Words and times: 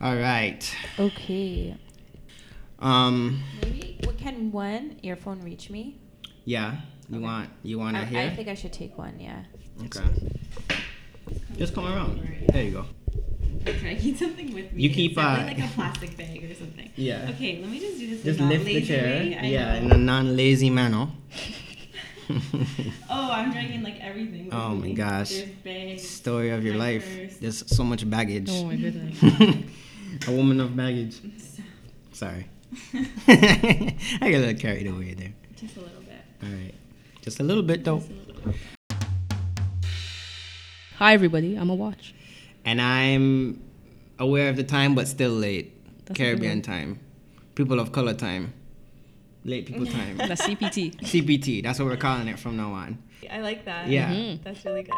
All 0.00 0.16
right. 0.16 0.64
Okay. 0.98 1.76
Um. 2.78 3.42
Maybe 3.62 3.98
what 4.04 4.16
can 4.16 4.50
one 4.50 4.96
earphone 5.02 5.40
reach 5.42 5.68
me? 5.68 5.98
Yeah. 6.44 6.76
You 7.10 7.16
Okay. 7.16 7.24
want 7.24 7.50
you 7.62 7.78
want 7.78 7.96
to 7.96 8.02
I, 8.02 8.04
hear? 8.06 8.20
I 8.20 8.30
think 8.30 8.48
I 8.48 8.54
should 8.54 8.72
take 8.72 8.96
one. 8.96 9.18
Yeah. 9.20 9.44
okay. 9.84 10.00
Just 11.58 11.74
come 11.74 11.86
around. 11.86 12.46
There 12.52 12.62
you 12.64 12.70
go. 12.70 12.84
Okay, 13.68 13.90
I 13.90 13.94
keep 13.96 14.16
something 14.16 14.54
with 14.54 14.72
me. 14.72 14.82
You 14.84 14.88
keep, 14.88 15.10
It's 15.12 15.18
uh, 15.20 15.44
like 15.46 15.58
a 15.58 15.68
plastic 15.74 16.16
bag 16.16 16.42
or 16.50 16.54
something. 16.54 16.90
Yeah. 16.96 17.28
Okay, 17.34 17.60
let 17.60 17.68
me 17.70 17.78
just 17.78 17.98
do 17.98 18.08
this. 18.08 18.22
Just 18.22 18.40
in 18.40 18.48
lift 18.48 18.64
the 18.64 18.80
chair. 18.80 19.22
Yeah, 19.22 19.80
know. 19.80 19.86
in 19.86 19.92
a 19.92 19.98
non-lazy 19.98 20.70
manner. 20.70 21.08
Oh, 23.10 23.30
I'm 23.32 23.50
dragging 23.50 23.82
like 23.82 23.98
everything. 24.00 24.44
With 24.46 24.54
Oh 24.54 24.68
my 24.70 24.86
me. 24.86 24.94
gosh. 24.94 25.42
Bags. 25.64 26.08
Story 26.08 26.50
of 26.50 26.64
your 26.64 26.74
My 26.74 26.84
life. 26.84 27.40
There's 27.40 27.64
so 27.74 27.82
much 27.82 28.08
baggage. 28.08 28.48
Oh 28.52 28.66
my 28.66 28.76
goodness. 28.76 29.18
a 30.28 30.32
woman 30.32 30.60
of 30.60 30.76
baggage. 30.76 31.20
Sorry. 32.12 32.46
I 32.94 33.96
got 34.20 34.22
a 34.22 34.38
little 34.38 34.54
carried 34.60 34.86
away 34.86 35.14
there. 35.14 35.32
Just 35.56 35.76
a 35.76 35.80
little 35.80 36.02
bit. 36.02 36.20
All 36.42 36.48
right. 36.48 36.74
Just 37.22 37.40
a 37.40 37.42
little 37.42 37.62
bit 37.62 37.84
though. 37.84 37.96
Little 37.96 38.52
bit. 38.52 38.56
Hi, 40.96 41.14
everybody. 41.14 41.56
I'm 41.56 41.70
a 41.70 41.74
watch. 41.74 42.14
And 42.64 42.80
I'm 42.80 43.62
aware 44.18 44.50
of 44.50 44.56
the 44.56 44.64
time, 44.64 44.94
but 44.94 45.08
still 45.08 45.30
late. 45.30 45.72
That's 46.04 46.18
Caribbean 46.18 46.60
time. 46.62 47.00
People 47.54 47.80
of 47.80 47.92
color 47.92 48.14
time. 48.14 48.52
Late 49.44 49.64
people 49.64 49.86
time. 49.86 50.18
That's 50.18 50.42
CPT. 50.42 50.96
CPT. 51.00 51.62
That's 51.62 51.78
what 51.78 51.86
we're 51.88 51.96
calling 51.96 52.28
it 52.28 52.38
from 52.38 52.58
now 52.58 52.72
on. 52.72 52.98
I 53.30 53.40
like 53.40 53.64
that. 53.64 53.88
Yeah. 53.88 54.10
Mhm. 54.12 54.42
That's 54.42 54.64
really 54.64 54.82
good. 54.82 54.94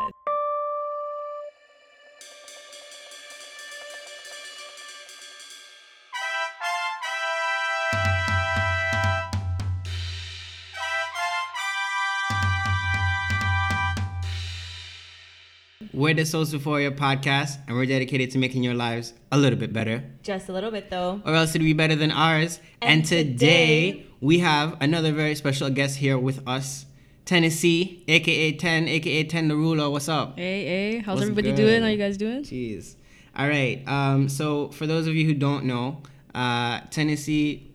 We're 15.94 16.14
the 16.14 16.22
Sociphoria 16.22 16.90
podcast, 16.96 17.58
and 17.66 17.76
we're 17.76 17.84
dedicated 17.86 18.30
to 18.30 18.38
making 18.38 18.62
your 18.62 18.72
lives 18.74 19.12
a 19.30 19.36
little 19.36 19.58
bit 19.58 19.72
better. 19.74 20.02
Just 20.22 20.48
a 20.48 20.52
little 20.52 20.70
bit 20.70 20.88
though. 20.88 21.20
or 21.26 21.34
else 21.34 21.50
it'd 21.50 21.60
be 21.62 21.74
better 21.74 21.94
than 21.94 22.10
ours. 22.10 22.60
And, 22.80 23.00
And 23.00 23.04
today, 23.04 23.90
today- 23.92 24.06
we 24.20 24.38
have 24.38 24.76
another 24.80 25.12
very 25.12 25.34
special 25.34 25.68
guest 25.68 25.98
here 25.98 26.18
with 26.18 26.46
us, 26.48 26.86
Tennessee, 27.26 28.04
aka 28.08 28.52
Ten, 28.52 28.88
aka 28.88 29.24
Ten 29.24 29.48
the 29.48 29.56
Ruler. 29.56 29.90
What's 29.90 30.08
up? 30.08 30.38
Hey, 30.38 30.64
hey. 30.64 30.98
How's 31.00 31.16
What's 31.16 31.22
everybody 31.22 31.50
good? 31.50 31.56
doing? 31.56 31.82
How 31.82 31.88
you 31.88 31.98
guys 31.98 32.16
doing? 32.16 32.42
Jeez. 32.42 32.94
All 33.36 33.48
right. 33.48 33.86
Um, 33.86 34.28
so 34.30 34.68
for 34.68 34.86
those 34.86 35.06
of 35.06 35.14
you 35.14 35.26
who 35.26 35.34
don't 35.34 35.64
know, 35.66 36.02
uh, 36.34 36.80
Tennessee 36.90 37.70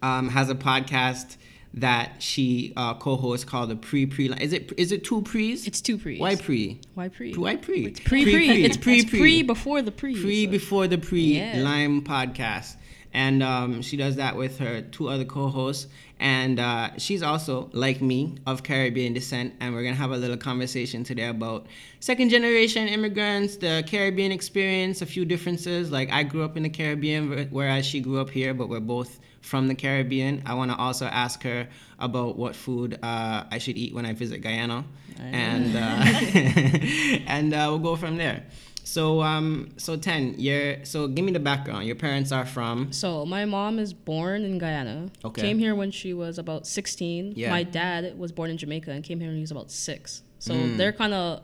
um, 0.00 0.28
has 0.28 0.48
a 0.48 0.54
podcast 0.54 1.36
that 1.76 2.22
she 2.22 2.72
uh, 2.76 2.94
co-hosts 2.94 3.44
called 3.44 3.70
the 3.70 3.76
Pre 3.76 4.06
Pre. 4.06 4.28
Lime 4.28 4.40
is 4.40 4.52
it 4.52 4.72
is 4.76 4.92
it 4.92 5.04
two 5.04 5.22
pre's? 5.22 5.66
It's 5.66 5.80
two 5.80 5.98
pre. 5.98 6.18
Why 6.18 6.34
pre? 6.36 6.80
Why 6.94 7.08
pre? 7.08 7.34
Why 7.34 7.56
pre? 7.56 7.86
It's 7.86 8.00
pre 8.00 8.24
pre. 8.24 8.64
It's 8.64 8.76
pre 8.76 9.04
Pre-pre. 9.04 9.42
before 9.42 9.82
the 9.82 9.92
pre. 9.92 10.20
pre 10.20 10.44
so- 10.46 10.50
before 10.50 10.86
the 10.88 10.98
pre 10.98 11.36
Yeah. 11.38 11.60
lime 11.62 12.02
podcast 12.02 12.76
and 13.12 13.42
um, 13.42 13.80
she 13.82 13.96
does 13.96 14.16
that 14.16 14.36
with 14.36 14.58
her 14.58 14.82
two 14.82 15.08
other 15.08 15.24
co-hosts 15.24 15.86
and 16.18 16.58
uh, 16.58 16.90
she's 16.98 17.22
also 17.22 17.70
like 17.72 18.02
me 18.02 18.36
of 18.46 18.62
caribbean 18.62 19.12
descent 19.14 19.54
and 19.60 19.72
we're 19.74 19.82
gonna 19.84 19.94
have 19.94 20.10
a 20.10 20.16
little 20.16 20.36
conversation 20.36 21.04
today 21.04 21.26
about 21.28 21.66
second 22.00 22.30
generation 22.30 22.88
immigrants 22.88 23.56
the 23.56 23.84
caribbean 23.86 24.32
experience 24.32 25.02
a 25.02 25.06
few 25.06 25.24
differences 25.24 25.90
like 25.90 26.10
i 26.10 26.22
grew 26.22 26.42
up 26.42 26.56
in 26.56 26.62
the 26.64 26.68
caribbean 26.68 27.46
whereas 27.50 27.86
she 27.86 28.00
grew 28.00 28.18
up 28.20 28.28
here 28.30 28.52
but 28.52 28.68
we're 28.68 28.80
both 28.80 29.18
from 29.46 29.62
the 29.68 29.74
caribbean 29.74 30.42
i 30.44 30.52
want 30.54 30.70
to 30.70 30.76
also 30.76 31.06
ask 31.06 31.42
her 31.42 31.60
about 31.98 32.36
what 32.36 32.54
food 32.56 32.90
uh, 33.02 33.44
i 33.54 33.58
should 33.58 33.76
eat 33.82 33.94
when 33.94 34.04
i 34.04 34.12
visit 34.12 34.38
guyana 34.46 34.84
and 35.18 35.70
uh, 35.76 36.04
and 37.26 37.54
uh, 37.54 37.66
we'll 37.70 37.78
go 37.90 37.96
from 37.96 38.16
there 38.16 38.44
so 38.84 39.20
um 39.22 39.68
so 39.76 39.96
ten 39.96 40.34
you're 40.38 40.84
so 40.84 41.08
give 41.08 41.24
me 41.24 41.32
the 41.32 41.40
background 41.40 41.84
your 41.86 41.96
parents 41.96 42.30
are 42.32 42.44
from 42.46 42.92
So 42.92 43.24
my 43.26 43.44
mom 43.44 43.78
is 43.78 43.92
born 43.92 44.44
in 44.44 44.58
Guyana. 44.58 45.08
Okay. 45.24 45.42
Came 45.42 45.58
here 45.58 45.74
when 45.74 45.90
she 45.90 46.14
was 46.14 46.38
about 46.38 46.66
16. 46.68 47.32
Yeah. 47.34 47.50
My 47.50 47.64
dad 47.64 48.16
was 48.16 48.30
born 48.30 48.48
in 48.50 48.56
Jamaica 48.58 48.92
and 48.92 49.02
came 49.02 49.18
here 49.18 49.28
when 49.28 49.36
he 49.36 49.40
was 49.48 49.50
about 49.50 49.72
six. 49.72 50.22
So 50.38 50.54
Mm. 50.54 50.76
they're 50.76 50.92
kind 50.92 51.14
of 51.14 51.42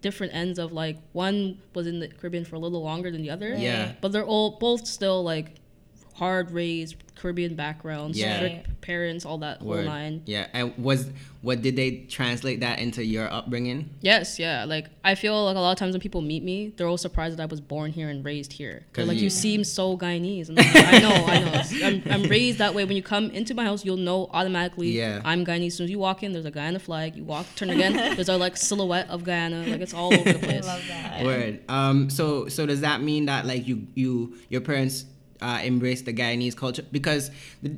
different 0.00 0.34
ends 0.34 0.58
of 0.58 0.72
like 0.72 0.96
one 1.12 1.58
was 1.74 1.86
in 1.86 2.00
the 2.00 2.08
Caribbean 2.08 2.44
for 2.44 2.56
a 2.56 2.58
little 2.58 2.82
longer 2.82 3.08
than 3.12 3.22
the 3.22 3.30
other. 3.30 3.54
Yeah. 3.54 3.92
But 4.00 4.10
they're 4.10 4.24
all 4.24 4.58
both 4.58 4.84
still 4.86 5.22
like 5.22 5.59
hard 6.20 6.50
raised 6.50 6.96
Caribbean 7.20 7.54
backgrounds, 7.54 8.18
Yeah. 8.18 8.36
strict 8.36 8.80
parents, 8.82 9.24
all 9.26 9.38
that 9.38 9.58
whole 9.58 9.68
Word. 9.68 9.84
nine. 9.86 10.22
yeah 10.26 10.46
and 10.54 10.72
was 10.78 11.00
what 11.42 11.62
did 11.62 11.74
they 11.76 11.90
translate 12.16 12.60
that 12.60 12.78
into 12.78 13.02
your 13.04 13.26
upbringing 13.32 13.88
Yes, 14.02 14.38
yeah. 14.38 14.64
Like 14.64 14.86
I 15.04 15.14
feel 15.14 15.36
like 15.46 15.56
a 15.56 15.60
lot 15.60 15.72
of 15.72 15.78
times 15.78 15.92
when 15.94 16.00
people 16.00 16.20
meet 16.22 16.42
me, 16.42 16.72
they're 16.76 16.86
all 16.92 16.98
surprised 16.98 17.36
that 17.36 17.42
I 17.42 17.46
was 17.46 17.60
born 17.60 17.90
here 17.98 18.08
and 18.10 18.22
raised 18.24 18.52
here. 18.52 18.76
'Cause 18.80 18.86
They're 18.96 19.04
like, 19.06 19.16
you- 19.18 19.24
you, 19.24 19.30
seem 19.30 19.64
so 19.64 19.96
Guyanese. 19.96 20.48
I'm 20.50 20.54
like, 20.60 20.76
I 20.94 20.98
know, 21.06 21.14
I 21.34 21.38
know. 21.44 21.86
I'm, 21.86 22.02
I'm 22.14 22.22
raised 22.30 22.58
that 22.58 22.74
way. 22.74 22.84
When 22.84 22.96
you 22.96 23.02
come 23.02 23.30
into 23.30 23.52
my 23.54 23.64
house, 23.64 23.84
you'll 23.84 23.96
know 24.10 24.28
automatically 24.32 24.90
Yeah. 24.98 25.20
I'm 25.24 25.44
Guyanese. 25.44 25.68
As 25.68 25.74
soon 25.76 25.84
as 25.84 25.90
you 25.90 25.98
walk 25.98 26.22
in, 26.22 26.32
there's 26.32 26.44
a 26.46 26.50
Guyana 26.50 26.78
flag. 26.78 27.16
You 27.16 27.24
walk, 27.24 27.46
turn 27.56 27.70
again, 27.70 27.92
there's 28.16 28.28
a 28.28 28.36
like 28.36 28.56
silhouette 28.58 29.08
of 29.08 29.24
Guyana. 29.24 29.66
Like 29.66 29.80
it's 29.86 29.94
all 29.94 30.12
over 30.14 30.24
the 30.32 30.38
I 30.44 30.48
place. 30.48 30.66
love 30.66 30.84
that. 30.88 31.24
word 31.24 31.60
um 31.68 32.08
so 32.10 32.48
so 32.48 32.64
does 32.66 32.80
that 32.82 33.02
mean 33.02 33.26
that 33.26 33.44
like 33.46 33.66
you 33.68 33.86
you 33.94 34.36
your 34.48 34.60
parents 34.62 35.04
uh, 35.42 35.60
embrace 35.62 36.02
the 36.02 36.12
Guyanese 36.12 36.56
culture 36.56 36.84
because 36.92 37.30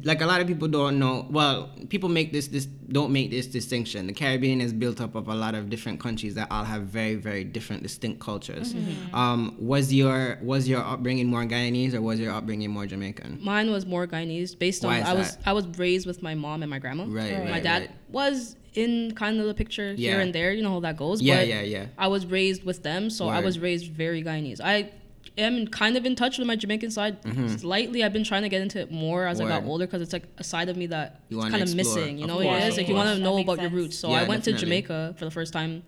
like 0.05 0.21
a 0.21 0.27
lot 0.27 0.41
of 0.41 0.47
people 0.47 0.69
don't 0.69 0.99
know 0.99 1.27
well 1.31 1.71
people 1.89 2.09
make 2.09 2.33
this 2.33 2.49
this 2.49 2.67
don't 2.67 3.13
make 3.13 3.31
this 3.31 3.47
distinction 3.47 4.07
the 4.07 4.13
Caribbean 4.13 4.61
is 4.61 4.73
built 4.73 5.01
up 5.01 5.15
of 5.15 5.29
a 5.29 5.35
lot 5.35 5.55
of 5.55 5.71
different 5.71 6.01
countries 6.01 6.35
that 6.35 6.49
all 6.51 6.65
have 6.65 6.83
very 6.83 7.15
very 7.15 7.45
different 7.45 7.83
distinct 7.83 8.21
cultures 8.21 8.75
um 9.13 9.55
was 9.59 9.93
your 9.93 10.39
was 10.43 10.69
your 10.69 10.83
upbringing 10.83 11.27
more 11.27 11.45
Guyanese 11.45 11.95
or 11.95 12.01
was 12.03 12.19
your 12.19 12.33
upbringing 12.33 12.71
more 12.71 12.87
Jamaican 12.87 13.39
Mine 13.43 13.71
was 13.71 13.87
more 13.87 14.07
Guyanese, 14.07 14.59
based 14.59 14.85
on 14.85 14.91
Why 14.91 14.99
is 15.01 15.09
I 15.09 15.15
was? 15.15 15.39
I 15.47 15.53
was 15.53 15.67
raised 15.79 16.07
with 16.07 16.23
my 16.23 16.35
mom 16.35 16.63
and 16.63 16.71
my 16.71 16.79
grandma. 16.79 17.05
Right, 17.07 17.33
Right. 17.33 17.51
My 17.51 17.61
dad 17.61 17.83
right. 17.83 17.91
was 18.11 18.57
in 18.75 19.15
kind 19.15 19.39
of 19.41 19.47
the 19.47 19.55
picture 19.55 19.93
Yeah. 19.97 20.13
here 20.13 20.21
and 20.21 20.35
there. 20.35 20.53
You 20.53 20.63
know 20.63 20.71
how 20.71 20.81
that 20.81 20.97
goes. 20.97 21.21
yeah 21.23 21.37
but 21.37 21.49
yeah 21.49 21.61
yeah 21.63 21.87
I 21.99 22.09
was 22.09 22.27
raised 22.27 22.65
with 22.65 22.83
them, 22.83 23.11
so 23.11 23.29
I 23.29 23.41
was 23.41 23.59
raised 23.59 23.87
very 23.93 24.23
Guyanese. 24.23 24.61
I 24.63 24.91
am 25.39 25.67
kind 25.69 25.97
of 25.97 26.05
in 26.05 26.15
touch 26.15 26.39
with 26.39 26.47
my 26.47 26.57
Jamaican 26.57 26.91
side 26.91 27.17
slightly. 27.59 28.05
I've 28.05 28.13
been 28.13 28.25
trying 28.25 28.43
to 28.43 28.49
get 28.49 28.61
into 28.63 28.79
it 28.81 28.91
more 28.91 29.27
as 29.27 29.41
I 29.41 29.45
got 29.49 29.63
Mm-hmm. 29.63 29.71
Older 29.71 29.87
because 29.87 30.03
it's 30.03 30.13
like 30.13 30.25
a 30.39 30.45
side 30.45 30.69
of 30.69 30.77
me 30.77 30.87
that 30.87 31.21
You 31.29 31.39
is 31.41 31.49
kind 31.51 31.63
of 31.63 31.75
missing. 31.75 32.19
You 32.19 32.25
Of 32.25 32.29
know, 32.29 32.43
course, 32.43 32.57
it 32.63 32.63
of 32.63 32.69
is 32.69 32.77
like 32.79 32.89
you 32.89 32.95
want 32.95 33.17
to 33.17 33.23
know 33.23 33.37
makes 33.37 33.47
about 33.51 33.63
your 33.63 33.71
roots. 33.71 33.99
So 33.99 34.09
Yeah, 34.11 34.17
I 34.17 34.29
went 34.29 34.45
definitely. 34.45 34.53
to 34.53 34.59
Jamaica 34.67 35.15
for 35.19 35.25
the 35.25 35.31
first 35.31 35.53
time. 35.53 35.83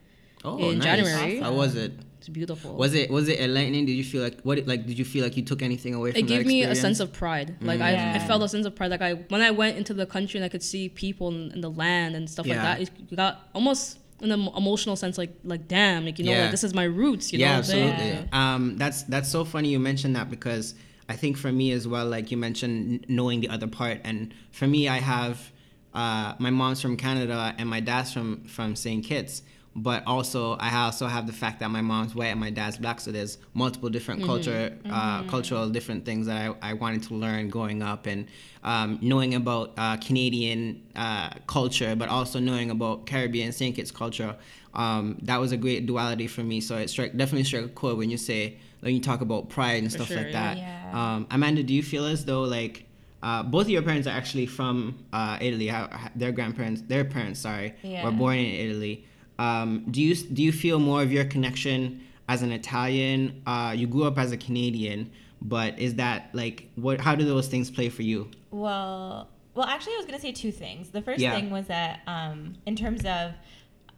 oh 0.44 0.58
in 0.58 0.78
nice. 0.78 0.84
January. 0.84 1.40
how 1.40 1.52
was 1.54 1.74
it 1.74 1.92
It's 2.18 2.28
beautiful. 2.28 2.74
was 2.76 2.92
it 2.94 3.10
was 3.10 3.28
it 3.28 3.38
enlightening 3.40 3.84
did 3.86 3.92
you 4.00 4.04
feel 4.04 4.22
like 4.22 4.40
what 4.42 4.56
like 4.66 4.82
did 4.86 4.98
you 4.98 5.04
feel 5.12 5.22
like 5.26 5.36
you 5.38 5.42
took 5.42 5.62
anything 5.62 5.92
away 5.94 6.10
from 6.12 6.18
it 6.18 6.24
It 6.24 6.28
gave 6.28 6.42
that 6.44 6.46
me 6.46 6.62
a 6.64 6.74
sense 6.74 7.00
of 7.00 7.08
pride. 7.12 7.48
Like 7.60 7.80
I, 7.80 7.88
I 7.88 7.92
Yeah. 7.92 8.26
felt 8.26 8.42
a 8.42 8.48
sense 8.48 8.66
of 8.66 8.74
pride. 8.78 8.90
Like 8.90 9.02
I, 9.10 9.12
when 9.34 9.40
I 9.42 9.50
went 9.62 9.76
into 9.80 9.94
the 9.94 10.06
country 10.06 10.36
and 10.38 10.44
I 10.44 10.50
could 10.54 10.62
see 10.62 10.88
people 10.88 11.28
in, 11.34 11.50
in 11.54 11.60
the 11.66 11.70
land 11.70 12.14
and 12.16 12.28
stuff 12.28 12.46
Yeah. 12.46 12.54
like 12.56 12.64
that, 12.64 12.76
it, 13.10 13.16
got 13.16 13.48
almost 13.54 13.98
an 14.24 14.30
the 14.30 14.50
emotional 14.56 14.96
sense. 14.96 15.18
Like, 15.18 15.34
like 15.44 15.68
damn, 15.68 16.04
like 16.04 16.18
you 16.18 16.24
know, 16.24 16.32
Yeah. 16.32 16.42
like 16.42 16.50
this 16.50 16.64
is 16.64 16.74
my 16.74 16.84
roots. 16.84 17.32
You 17.32 17.38
yeah, 17.38 17.46
know 17.46 17.52
what 17.52 17.58
I'm 17.58 17.64
saying? 17.64 17.90
absolutely. 17.90 18.28
Um, 18.32 18.76
that's 18.78 19.02
that's 19.04 19.28
so 19.30 19.44
funny 19.44 19.68
you 19.68 19.78
mentioned 19.78 20.16
that 20.16 20.30
because 20.30 20.74
I 21.08 21.14
think 21.16 21.36
for 21.36 21.52
me 21.52 21.72
as 21.72 21.86
well, 21.86 22.06
like 22.06 22.30
you 22.30 22.36
mentioned, 22.36 23.04
knowing 23.08 23.40
the 23.40 23.48
other 23.50 23.66
part, 23.66 24.00
and 24.04 24.32
for 24.50 24.66
me, 24.66 24.88
I 24.88 24.98
have 24.98 25.52
uh, 25.92 26.34
my 26.38 26.50
mom's 26.50 26.80
from 26.80 26.96
Canada 26.96 27.54
and 27.58 27.68
my 27.68 27.80
dad's 27.80 28.12
from 28.12 28.44
from 28.44 28.74
St. 28.76 29.04
Kitts. 29.04 29.42
But 29.76 30.06
also, 30.06 30.52
I 30.54 30.72
also 30.84 31.06
have 31.08 31.26
the 31.26 31.32
fact 31.32 31.58
that 31.60 31.68
my 31.68 31.80
mom's 31.80 32.14
white 32.14 32.26
and 32.28 32.38
my 32.38 32.50
dad's 32.50 32.76
black, 32.78 33.00
so 33.00 33.10
there's 33.10 33.38
multiple 33.54 33.88
different 33.88 34.22
culture, 34.24 34.72
uh, 34.88 35.24
cultural 35.24 35.68
different 35.68 36.04
things 36.04 36.26
that 36.26 36.36
I, 36.62 36.70
I 36.70 36.72
wanted 36.74 37.02
to 37.04 37.14
learn 37.14 37.48
growing 37.50 37.82
up, 37.82 38.06
and 38.06 38.26
um, 38.62 38.98
knowing 39.02 39.34
about 39.34 39.72
uh, 39.76 39.96
Canadian 39.96 40.80
uh, 40.94 41.30
culture, 41.48 41.96
but 41.96 42.08
also 42.08 42.38
knowing 42.38 42.70
about 42.70 43.06
Caribbean 43.06 43.50
St. 43.50 43.74
Kitts 43.74 43.90
culture. 43.90 44.36
Um, 44.74 45.18
that 45.22 45.38
was 45.40 45.50
a 45.52 45.56
great 45.56 45.86
duality 45.86 46.28
for 46.28 46.42
me. 46.42 46.60
So 46.60 46.76
it 46.76 46.88
struck, 46.88 47.10
definitely 47.12 47.44
struck 47.44 47.64
a 47.64 47.68
chord 47.68 47.96
when 47.98 48.10
you 48.10 48.16
say 48.16 48.56
when 48.80 48.94
you 48.94 49.00
talk 49.00 49.22
about 49.22 49.48
pride 49.48 49.82
and 49.82 49.90
For 49.90 49.98
stuff 49.98 50.08
sure, 50.08 50.18
like 50.18 50.32
that. 50.32 50.56
Yeah. 50.58 50.90
Um, 50.92 51.26
Amanda, 51.30 51.62
do 51.64 51.72
you 51.74 51.82
feel 51.82 52.04
as 52.06 52.24
though 52.24 52.42
like 52.42 52.84
uh, 53.24 53.42
both 53.42 53.62
of 53.62 53.70
your 53.70 53.82
parents 53.82 54.06
are 54.06 54.10
actually 54.10 54.46
from 54.46 54.98
uh, 55.12 55.38
Italy? 55.40 55.66
How- 55.68 55.88
their 56.14 56.30
grandparents, 56.32 56.82
their 56.82 57.04
parents, 57.04 57.40
sorry, 57.40 57.74
Yeah. 57.82 58.04
were 58.04 58.12
born 58.12 58.36
in 58.38 58.46
Italy. 58.68 59.04
Um, 59.38 59.84
do 59.90 60.00
you 60.00 60.14
do 60.14 60.42
you 60.42 60.52
feel 60.52 60.78
more 60.78 61.02
of 61.02 61.12
your 61.12 61.24
connection 61.24 62.00
as 62.28 62.42
an 62.42 62.52
Italian? 62.52 63.42
Uh, 63.46 63.74
you 63.76 63.86
grew 63.86 64.04
up 64.04 64.18
as 64.18 64.32
a 64.32 64.36
Canadian, 64.36 65.10
but 65.42 65.78
is 65.78 65.94
that 65.96 66.30
like 66.32 66.68
what? 66.76 67.00
How 67.00 67.14
do 67.14 67.24
those 67.24 67.48
things 67.48 67.70
play 67.70 67.88
for 67.88 68.02
you? 68.02 68.30
Well, 68.50 69.28
well, 69.54 69.66
actually, 69.66 69.94
I 69.94 69.96
was 69.96 70.06
gonna 70.06 70.20
say 70.20 70.32
two 70.32 70.52
things. 70.52 70.90
The 70.90 71.02
first 71.02 71.20
Yeah. 71.20 71.34
thing 71.34 71.50
was 71.50 71.66
that, 71.66 72.00
um, 72.06 72.54
in 72.66 72.76
terms 72.76 73.04
of, 73.04 73.32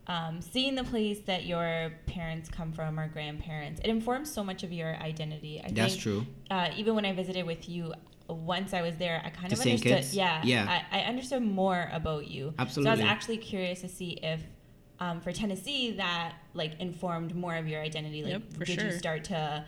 um, 0.07 0.41
seeing 0.41 0.75
the 0.75 0.85
place 0.85 1.21
that 1.27 1.47
your 1.47 1.93
parents 2.07 2.49
come 2.49 2.73
from 2.73 2.99
or 2.99 3.09
grandparents, 3.09 3.81
it 3.85 3.89
informs 3.89 4.31
so 4.33 4.43
much 4.45 4.63
of 4.63 4.73
your 4.73 4.97
identity. 4.97 5.61
I 5.65 5.71
That's 5.73 5.93
think, 5.95 6.03
true. 6.03 6.27
Uh, 6.51 6.71
even 6.77 6.95
when 6.95 7.05
I 7.05 7.13
visited 7.13 7.45
with 7.47 7.69
you, 7.69 7.93
once 8.29 8.73
I 8.75 8.83
was 8.83 8.97
there, 8.97 9.21
I 9.25 9.31
kind 9.31 9.51
To 9.51 9.55
of 9.57 9.61
understood. 9.61 9.83
Kitts? 9.93 10.15
Yeah, 10.15 10.43
Yeah. 10.45 10.67
I, 10.93 11.01
I 11.01 11.03
understood 11.05 11.43
more 11.43 11.89
about 11.93 12.29
you. 12.29 12.55
Absolutely. 12.59 12.85
So 12.85 12.91
I 12.91 13.05
was 13.05 13.11
actually 13.13 13.37
curious 13.39 13.81
to 13.83 13.89
see 13.89 14.19
if. 14.23 14.41
Um, 14.99 15.21
for 15.21 15.31
Tennessee, 15.33 15.93
that 15.93 16.35
like 16.55 16.73
informed 16.81 17.35
more 17.35 17.55
of 17.57 17.69
your 17.69 17.81
identity. 17.83 18.23
Like, 18.23 18.33
Yep, 18.33 18.43
for 18.55 18.65
did 18.65 18.81
sure. 18.81 18.91
you 18.91 18.97
start 18.99 19.25
to 19.25 19.65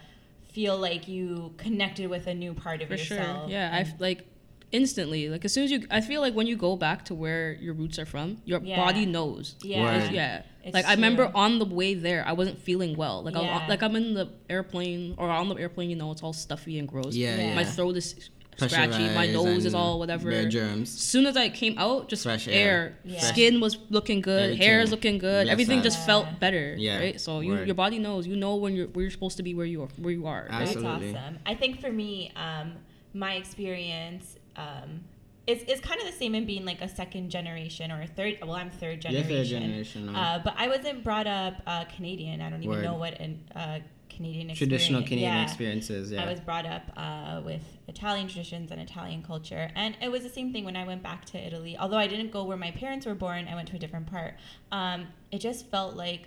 feel 0.52 0.78
like 0.78 1.06
you 1.06 1.52
connected 1.58 2.08
with 2.08 2.26
a 2.26 2.34
new 2.34 2.54
part 2.54 2.80
of 2.82 2.88
for 2.88 2.96
sure. 2.96 3.18
yourself? 3.18 3.50
Yeah, 3.50 3.70
I 3.72 3.80
And- 3.80 4.00
like 4.00 4.24
instantly. 4.72 5.28
Like 5.28 5.44
as 5.44 5.52
soon 5.52 5.64
as 5.64 5.70
you, 5.70 5.86
I 5.90 6.00
feel 6.00 6.20
like 6.20 6.34
when 6.34 6.46
you 6.46 6.56
go 6.56 6.76
back 6.76 7.04
to 7.06 7.14
where 7.14 7.52
your 7.54 7.74
roots 7.74 7.98
are 7.98 8.06
from, 8.06 8.40
your 8.44 8.60
Yeah. 8.62 8.76
body 8.76 9.06
knows. 9.06 9.54
Yeah. 9.62 9.82
Word. 10.04 10.12
Yeah. 10.12 10.42
It's 10.64 10.74
like 10.74 10.84
I 10.86 10.92
remember 10.94 11.30
on 11.34 11.58
the 11.58 11.64
way 11.64 11.94
there, 11.94 12.26
I 12.26 12.32
wasn't 12.32 12.58
feeling 12.58 12.94
well. 12.96 13.22
Like 13.22 13.34
I 13.36 13.42
Yeah. 13.42 13.60
was, 13.60 13.68
like 13.68 13.82
I'm 13.82 13.96
in 13.96 14.14
the 14.14 14.28
airplane 14.50 15.14
or 15.16 15.30
on 15.30 15.48
the 15.48 15.54
airplane, 15.56 15.88
you 15.90 15.96
know, 15.96 16.10
it's 16.12 16.22
all 16.22 16.34
stuffy 16.34 16.78
and 16.78 16.86
gross. 16.86 17.14
Yeah, 17.14 17.36
Yeah. 17.36 17.46
yeah. 17.48 17.54
My 17.54 17.64
throat 17.64 17.96
is 17.96 18.28
scratchy. 18.58 19.14
My 19.14 19.26
nose 19.26 19.64
is 19.64 19.74
all 19.74 19.98
whatever. 19.98 20.30
bare 20.30 20.48
As 20.48 20.90
soon 20.90 21.26
as 21.26 21.36
I 21.36 21.48
came 21.48 21.78
out, 21.78 22.08
just 22.08 22.24
Fresh 22.24 22.48
air. 22.48 22.54
air. 22.54 22.98
Yeah. 23.04 23.20
Skin 23.20 23.60
was 23.60 23.78
looking 23.90 24.20
good. 24.20 24.56
Hair 24.58 24.80
is 24.80 24.90
looking 24.90 25.18
good. 25.18 25.44
Bless 25.44 25.52
Everything 25.52 25.78
us. 25.78 25.84
just 25.84 25.98
Yeah. 26.00 26.06
felt 26.06 26.40
better. 26.40 26.74
Yeah. 26.76 26.98
Right. 26.98 27.20
So 27.20 27.40
you, 27.40 27.56
your 27.64 27.74
body 27.74 27.98
knows. 27.98 28.26
You 28.26 28.36
know 28.36 28.56
when 28.56 28.74
you're 28.74 28.88
where 28.88 29.02
you're 29.02 29.10
supposed 29.10 29.36
to 29.36 29.42
be. 29.42 29.54
Where 29.54 29.66
you 29.66 29.82
are. 29.82 29.88
Where 29.98 30.12
you 30.12 30.26
are. 30.26 30.48
Right? 30.50 30.62
Absolutely. 30.62 31.12
That's 31.12 31.24
awesome. 31.24 31.38
I 31.46 31.54
think 31.54 31.80
for 31.80 31.92
me, 31.92 32.32
um, 32.36 32.72
my 33.14 33.34
experience 33.34 34.36
um, 34.56 35.04
is, 35.46 35.62
is 35.62 35.80
kind 35.80 36.00
of 36.00 36.06
the 36.06 36.12
same 36.12 36.34
in 36.34 36.44
being 36.44 36.64
like 36.64 36.80
a 36.82 36.88
second 36.88 37.30
generation 37.30 37.90
or 37.92 38.02
a 38.02 38.06
third. 38.06 38.38
Well, 38.42 38.52
I'm 38.52 38.70
third 38.70 39.02
You're 39.04 39.22
generation. 39.22 39.36
third 39.36 39.46
generation. 39.46 40.08
Uh, 40.14 40.40
but 40.44 40.54
I 40.58 40.68
wasn't 40.68 41.02
brought 41.04 41.26
up 41.26 41.54
uh, 41.66 41.84
Canadian. 41.96 42.40
I 42.40 42.50
don't 42.50 42.62
even 42.62 42.76
Word. 42.76 42.84
know 42.84 42.96
what 42.96 43.18
an 43.20 43.40
uh, 43.54 43.78
Canadian 44.18 44.50
experience. 44.50 44.58
Traditional 44.58 45.02
Canadian 45.02 45.32
yeah. 45.32 45.42
experiences. 45.44 46.10
Yeah. 46.10 46.24
I 46.24 46.26
was 46.28 46.40
brought 46.40 46.66
up 46.66 46.82
uh, 46.96 47.40
with 47.44 47.62
Italian 47.86 48.26
traditions 48.28 48.70
and 48.72 48.80
Italian 48.80 49.22
culture, 49.22 49.70
and 49.74 49.96
it 50.02 50.10
was 50.10 50.22
the 50.22 50.28
same 50.38 50.52
thing 50.52 50.64
when 50.64 50.76
I 50.76 50.84
went 50.84 51.02
back 51.02 51.24
to 51.32 51.38
Italy. 51.38 51.76
Although 51.78 51.96
I 51.96 52.08
didn't 52.08 52.32
go 52.32 52.42
where 52.44 52.56
my 52.56 52.72
parents 52.72 53.06
were 53.06 53.14
born, 53.14 53.46
I 53.48 53.54
went 53.54 53.68
to 53.68 53.76
a 53.76 53.78
different 53.78 54.08
part. 54.08 54.34
Um, 54.72 55.06
it 55.30 55.38
just 55.38 55.70
felt 55.70 55.94
like, 55.94 56.22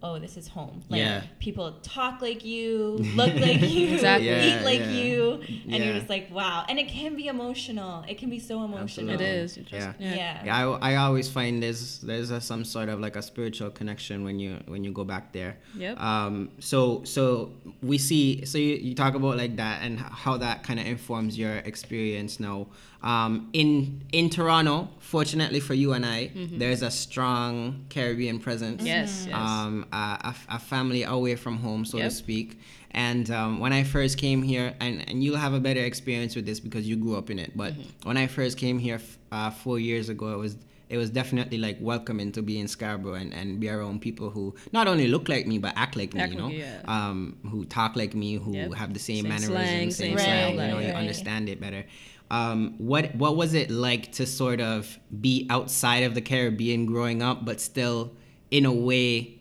oh, 0.00 0.18
this 0.18 0.36
is 0.36 0.46
home. 0.46 0.82
Like 0.88 1.00
Yeah. 1.00 1.22
people 1.40 1.72
talk 1.82 2.22
like 2.22 2.44
you, 2.44 2.98
look 3.16 3.34
like 3.34 3.60
you, 3.60 3.88
Exactly. 3.94 4.28
Yeah, 4.28 4.60
eat 4.60 4.64
like 4.64 4.78
yeah. 4.80 4.90
you, 4.92 5.32
and 5.42 5.48
Yeah. 5.66 5.76
you're 5.84 5.94
just 5.94 6.08
like, 6.08 6.30
wow. 6.30 6.64
And 6.68 6.78
it 6.78 6.86
can 6.88 7.16
be 7.16 7.26
emotional. 7.26 8.04
It 8.08 8.16
can 8.18 8.30
be 8.30 8.38
so 8.38 8.62
emotional. 8.64 9.08
It 9.10 9.14
Absolutely. 9.14 9.26
is. 9.26 9.56
It 9.56 9.66
just- 9.66 9.72
Yeah. 9.74 9.92
yeah. 9.98 10.14
Yeah. 10.14 10.44
Yeah, 10.44 10.68
I, 10.80 10.92
I 10.92 10.96
always 10.96 11.28
find 11.28 11.60
there's 11.62 11.98
there's 12.00 12.30
a, 12.30 12.40
some 12.40 12.64
sort 12.64 12.88
of 12.88 13.00
like 13.00 13.16
a 13.16 13.22
spiritual 13.22 13.70
connection 13.70 14.22
when 14.24 14.38
you 14.38 14.58
when 14.66 14.84
you 14.84 14.92
go 14.92 15.04
back 15.04 15.32
there. 15.32 15.56
Yep. 15.76 16.00
Um. 16.00 16.50
So 16.60 17.02
so 17.04 17.50
we 17.82 17.98
see. 17.98 18.44
So 18.44 18.56
you, 18.58 18.74
you 18.76 18.94
talk 18.94 19.14
about 19.14 19.36
like 19.36 19.56
that 19.56 19.82
and 19.82 19.98
how 19.98 20.36
that 20.38 20.62
kind 20.62 20.78
of 20.78 20.86
informs 20.86 21.36
your 21.36 21.56
experience 21.56 22.38
now. 22.38 22.68
Um. 23.02 23.48
In 23.52 24.02
in 24.12 24.28
Toronto, 24.30 24.88
fortunately 25.00 25.60
for 25.60 25.74
you 25.74 25.92
and 25.92 26.04
I, 26.04 26.30
there's 26.34 26.82
a 26.82 26.90
strong 26.90 27.84
Caribbean 27.88 28.38
presence. 28.38 28.78
Mm-hmm. 28.78 28.86
Yes. 28.86 29.26
Yes. 29.28 29.34
Um. 29.36 29.86
A, 29.87 29.87
a, 29.92 30.34
a 30.50 30.58
family 30.58 31.02
away 31.02 31.36
from 31.36 31.58
home, 31.58 31.84
so 31.84 31.98
to 31.98 32.10
speak. 32.10 32.58
And 32.90 33.30
um, 33.30 33.60
when 33.60 33.72
I 33.72 33.84
first 33.84 34.16
came 34.18 34.42
here, 34.42 34.74
and, 34.80 35.08
and 35.08 35.22
you'll 35.22 35.36
have 35.36 35.52
a 35.52 35.60
better 35.60 35.80
experience 35.80 36.34
with 36.34 36.46
this 36.46 36.58
because 36.60 36.88
you 36.88 36.96
grew 36.96 37.16
up 37.16 37.30
in 37.30 37.38
it. 37.38 37.52
But 37.56 37.74
Mm-hmm. 37.74 38.08
when 38.08 38.16
I 38.16 38.26
first 38.26 38.56
came 38.58 38.78
here 38.78 38.96
f- 38.96 39.18
uh, 39.30 39.50
four 39.50 39.78
years 39.78 40.08
ago, 40.08 40.32
it 40.32 40.38
was 40.38 40.56
it 40.88 40.96
was 40.96 41.10
definitely 41.10 41.58
like 41.58 41.76
welcoming 41.82 42.32
to 42.32 42.40
be 42.40 42.58
in 42.58 42.66
Scarborough 42.66 43.12
and, 43.12 43.34
and 43.34 43.60
be 43.60 43.68
around 43.68 44.00
people 44.00 44.30
who 44.30 44.54
not 44.72 44.88
only 44.88 45.06
look 45.06 45.28
like 45.28 45.46
me 45.46 45.58
but 45.58 45.74
act 45.76 45.96
like 45.96 46.14
me, 46.14 46.20
Act 46.22 46.32
you 46.32 46.38
know, 46.38 46.48
yeah. 46.48 46.80
um, 46.86 47.36
who 47.50 47.66
talk 47.66 47.94
like 47.94 48.14
me, 48.14 48.36
who 48.36 48.54
Yep. 48.54 48.72
have 48.72 48.94
the 48.94 48.98
same, 48.98 49.16
Same 49.24 49.28
mannerisms, 49.28 49.96
same 49.96 50.16
same 50.16 50.18
slang, 50.18 50.52
you 50.54 50.56
know, 50.68 50.78
you 50.78 50.88
understand 50.88 51.50
it 51.50 51.60
better. 51.60 51.84
Um, 52.30 52.74
what 52.78 53.14
what 53.16 53.36
was 53.36 53.52
it 53.52 53.70
like 53.70 54.12
to 54.12 54.24
sort 54.26 54.60
of 54.62 54.98
be 55.20 55.46
outside 55.50 56.04
of 56.04 56.14
the 56.14 56.22
Caribbean 56.22 56.86
growing 56.86 57.22
up, 57.22 57.44
but 57.44 57.60
still 57.60 58.12
in 58.50 58.64
a 58.64 58.72
way 58.72 59.37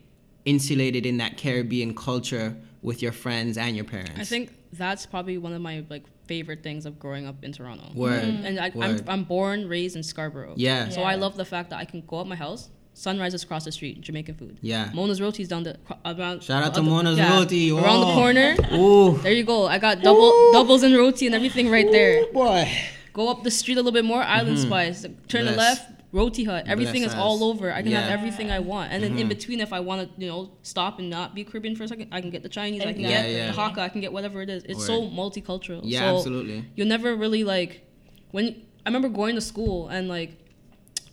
insulated 0.48 1.06
in 1.06 1.18
that 1.18 1.38
Caribbean 1.38 1.94
culture 1.94 2.56
with 2.82 3.02
your 3.02 3.12
friends 3.12 3.58
and 3.58 3.76
your 3.76 3.86
parents? 3.86 4.18
I 4.18 4.24
think 4.24 4.54
that's 4.74 5.06
probably 5.06 5.38
one 5.38 5.54
of 5.54 5.62
my 5.62 5.84
like 5.90 6.04
favorite 6.26 6.64
things 6.64 6.86
of 6.86 6.98
growing 7.00 7.28
up 7.28 7.44
in 7.44 7.52
Toronto. 7.52 7.92
Word. 7.94 8.24
Mm. 8.24 8.46
And 8.46 8.60
I, 8.60 8.72
I'm, 8.82 9.02
I'm 9.08 9.24
born, 9.24 9.68
raised 9.68 9.96
in 9.96 10.04
Scarborough. 10.04 10.54
Yeah. 10.56 10.90
So 10.90 11.02
Yeah. 11.02 11.08
I 11.08 11.16
love 11.16 11.38
the 11.38 11.46
fact 11.46 11.70
that 11.70 11.80
I 11.80 11.86
can 11.86 12.02
go 12.06 12.20
up 12.20 12.28
my 12.28 12.36
house, 12.36 12.70
sunrise 12.94 13.34
is 13.34 13.44
across 13.44 13.66
the 13.66 13.72
street, 13.72 14.02
Jamaican 14.02 14.36
food. 14.36 14.58
Yeah. 14.62 14.90
Mona's 14.94 15.22
Roti's 15.22 15.48
down 15.48 15.64
the 15.64 15.78
around. 16.06 16.44
Shout 16.44 16.64
out 16.64 16.74
to 16.74 16.80
on 16.80 16.86
the- 16.86 16.92
Mona's 16.92 17.18
yeah, 17.18 17.38
Roti. 17.38 17.72
Around 17.72 18.00
the 18.02 18.08
Oh. 18.08 18.14
corner. 18.16 18.56
Ooh. 18.74 19.18
There 19.20 19.32
you 19.34 19.44
go. 19.44 19.68
I 19.68 19.78
got 19.80 20.02
double 20.02 20.52
doubles 20.52 20.84
and 20.84 20.96
roti 20.96 21.26
and 21.28 21.36
everything 21.36 21.70
right 21.70 21.90
there. 21.92 22.26
boy. 22.34 22.70
Go 23.14 23.30
up 23.30 23.44
the 23.44 23.52
street 23.52 23.76
a 23.76 23.78
little 23.78 23.92
bit 23.92 24.06
more, 24.06 24.22
Island 24.22 24.58
mm-hmm. 24.58 24.68
Spice. 24.68 25.02
Turn 25.28 25.46
Bless. 25.46 25.52
the 25.52 25.58
left, 25.58 25.97
Roti 26.12 26.46
Hut. 26.46 26.66
Everything 26.68 27.02
Bless 27.02 27.14
is 27.14 27.20
all 27.20 27.44
over. 27.44 27.72
I 27.72 27.82
can 27.82 27.92
have 27.92 28.10
everything 28.10 28.50
I 28.50 28.60
want. 28.60 28.92
And 28.92 29.04
then 29.04 29.12
in 29.12 29.18
mm-hmm. 29.18 29.30
between, 29.30 29.60
if 29.60 29.74
I 29.74 29.82
want 29.82 30.16
to, 30.16 30.22
you 30.22 30.30
know, 30.30 30.52
stop 30.64 31.00
and 31.00 31.10
not 31.10 31.36
be 31.36 31.44
Caribbean 31.44 31.76
for 31.76 31.84
a 31.84 31.88
second, 31.88 32.10
I 32.12 32.22
can 32.22 32.30
get 32.30 32.44
the 32.44 32.50
Chinese. 32.50 32.82
I 32.82 32.94
can 32.94 33.02
Yeah, 33.02 33.22
get 33.24 33.32
yeah. 33.32 33.52
the 33.52 33.58
Hakka. 33.58 33.80
I 33.80 33.90
can 33.90 34.02
get 34.02 34.14
whatever 34.14 34.42
it 34.42 34.50
is. 34.50 34.64
It's 34.64 34.86
so 34.86 35.02
Word. 35.02 35.12
multicultural. 35.12 35.82
Yeah, 35.84 36.00
so 36.00 36.18
absolutely. 36.18 36.66
You 36.76 36.86
never 36.86 37.16
really 37.16 37.44
like 37.44 37.84
when 38.32 38.62
I 38.86 38.90
remember 38.90 39.10
going 39.10 39.36
to 39.36 39.42
school 39.42 39.90
and 39.90 40.08
like 40.08 40.38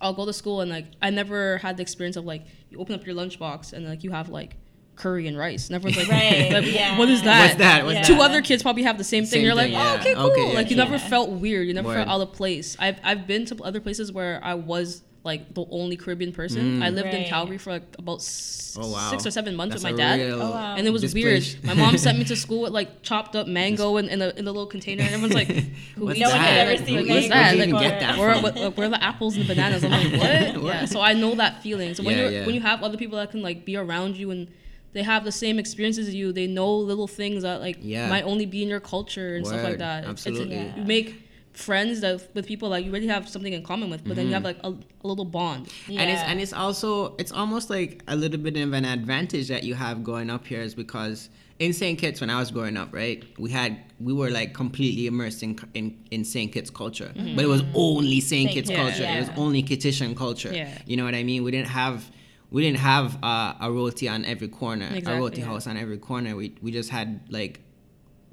I'll 0.01 0.13
go 0.13 0.27
to 0.27 0.33
school 0.33 0.61
and 0.61 0.71
like 0.71 0.87
I 1.03 1.11
never 1.11 1.59
had 1.59 1.77
the 1.77 1.83
experience 1.83 2.17
of 2.17 2.25
like 2.25 2.45
you 2.71 2.79
open 2.79 2.95
up 2.95 3.07
your 3.07 3.17
lunchbox 3.17 3.73
and 3.73 3.87
like 3.87 4.05
you 4.05 4.13
have 4.13 4.29
like 4.29 4.57
curry 4.97 5.27
and 5.27 5.37
rice. 5.37 5.69
And 5.69 5.77
everyone's 5.77 5.97
like, 5.99 6.09
Right, 6.21 6.53
like, 6.53 6.73
yeah. 6.73 6.99
what 6.99 7.09
is 7.09 7.23
that? 7.23 7.47
What's 7.47 7.59
that? 7.59 7.85
What's 7.85 7.97
Yeah. 8.09 8.15
Two 8.17 8.21
other 8.23 8.43
kids 8.43 8.63
probably 8.63 8.83
have 8.85 8.99
the 8.99 9.05
same 9.05 9.25
thing. 9.25 9.31
Same 9.41 9.45
You're 9.45 9.55
like, 9.55 9.71
thing, 9.73 9.77
oh, 9.81 9.95
okay, 9.97 10.15
cool. 10.15 10.31
Okay, 10.31 10.49
yeah, 10.49 10.55
like 10.55 10.71
you 10.71 10.77
yeah. 10.77 10.85
never 10.85 10.99
felt 10.99 11.31
weird. 11.31 11.67
You 11.67 11.75
never 11.75 11.89
Word. 11.89 11.95
felt 11.97 12.09
out 12.09 12.21
of 12.21 12.33
place. 12.33 12.77
I've 12.79 12.99
I've 13.03 13.27
been 13.27 13.45
to 13.47 13.63
other 13.63 13.81
places 13.81 14.13
where 14.13 14.41
I 14.43 14.55
was 14.55 15.03
like 15.25 15.55
the 15.55 15.65
only 15.71 15.97
Caribbean 15.97 16.33
person. 16.33 16.83
I 16.83 16.91
lived 16.91 17.09
in 17.15 17.25
Calgary 17.25 17.57
for 17.59 17.71
like 17.71 17.83
about 17.99 18.17
s- 18.17 18.61
Mm. 18.75 18.83
Oh 18.83 18.91
wow. 18.91 19.09
six 19.11 19.25
or 19.25 19.31
seven 19.31 19.55
months 19.55 19.73
That's 19.75 19.85
with 19.85 19.93
my 19.93 19.97
dad. 19.97 20.19
real 20.19 20.43
Oh, 20.43 20.51
wow. 20.51 20.75
And 20.77 20.85
it 20.85 20.91
was 20.91 21.03
displace- 21.03 21.55
weird. 21.55 21.65
My 21.65 21.75
mom 21.75 21.97
sent 21.97 22.19
me 22.19 22.25
to 22.25 22.35
school 22.45 22.63
with 22.63 22.73
like 22.73 23.03
chopped 23.03 23.37
up 23.37 23.47
mango 23.47 23.99
in, 23.99 24.09
in, 24.09 24.21
a, 24.21 24.31
in 24.31 24.49
a 24.49 24.51
little 24.51 24.67
container. 24.67 25.05
And 25.05 25.13
everyone's 25.15 25.33
like, 25.33 25.47
who 25.95 26.07
What's 26.07 26.19
eats 26.19 26.29
No 26.29 26.35
one 26.35 26.41
had 26.45 26.57
that? 26.57 26.75
ever 26.75 26.85
seen 26.85 26.97
Like, 26.97 27.09
what's 27.09 27.29
that? 27.29 27.53
You 27.53 27.59
Like, 27.61 27.69
even 27.69 27.81
get 27.81 28.01
that 28.01 28.19
where, 28.19 28.33
from? 28.35 28.43
what, 28.43 28.77
where 28.77 28.87
are 28.89 28.91
the 28.91 29.03
apples 29.03 29.37
and 29.37 29.45
the 29.45 29.55
bananas? 29.55 29.85
I'm 29.85 29.93
like, 29.93 30.13
what? 30.61 30.63
yeah. 30.65 30.85
So 30.87 31.01
I 31.01 31.13
know 31.13 31.37
that 31.37 31.63
feeling. 31.63 31.95
So 31.95 32.03
when 32.03 32.19
Yeah, 32.19 32.25
you 32.29 32.31
yeah. 32.39 32.47
when 32.47 32.55
you 32.57 32.61
have 32.63 32.83
other 32.83 32.97
people 32.99 33.17
that 33.19 33.31
can 33.31 33.43
like 33.43 33.65
be 33.65 33.77
around 33.77 34.17
you 34.17 34.33
and 34.33 34.49
they 34.95 35.03
have 35.03 35.25
the 35.25 35.33
same 35.33 35.59
experiences 35.59 36.09
as 36.09 36.15
you, 36.15 36.33
they 36.33 36.47
know 36.47 36.75
little 36.75 37.07
things 37.07 37.43
that 37.43 37.61
like 37.61 37.79
Yeah. 37.83 38.09
might 38.09 38.25
only 38.25 38.47
be 38.47 38.63
in 38.63 38.69
your 38.69 38.81
culture 38.81 39.35
and 39.37 39.47
stuff 39.47 39.63
like 39.63 39.79
that. 39.79 40.05
Absolutely. 40.05 40.55
It's, 40.55 40.77
Yeah. 40.77 40.81
You 40.81 40.87
make 40.87 41.21
friends 41.53 42.01
that 42.01 42.29
with 42.35 42.47
people 42.47 42.71
that 42.71 42.85
you 42.85 42.91
already 42.91 43.07
have 43.07 43.29
something 43.29 43.53
in 43.53 43.63
common 43.63 43.91
with, 43.91 44.05
but 44.05 44.17
then 44.17 44.27
you 44.27 44.35
mm-hmm. 44.35 44.45
have 44.47 44.57
like 44.57 44.59
a, 44.65 44.75
a 45.05 45.07
little 45.07 45.25
bond. 45.25 45.69
and 45.89 46.11
it's 46.11 46.23
and 46.23 46.41
it's 46.41 46.53
also 46.53 47.15
it's 47.17 47.33
almost 47.33 47.71
like 47.71 48.03
a 48.09 48.17
little 48.17 48.39
bit 48.39 48.57
of 48.57 48.73
an 48.73 48.85
advantage 48.85 49.49
that 49.49 49.65
you 49.65 49.75
have 49.75 50.03
going 50.03 50.31
up 50.31 50.47
here 50.47 50.61
is 50.61 50.75
because 50.75 51.29
in 51.61 51.73
St. 51.73 51.99
Kitts 51.99 52.21
when 52.21 52.31
I 52.31 52.39
was 52.41 52.51
growing 52.51 52.77
up, 52.77 52.93
right, 52.93 53.25
we 53.39 53.51
had 53.51 53.79
we 54.01 54.13
were 54.13 54.31
like 54.31 54.55
completely 54.55 55.07
immersed 55.07 55.43
in 55.43 55.59
in, 55.75 55.97
in 56.11 56.25
St. 56.25 56.53
Kitts 56.53 56.71
culture, 56.71 57.13
mm-hmm. 57.15 57.37
but 57.37 57.45
it 57.45 57.49
was 57.49 57.63
only 57.75 58.21
St. 58.21 58.49
St. 58.49 58.51
Kitts 58.51 58.69
Kitts, 58.69 58.81
culture. 58.81 59.05
It 59.05 59.21
was 59.21 59.31
only 59.37 59.63
Kittitian 59.63 60.17
culture. 60.17 60.53
Yeah. 60.53 60.77
You 60.87 60.97
know 60.97 61.05
what 61.05 61.15
I 61.15 61.23
mean? 61.23 61.43
We 61.45 61.51
didn't 61.51 61.69
have. 61.69 62.11
We 62.51 62.63
didn't 62.63 62.79
have 62.81 63.19
uh, 63.23 63.55
a 63.61 63.71
roti 63.73 64.09
on 64.09 64.25
every 64.25 64.49
corner, 64.49 64.87
a 64.91 64.97
Exactly, 64.97 65.21
roti 65.21 65.41
yeah. 65.41 65.47
house 65.47 65.67
on 65.67 65.77
every 65.77 65.99
corner. 65.99 66.37
We 66.37 66.55
we 66.63 66.71
just 66.71 66.91
had 66.91 67.21
like 67.31 67.61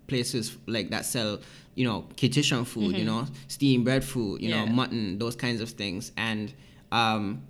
places 0.07 0.57
like 0.67 0.89
that 0.91 1.05
sell 1.05 1.39
you 1.75 1.85
know 1.85 2.05
Kittitian 2.17 2.65
food 2.67 2.97
you 2.97 3.05
know 3.05 3.27
steamed 3.47 3.85
bread 3.85 4.03
food 4.03 4.41
you 4.41 4.49
know 4.49 4.65
Mm-hmm. 4.65 4.75
Mutton 4.75 5.17
those 5.19 5.35
kinds 5.37 5.61
of 5.61 5.69
things 5.69 6.11
and 6.17 6.53
um 6.91 7.43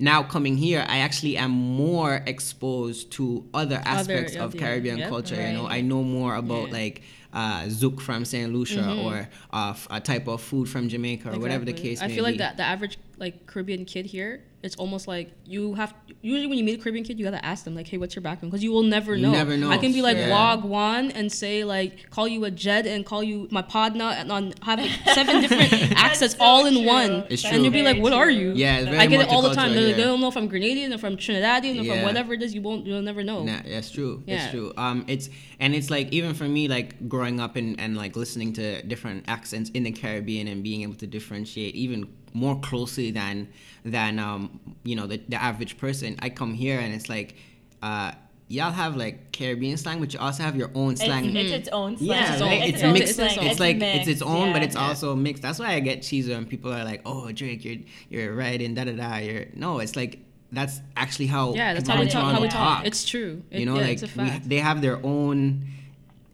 now 0.00 0.22
coming 0.24 0.56
here 0.56 0.84
i 0.88 0.98
actually 0.98 1.36
am 1.36 1.52
more 1.52 2.20
exposed 2.26 3.12
to 3.12 3.46
other 3.54 3.80
aspects 3.84 4.34
of 4.34 4.54
yeah, 4.54 4.60
caribbean 4.60 4.98
yep, 4.98 5.08
culture 5.08 5.36
you 5.36 5.52
know 5.52 5.66
i 5.68 5.80
know 5.80 6.02
more 6.02 6.34
about 6.34 6.54
Yeah. 6.54 6.64
Mm-hmm. 6.64 6.72
like 6.72 7.02
uh, 7.32 7.62
zouk 7.66 8.00
from 8.00 8.24
St. 8.24 8.52
Lucia 8.52 8.96
or 9.04 9.28
uh, 9.52 9.74
a 9.90 10.00
type 10.00 10.26
of 10.28 10.40
food 10.40 10.66
from 10.68 10.88
Jamaica 10.88 11.34
or 11.34 11.38
whatever 11.38 11.64
the 11.66 11.72
Exactly. 11.72 11.90
case 11.90 12.02
I 12.02 12.06
may 12.08 12.14
feel 12.14 12.24
like 12.24 12.34
be. 12.34 12.38
that 12.38 12.56
the 12.56 12.62
average 12.64 12.98
like 13.18 13.46
Caribbean 13.46 13.84
kid 13.84 14.06
here, 14.06 14.44
it's 14.62 14.74
almost 14.76 15.06
like 15.06 15.30
you 15.44 15.74
have 15.74 15.94
usually 16.20 16.46
when 16.48 16.58
you 16.58 16.64
meet 16.64 16.80
a 16.80 16.82
Caribbean 16.82 17.04
kid, 17.04 17.18
you 17.18 17.24
gotta 17.24 17.44
ask 17.44 17.64
them 17.64 17.76
like, 17.76 17.86
"Hey, 17.86 17.96
what's 17.96 18.16
your 18.16 18.22
background?" 18.22 18.50
Because 18.50 18.62
you 18.64 18.72
will 18.72 18.82
never 18.82 19.14
You 19.14 19.22
know. 19.22 19.30
never 19.32 19.56
know. 19.56 19.70
I 19.70 19.78
can 19.78 19.92
be 19.92 20.02
like 20.02 20.16
Yeah. 20.16 20.30
Wagwan 20.30 21.12
and 21.14 21.30
say 21.30 21.62
like, 21.62 22.10
call 22.10 22.26
you 22.26 22.44
a 22.44 22.50
Jed 22.50 22.84
and 22.86 23.06
call 23.06 23.22
you 23.22 23.46
my 23.52 23.62
Podna 23.62 24.12
and 24.14 24.32
on 24.32 24.52
have 24.62 24.80
like 24.80 24.90
seven 25.14 25.42
different 25.42 25.72
accents 25.96 26.34
so 26.36 26.40
all 26.42 26.66
in 26.66 26.74
true. 26.74 26.86
one. 26.86 27.24
It's 27.30 27.44
and 27.44 27.62
you'll 27.62 27.72
be 27.72 27.82
like, 27.82 27.98
"What 28.02 28.12
are 28.12 28.30
you?" 28.30 28.52
Yeah, 28.56 28.78
it's 28.78 28.86
very 28.88 28.98
I 28.98 29.06
get 29.06 29.20
it 29.20 29.28
all 29.28 29.42
the 29.42 29.54
time. 29.54 29.74
They, 29.74 29.86
here. 29.88 29.96
they 29.96 30.02
don't 30.04 30.20
know 30.20 30.28
if 30.28 30.36
I'm 30.36 30.48
Grenadian 30.48 30.92
or 30.94 30.98
from 30.98 31.16
Trinidadian 31.16 31.78
or 31.80 31.82
Yeah. 31.84 31.94
from 31.94 32.02
whatever 32.02 32.34
it 32.34 32.42
is. 32.42 32.52
You 32.54 32.62
won't. 32.62 32.84
You'll 32.86 33.02
never 33.02 33.22
know. 33.22 33.44
Nah, 33.44 33.60
that's 33.64 33.90
true. 33.92 34.22
It's 34.26 34.44
Yeah. 34.44 34.50
true. 34.50 34.72
Um, 34.76 35.04
it's 35.08 35.28
and 35.60 35.72
it's 35.74 35.88
like 35.90 36.12
even 36.12 36.34
for 36.34 36.44
me, 36.48 36.66
like 36.66 37.08
growing 37.08 37.38
up 37.38 37.54
and, 37.56 37.78
and 37.80 37.96
like 37.96 38.16
listening 38.16 38.52
to 38.54 38.82
different 38.82 39.24
accents 39.28 39.70
in 39.70 39.84
the 39.84 39.92
Caribbean 39.92 40.48
and 40.48 40.64
being 40.64 40.82
able 40.82 40.94
to 40.96 41.06
differentiate 41.06 41.74
even 41.76 42.08
more 42.34 42.58
closely 42.60 43.10
than 43.10 43.48
than 43.84 44.18
um, 44.18 44.60
you 44.84 44.96
know 44.96 45.06
the, 45.06 45.18
the 45.28 45.36
average 45.42 45.78
person. 45.78 46.16
I 46.20 46.28
come 46.30 46.54
here 46.54 46.78
and 46.78 46.94
it's 46.94 47.08
like. 47.08 47.36
Uh, 47.82 48.12
Y'all 48.50 48.72
have 48.72 48.96
like 48.96 49.30
Caribbean 49.30 49.76
slang, 49.76 50.00
but 50.00 50.14
you 50.14 50.18
also 50.18 50.42
have 50.42 50.56
your 50.56 50.70
own 50.74 50.96
slang. 50.96 51.36
it's 51.36 51.50
its 51.52 51.68
own 51.68 51.98
slang. 51.98 52.08
Yeah, 52.08 52.32
its 52.32 52.40
right? 52.40 52.62
own- 52.62 52.68
It's, 52.70 52.82
own- 52.82 52.92
mixed. 52.94 53.08
it's 53.10 53.18
It's, 53.18 53.36
its 53.36 53.50
own. 53.52 53.56
like 53.66 53.76
mixed, 53.76 53.98
it's 54.00 54.08
its 54.08 54.22
own, 54.22 54.52
but 54.54 54.62
yeah. 54.62 54.68
it's 54.68 54.74
also 54.76 55.14
mixed. 55.14 55.42
That's 55.42 55.58
why 55.58 55.74
I 55.74 55.80
get 55.80 56.00
cheeser 56.00 56.34
and 56.34 56.48
people 56.48 56.72
are 56.72 56.82
like, 56.82 57.02
"Oh, 57.04 57.30
Drake, 57.30 57.62
you're 57.62 57.76
you're 58.08 58.34
right 58.34 58.58
and 58.62 58.74
da 58.74 58.84
da 58.84 58.92
da." 58.92 59.16
You're 59.18 59.44
no, 59.54 59.80
it's 59.80 59.96
like 59.96 60.20
that's 60.50 60.80
actually 60.96 61.26
how 61.26 61.52
Yeah, 61.52 61.74
that's 61.74 61.86
how 61.86 62.00
we 62.00 62.08
talk. 62.08 62.32
How 62.32 62.40
we 62.40 62.48
talk. 62.48 62.86
It's 62.86 63.04
true. 63.04 63.42
It, 63.50 63.60
you 63.60 63.66
know, 63.66 63.74
yeah, 63.74 63.82
like 63.82 64.02
it's 64.02 64.16
a 64.16 64.22
we, 64.22 64.30
they 64.46 64.60
have 64.60 64.80
their 64.80 64.98
own. 65.04 65.66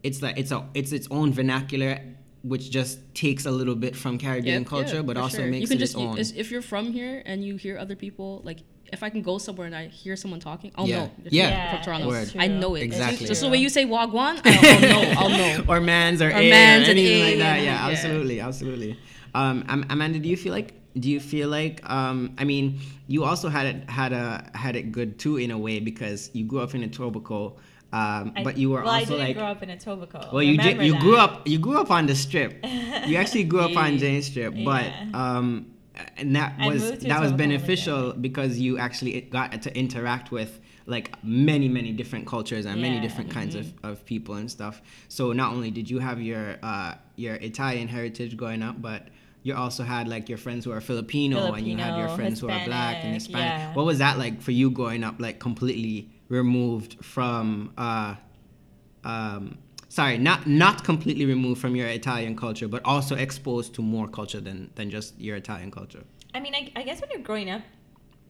It's 0.01 0.21
like 0.21 0.37
it's 0.37 0.51
a 0.51 0.65
it's 0.73 0.93
its 0.93 1.09
own 1.11 1.33
vernacular, 1.33 1.99
which 2.47 2.69
just 2.71 2.99
takes 3.15 3.45
a 3.45 3.51
little 3.51 3.75
bit 3.75 3.95
from 3.95 4.17
Caribbean 4.17 4.61
Yep, 4.61 4.67
culture, 4.69 4.95
yeah, 4.97 5.01
but 5.01 5.17
also 5.17 5.37
sure. 5.37 5.47
makes 5.47 5.61
you 5.61 5.67
can 5.67 5.77
it 5.77 5.79
just, 5.79 5.93
its 5.95 6.31
own. 6.33 6.39
If 6.39 6.51
you're 6.51 6.61
from 6.61 6.91
here 6.91 7.23
and 7.25 7.43
you 7.43 7.55
hear 7.55 7.77
other 7.77 7.95
people, 7.95 8.41
like 8.43 8.59
if 8.93 9.01
I 9.01 9.09
can 9.09 9.21
go 9.23 9.37
somewhere 9.39 9.65
and 9.65 9.75
I 9.75 9.87
hear 9.87 10.15
someone 10.15 10.39
talking, 10.39 10.71
I'll 10.75 10.87
Yeah. 10.87 10.97
know. 11.05 11.11
Yeah. 11.23 11.29
you're 11.31 11.49
Yeah, 11.49 11.71
from 11.75 11.83
Toronto. 11.83 12.07
Word. 12.07 12.31
I 12.37 12.47
know 12.47 12.75
it. 12.75 12.83
Exactly. 12.83 13.25
Just 13.27 13.41
the 13.41 13.49
way 13.49 13.57
you 13.57 13.69
say 13.69 13.85
wagwan, 13.85 14.39
I'll, 14.45 14.65
I'll 14.65 14.79
know. 14.81 15.13
I'll 15.17 15.29
know. 15.29 15.63
or 15.67 15.81
man's 15.81 16.21
or, 16.21 16.27
Or 16.27 16.31
a 16.31 16.49
mans 16.49 16.87
or 16.87 16.91
and 16.91 16.99
anything 16.99 17.21
a, 17.21 17.29
like 17.29 17.37
that. 17.39 17.57
Yeah, 17.63 17.63
yeah. 17.65 17.87
absolutely, 17.91 18.39
absolutely. 18.39 18.99
Um, 19.33 19.65
Amanda, 19.89 20.19
do 20.19 20.29
you 20.29 20.37
feel 20.37 20.53
like 20.53 20.73
do 20.97 21.09
you 21.09 21.19
feel 21.19 21.49
like 21.49 21.87
um, 21.89 22.35
I 22.37 22.45
mean, 22.45 22.79
you 23.07 23.25
also 23.25 23.49
had 23.49 23.65
it 23.65 23.89
had 23.89 24.13
a 24.13 24.49
had 24.53 24.75
it 24.77 24.91
good 24.93 25.19
too 25.19 25.37
in 25.37 25.51
a 25.51 25.57
way 25.57 25.79
because 25.79 26.29
you 26.33 26.45
grew 26.45 26.59
up 26.61 26.73
in 26.73 26.83
a 26.83 26.87
Etobicoke, 26.87 27.57
um, 27.93 28.33
I- 28.35 28.43
but 28.43 28.57
you 28.57 28.69
were 28.71 28.81
well, 28.83 28.89
I 28.91 28.99
also 29.01 29.13
didn't 29.13 29.27
like 29.27 29.37
grow 29.37 29.45
up 29.45 29.63
in 29.63 29.69
Etobicoke. 29.69 30.33
well, 30.33 30.43
you 30.43 30.57
did, 30.57 30.81
you 30.81 30.93
that. 30.93 31.01
grew 31.01 31.17
up 31.17 31.47
you 31.47 31.57
grew 31.59 31.77
up 31.79 31.91
on 31.91 32.05
the 32.07 32.15
strip. 32.15 32.59
You 33.07 33.17
actually 33.17 33.43
grew 33.45 33.61
up 33.61 33.75
on. 33.77 33.97
Jane 34.03 34.21
Strip, 34.21 34.53
but 34.65 34.83
Yeah. 34.85 35.09
um, 35.13 35.67
and 36.17 36.35
that 36.35 36.55
I 36.59 36.67
was 36.67 36.99
that 36.99 37.21
was 37.21 37.31
beneficial 37.31 38.13
because 38.13 38.59
you 38.59 38.77
actually 38.77 39.21
got 39.21 39.61
to 39.61 39.77
interact 39.77 40.31
with 40.31 40.59
like 40.87 41.23
many 41.23 41.67
many 41.69 41.91
different 41.93 42.27
cultures 42.27 42.65
and 42.65 42.81
many 42.81 42.95
Yeah. 42.95 43.01
different 43.01 43.29
kinds 43.31 43.55
of, 43.55 43.73
of 43.83 44.05
people 44.05 44.35
and 44.35 44.51
stuff. 44.51 44.81
So 45.07 45.31
not 45.31 45.53
only 45.53 45.71
did 45.71 45.89
you 45.89 45.99
have 45.99 46.21
your 46.21 46.57
uh, 46.61 46.95
your 47.15 47.35
Italian 47.35 47.87
heritage 47.87 48.35
growing 48.35 48.61
up, 48.61 48.81
but 48.81 49.07
you 49.43 49.55
also 49.55 49.83
had 49.83 50.07
like 50.07 50.27
your 50.27 50.37
friends 50.39 50.65
who 50.65 50.71
are 50.71 50.81
Filipino, 50.81 51.53
and 51.53 51.65
you 51.67 51.77
had 51.77 51.95
your 51.97 52.07
Filipino, 52.07 52.15
friends 52.17 52.39
who 52.41 52.49
are 52.49 52.65
black 52.65 52.97
and 53.05 53.13
Hispanic, 53.13 53.43
Hispanic. 53.43 53.59
yeah. 53.69 53.73
What 53.75 53.85
was 53.85 53.99
that 53.99 54.17
like 54.17 54.41
for 54.41 54.51
you 54.51 54.69
growing 54.71 55.03
up, 55.03 55.15
like 55.19 55.39
completely 55.39 56.09
removed 56.29 57.03
from? 57.03 57.73
Uh, 57.77 58.15
um, 59.03 59.57
sorry, 59.89 60.17
not 60.17 60.47
not 60.47 60.83
completely 60.83 61.25
removed 61.25 61.61
from 61.61 61.75
your 61.75 61.87
Italian 61.87 62.35
culture, 62.35 62.67
but 62.67 62.81
also 62.85 63.15
exposed 63.15 63.73
to 63.75 63.81
more 63.81 64.07
culture 64.07 64.41
than 64.41 64.71
than 64.75 64.89
just 64.89 65.19
your 65.19 65.35
Italian 65.35 65.71
culture. 65.71 66.03
I 66.33 66.39
mean, 66.39 66.53
I, 66.55 66.71
I 66.75 66.83
guess 66.83 66.99
when 67.01 67.09
you're 67.11 67.21
growing 67.21 67.49
up 67.49 67.61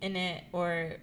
in 0.01 0.15
it 0.15 0.43
or 0.51 0.97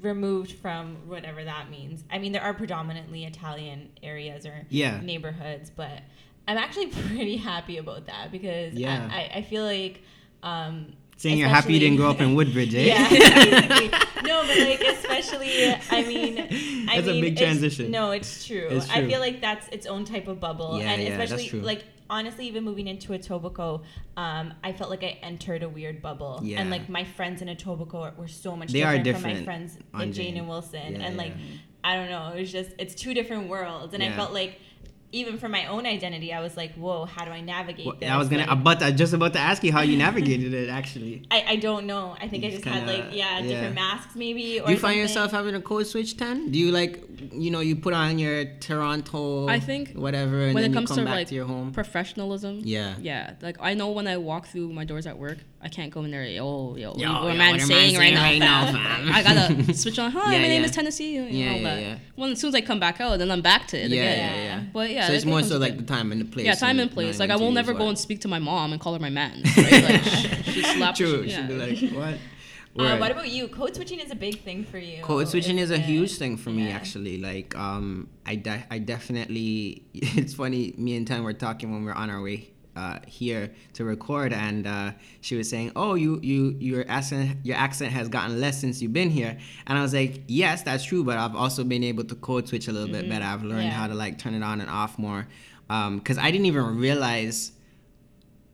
removed 0.00 0.52
from 0.52 0.96
whatever 1.06 1.44
that 1.44 1.70
means. 1.70 2.04
I 2.10 2.18
mean, 2.18 2.32
there 2.32 2.42
are 2.42 2.54
predominantly 2.54 3.24
Italian 3.24 3.90
areas 4.02 4.46
or 4.46 4.66
Yeah. 4.70 5.00
neighborhoods, 5.02 5.70
but 5.70 6.00
I'm 6.48 6.56
actually 6.56 6.86
pretty 7.08 7.36
happy 7.36 7.76
about 7.76 8.06
that 8.06 8.32
because 8.32 8.74
Yeah. 8.74 9.08
I, 9.10 9.16
I, 9.16 9.30
I 9.38 9.42
feel 9.42 9.64
like. 9.64 10.02
Um, 10.42 10.92
Saying 11.16 11.38
you're 11.38 11.48
happy 11.48 11.74
you 11.74 11.80
didn't 11.80 11.96
grow 11.96 12.10
up 12.10 12.20
in 12.20 12.34
Woodbridge, 12.34 12.74
eh? 12.74 12.86
yeah. 12.86 14.00
No, 14.24 14.42
but 14.46 14.56
like 14.58 14.80
especially, 14.80 15.74
I 15.90 16.02
mean, 16.06 16.38
I 16.88 16.96
That's 16.96 17.08
a 17.08 17.12
mean, 17.12 17.20
big 17.22 17.32
it's- 17.34 17.38
transition. 17.38 17.90
No, 17.90 18.10
it's 18.12 18.46
true. 18.46 18.68
It's 18.70 18.88
true. 18.88 19.02
I 19.02 19.06
feel 19.06 19.20
like 19.20 19.40
that's 19.42 19.68
its 19.68 19.86
own 19.86 20.04
type 20.06 20.28
of 20.28 20.40
bubble, 20.40 20.78
Yeah, 20.78 20.92
and 20.92 21.02
yeah, 21.02 21.18
especially 21.20 21.60
like 21.60 21.84
honestly, 22.08 22.46
even 22.46 22.64
moving 22.64 22.86
into 22.88 23.12
Etobicoke, 23.12 23.82
um, 24.16 24.54
I 24.62 24.72
felt 24.72 24.88
like 24.90 25.02
I 25.04 25.18
entered 25.22 25.62
a 25.62 25.68
weird 25.68 26.00
bubble, 26.00 26.40
Yeah. 26.42 26.60
and 26.60 26.70
like 26.70 26.88
my 26.88 27.04
friends 27.04 27.42
in 27.42 27.48
Etobicoke 27.48 28.16
were 28.16 28.28
so 28.28 28.56
much 28.56 28.72
They 28.72 28.82
are 28.82 28.98
different, 28.98 29.22
from 29.36 29.38
my 29.40 29.44
friends 29.44 29.78
like 29.92 30.02
Jane 30.04 30.12
Jane. 30.12 30.36
and 30.38 30.48
Wilson, 30.48 30.94
Yeah, 30.96 31.02
and 31.06 31.16
like. 31.16 31.32
I 31.86 31.96
don't 31.96 32.08
know, 32.08 32.32
it 32.34 32.40
was 32.40 32.50
just 32.50 32.70
it's 32.78 32.94
two 32.94 33.12
different 33.12 33.48
worlds, 33.50 33.92
and 33.92 34.02
I 34.02 34.10
felt 34.12 34.32
like. 34.32 34.58
Even 35.20 35.38
for 35.38 35.48
my 35.48 35.66
own 35.74 35.84
identity, 35.96 36.28
I 36.38 36.40
was 36.46 36.54
like, 36.56 36.72
"Whoa, 36.74 37.04
how 37.14 37.24
do 37.24 37.30
I 37.30 37.40
navigate 37.40 37.86
Well, 37.86 37.96
this?" 38.00 38.10
I 38.10 38.16
was 38.16 38.28
gonna, 38.28 38.46
Like, 38.46 38.64
but 38.68 38.82
I 38.82 38.90
just 39.02 39.12
about 39.18 39.32
to 39.34 39.38
ask 39.50 39.62
you 39.66 39.72
how 39.76 39.82
you 39.90 39.96
navigated 40.06 40.52
it. 40.62 40.68
Actually, 40.68 41.14
I, 41.30 41.38
I 41.54 41.56
don't 41.56 41.86
know. 41.86 42.04
I 42.20 42.26
think 42.28 42.42
You 42.42 42.48
I 42.48 42.52
just 42.52 42.64
just 42.64 42.74
had 42.74 42.86
kinda- 42.86 42.92
like 43.04 43.14
yeah, 43.16 43.38
yeah. 43.38 43.48
different 43.48 43.74
masks 43.76 44.14
maybe. 44.16 44.60
Or 44.60 44.66
do 44.66 44.72
you 44.72 44.78
find 44.78 44.80
something. 44.94 44.98
yourself 45.04 45.30
having 45.38 45.54
a 45.54 45.60
code 45.70 45.86
switch 45.86 46.16
then? 46.16 46.50
Do 46.50 46.58
you 46.58 46.70
like, 46.72 46.92
you 47.44 47.50
know, 47.52 47.60
you 47.60 47.76
put 47.76 47.94
on 47.94 48.18
your 48.18 48.44
Toronto, 48.60 49.48
I 49.48 49.60
think 49.60 49.92
whatever, 49.92 50.36
and 50.46 50.54
when 50.54 50.62
then 50.62 50.70
it 50.72 50.74
comes 50.74 50.90
you 50.90 50.96
come 50.96 51.04
to 51.04 51.10
back 51.10 51.14
like 51.20 51.28
to 51.28 51.34
your 51.34 51.46
home? 51.46 51.72
professionalism, 51.72 52.60
Yeah. 52.64 52.94
yeah. 53.00 53.34
Like 53.40 53.56
I 53.60 53.74
know 53.74 53.90
when 53.90 54.06
I 54.06 54.16
walk 54.16 54.46
through 54.48 54.72
my 54.72 54.84
doors 54.84 55.06
at 55.06 55.16
work, 55.18 55.38
I 55.62 55.68
can't 55.68 55.90
go 55.92 56.02
in 56.04 56.10
there. 56.10 56.24
Yo, 56.24 56.76
yo, 56.76 56.76
Yo, 56.76 56.88
what 56.90 56.98
yo, 56.98 57.08
a 57.08 57.24
what 57.24 57.36
man 57.36 57.54
a 57.54 57.58
man 57.58 57.66
saying 57.66 57.96
right 57.96 58.12
now, 58.12 58.22
right 58.22 58.38
now, 58.38 58.64
fam? 58.66 58.74
fam. 59.06 59.12
I 59.14 59.22
gotta 59.22 59.74
switch 59.82 59.98
on. 59.98 60.10
Hi, 60.10 60.32
Yeah, 60.34 60.42
my 60.42 60.48
name 60.48 60.60
yeah. 60.62 60.66
is 60.68 60.70
Tennessee. 60.72 61.14
You 61.14 61.22
know, 61.22 61.28
Yeah, 61.28 61.50
all 61.52 61.56
yeah, 61.56 61.62
that. 61.74 61.80
yeah. 61.82 61.98
Well, 62.16 62.30
as 62.32 62.40
soon 62.40 62.48
as 62.48 62.54
I 62.54 62.60
come 62.60 62.78
back 62.80 63.00
out, 63.00 63.18
then 63.18 63.30
I'm 63.30 63.40
back 63.40 63.66
to 63.68 63.78
it 63.78 63.90
yeah, 63.90 64.02
again. 64.02 64.18
yeah, 64.36 64.42
yeah. 64.44 64.60
But 64.72 64.90
yeah, 64.90 65.03
so 65.06 65.12
it's 65.12 65.24
more 65.24 65.42
so 65.42 65.58
like 65.58 65.72
like- 65.72 65.78
the 65.78 65.84
time 65.94 66.12
and 66.12 66.20
the 66.20 66.24
place. 66.24 66.46
Yeah, 66.46 66.54
time 66.54 66.70
and 66.70 66.80
and 66.80 66.90
place. 66.92 67.18
Like 67.18 67.30
I 67.30 67.36
will 67.36 67.52
never 67.52 67.72
go 67.72 67.88
and 67.88 67.98
speak 67.98 68.20
to 68.22 68.28
my 68.28 68.38
mom 68.38 68.72
and 68.72 68.80
call 68.80 68.92
her 68.94 68.98
my 69.00 69.10
man. 69.10 69.42
Right? 69.56 69.84
Like 69.84 70.02
she, 70.02 70.28
she 70.52 70.62
slapped. 70.62 70.98
True, 70.98 71.22
yeah. 71.22 71.36
she'd 71.36 71.48
be 71.48 71.54
like, 71.54 71.94
what? 71.94 72.18
Uh, 72.76 72.96
what 72.96 73.12
about 73.12 73.28
you? 73.28 73.46
Code 73.46 73.72
switching 73.76 74.00
is 74.00 74.10
a 74.10 74.16
big 74.16 74.40
thing 74.40 74.64
for 74.64 74.78
you. 74.78 75.00
Code 75.00 75.28
switching 75.28 75.58
is 75.60 75.70
a 75.70 75.74
isn't 75.74 75.84
it? 75.84 75.92
huge 75.92 76.16
thing 76.16 76.36
for 76.36 76.50
me 76.50 76.66
Yeah. 76.66 76.74
actually. 76.74 77.18
Like 77.18 77.56
um 77.56 78.08
I 78.26 78.34
de- 78.34 78.66
I 78.68 78.78
definitely 78.80 79.84
it's 79.94 80.34
funny 80.34 80.74
me 80.76 80.96
and 80.96 81.06
Tan 81.06 81.22
were 81.22 81.32
talking 81.34 81.72
when 81.72 81.84
we 81.84 81.92
are 81.92 81.94
on 81.94 82.10
our 82.10 82.20
way 82.20 82.50
uh, 82.76 82.98
here 83.06 83.50
to 83.74 83.84
record 83.84 84.32
and 84.32 84.66
uh, 84.66 84.92
she 85.20 85.36
was 85.36 85.48
saying, 85.48 85.72
"Oh, 85.76 85.94
you 85.94 86.18
you 86.22 86.56
your 86.58 86.84
accent 86.88 87.38
your 87.44 87.56
accent 87.56 87.92
has 87.92 88.08
gotten 88.08 88.40
less 88.40 88.60
since 88.60 88.82
you've 88.82 88.92
been 88.92 89.10
here." 89.10 89.38
And 89.66 89.78
I 89.78 89.82
was 89.82 89.94
like, 89.94 90.22
"Yes, 90.26 90.62
that's 90.62 90.84
true, 90.84 91.04
but 91.04 91.16
I've 91.18 91.36
also 91.36 91.64
been 91.64 91.84
able 91.84 92.04
to 92.04 92.14
code 92.16 92.48
switch 92.48 92.66
a 92.68 92.72
little 92.72 92.88
bit 92.88 93.08
better. 93.08 93.24
I've 93.24 93.44
learned 93.44 93.64
Yeah. 93.66 93.70
how 93.70 93.86
to 93.86 93.94
like 93.94 94.18
turn 94.18 94.34
it 94.34 94.42
on 94.42 94.60
and 94.60 94.68
off 94.70 94.98
more 94.98 95.26
um 95.70 96.00
cuz 96.00 96.18
I 96.18 96.30
didn't 96.30 96.46
even 96.46 96.76
realize 96.76 97.52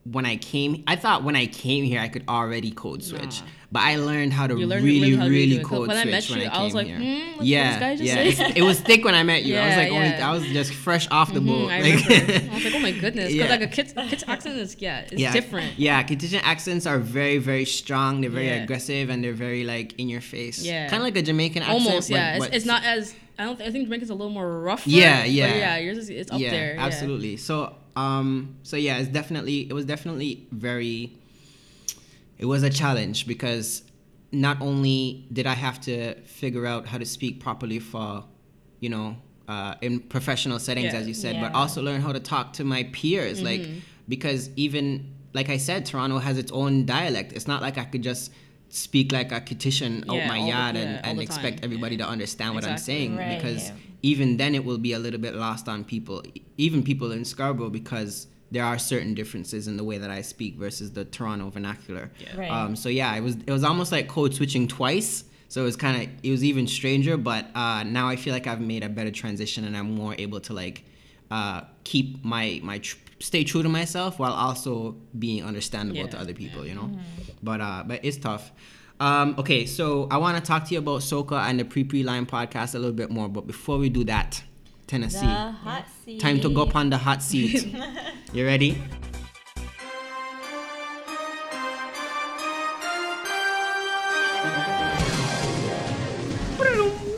when 0.04 0.24
I 0.24 0.36
came, 0.36 0.82
I 0.86 0.96
thought 0.96 1.24
when 1.24 1.36
I 1.36 1.46
came 1.46 1.84
here 1.84 2.00
I 2.00 2.08
could 2.08 2.24
already 2.28 2.70
code 2.70 3.02
switch, 3.04 3.40
Nah. 3.40 3.46
But 3.72 3.82
I 3.82 3.96
learned 3.96 4.32
how 4.32 4.46
to 4.46 4.54
learned- 4.54 4.84
really, 4.84 5.10
learned 5.12 5.22
how 5.22 5.28
really 5.28 5.46
do 5.54 5.56
it. 5.60 5.62
'Cause 5.62 5.70
code 5.78 5.88
when 5.88 5.96
I 5.96 6.04
met 6.04 6.28
you, 6.28 6.42
I 6.42 6.46
I 6.46 6.50
came 6.50 6.64
was 6.64 6.74
like, 6.74 6.86
here. 6.88 6.96
hmm, 6.98 7.42
yeah, 7.42 7.70
this 7.70 7.80
guy 7.80 7.96
just 7.96 8.38
yeah, 8.40 8.52
it 8.56 8.62
was 8.62 8.80
thick 8.80 9.04
when 9.04 9.14
I 9.14 9.22
met 9.22 9.44
you. 9.44 9.56
I 9.56 9.66
was 9.66 9.70
Yeah, 9.76 9.82
like, 9.82 9.92
only. 9.92 10.08
I 10.14 10.32
was 10.32 10.42
just 10.46 10.72
fresh 10.74 11.08
off 11.10 11.32
the 11.32 11.40
boat. 11.40 11.68
Mhm, 11.68 11.70
I 11.70 11.80
like- 11.80 12.50
I 12.50 12.54
was 12.54 12.64
like, 12.64 12.74
oh 12.74 12.80
my 12.80 12.90
goodness, 12.92 13.32
because 13.32 13.48
Yeah. 13.48 13.56
like 13.56 13.62
a 13.62 13.66
kid's, 13.68 13.92
kid's 13.92 14.24
accent 14.26 14.58
is 14.58 14.76
yeah, 14.80 15.00
it's 15.00 15.12
yeah, 15.14 15.32
different. 15.32 15.78
Yeah, 15.78 16.02
Cajun 16.02 16.40
accents 16.42 16.86
are 16.86 16.98
very, 16.98 17.38
very 17.38 17.64
strong. 17.64 18.20
They're 18.20 18.30
very 18.30 18.46
Yeah. 18.48 18.62
aggressive 18.64 19.08
and 19.10 19.22
they're 19.22 19.32
very 19.32 19.64
like 19.64 19.98
in 20.00 20.08
your 20.08 20.20
face. 20.20 20.62
Yeah. 20.62 20.88
kind 20.88 21.00
of 21.02 21.04
like 21.04 21.16
a 21.16 21.22
Jamaican 21.22 21.62
accent. 21.62 21.86
Almost, 21.86 22.10
yeah. 22.10 22.36
it's, 22.36 22.46
it's 22.56 22.64
not 22.66 22.84
as 22.84 23.14
I 23.38 23.44
don't. 23.44 23.56
Th- 23.56 23.66
I 23.68 23.72
think 23.72 23.84
Jamaican's 23.84 24.10
a 24.10 24.14
little 24.14 24.32
more 24.32 24.60
rough. 24.60 24.86
Yeah, 24.86 25.24
yeah. 25.24 25.48
But 25.50 25.56
yeah, 25.58 25.76
yours 25.78 25.96
is 25.96 26.10
it's 26.10 26.30
up 26.30 26.38
yeah, 26.40 26.50
there. 26.50 26.74
yeah. 26.74 26.84
absolutely. 26.84 27.38
So, 27.38 27.74
um, 27.96 28.56
so 28.64 28.76
yeah, 28.76 28.98
it's 28.98 29.08
definitely 29.08 29.60
it 29.60 29.72
was 29.72 29.86
definitely 29.86 30.46
very. 30.52 31.12
It 32.42 32.47
was 32.47 32.62
a 32.70 32.70
challenge 32.82 33.18
because 33.32 33.66
not 34.32 34.56
only 34.68 35.26
did 35.37 35.47
I 35.54 35.56
have 35.66 35.78
to 35.82 36.14
figure 36.40 36.64
out 36.73 36.82
how 36.90 36.99
to 37.04 37.04
speak 37.16 37.35
properly 37.47 37.78
for, 37.92 38.25
you 38.85 38.88
know, 38.94 39.09
uh, 39.54 39.75
in 39.87 40.00
professional 40.14 40.59
settings, 40.59 40.92
Yeah. 40.92 41.00
as 41.00 41.06
you 41.11 41.14
said, 41.25 41.35
but 41.44 41.50
also 41.61 41.78
learn 41.88 42.00
how 42.06 42.12
to 42.18 42.20
talk 42.35 42.47
to 42.59 42.64
my 42.75 42.82
peers, 42.97 43.38
like 43.50 43.61
Mm-hmm. 43.62 43.78
because 44.09 44.42
even 44.66 44.85
like 45.38 45.49
I 45.56 45.59
said, 45.59 45.78
Toronto 45.87 46.18
has 46.18 46.37
its 46.38 46.50
own 46.50 46.87
dialect. 46.87 47.28
It's 47.37 47.47
not 47.52 47.61
like 47.66 47.76
I 47.78 47.85
could 47.85 48.02
just 48.02 48.32
speak 48.70 49.12
like 49.18 49.30
a 49.38 49.40
Kittitian 49.49 49.94
out 50.11 50.23
my 50.35 50.40
the- 50.40 50.49
yard 50.54 50.75
yeah, 50.76 50.82
and, 50.82 51.06
and 51.06 51.20
expect 51.20 51.56
everybody 51.64 51.97
to 52.02 52.06
understand 52.14 52.54
what 52.56 52.64
I'm 52.64 52.78
saying 52.78 53.16
Right, 53.16 53.37
because 53.37 53.62
yeah. 53.68 53.75
even 54.12 54.28
then 54.38 54.52
it 54.59 54.64
will 54.64 54.78
be 54.88 54.92
a 54.92 54.99
little 54.99 55.20
bit 55.26 55.35
lost 55.47 55.68
on 55.68 55.85
people, 55.85 56.23
even 56.66 56.82
people 56.90 57.11
in 57.12 57.25
Scarborough, 57.25 57.70
because 57.82 58.26
there 58.50 58.64
are 58.64 58.78
certain 58.78 59.14
differences 59.14 59.69
in 59.69 59.76
the 59.76 59.85
way 59.85 59.99
that 59.99 60.11
I 60.11 60.23
speak 60.23 60.57
versus 60.57 60.92
the 60.92 61.04
Toronto 61.04 61.50
vernacular. 61.50 62.11
Right. 62.37 62.50
Um, 62.50 62.76
so 62.76 62.88
yeah, 62.88 63.14
it 63.14 63.21
was 63.21 63.37
it 63.37 63.50
was 63.50 63.64
almost 63.64 63.92
like 63.92 64.09
code 64.09 64.35
switching 64.35 64.66
twice. 64.69 65.25
So 65.49 65.62
it 65.62 65.64
was 65.64 65.76
kind 65.76 66.02
of 66.02 66.09
it 66.23 66.30
was 66.30 66.45
even 66.45 66.66
stranger, 66.66 67.16
but 67.16 67.47
uh, 67.54 67.83
now 67.85 68.09
I 68.09 68.16
feel 68.16 68.33
like 68.33 68.47
I've 68.47 68.61
made 68.61 68.85
a 68.85 68.88
better 68.88 69.11
transition 69.11 69.64
and 69.64 69.76
I'm 69.76 69.95
more 69.95 70.14
able 70.19 70.40
to 70.40 70.52
like 70.52 70.85
uh, 71.30 71.62
keep 71.85 72.25
my 72.25 72.61
my 72.62 72.78
tr- 72.78 72.97
stay 73.21 73.45
true 73.45 73.62
to 73.62 73.69
myself 73.69 74.19
while 74.19 74.33
also 74.33 74.97
being 75.19 75.45
understandable 75.45 76.09
to 76.09 76.19
other 76.19 76.35
people. 76.35 76.66
You 76.66 76.75
know, 76.75 76.90
but 77.42 77.61
uh, 77.61 77.85
but 77.87 78.04
it's 78.04 78.16
tough. 78.16 78.52
Um, 79.00 79.35
okay, 79.38 79.64
so 79.64 80.09
I 80.11 80.19
want 80.19 80.37
to 80.37 80.47
talk 80.47 80.66
to 80.66 80.75
you 80.75 80.78
about 80.78 81.00
Soca 81.00 81.49
and 81.49 81.59
the 81.59 81.64
Pre 81.64 81.85
Pre 81.85 82.02
Lime 82.02 82.26
podcast 82.26 82.75
a 82.75 82.78
little 82.78 82.95
bit 82.95 83.11
more, 83.11 83.28
but 83.28 83.47
before 83.47 83.78
we 83.78 83.88
do 83.88 84.04
that, 84.04 84.42
Tennessee, 84.90 85.20
The 85.20 85.52
hot 85.52 85.85
seat. 86.04 86.18
time 86.20 86.40
to 86.40 86.49
go 86.49 86.62
up 86.62 86.75
on 86.75 86.90
the 86.90 86.99
hot 86.99 87.23
seat. 87.23 87.64
you 88.32 88.44
ready? 88.44 88.76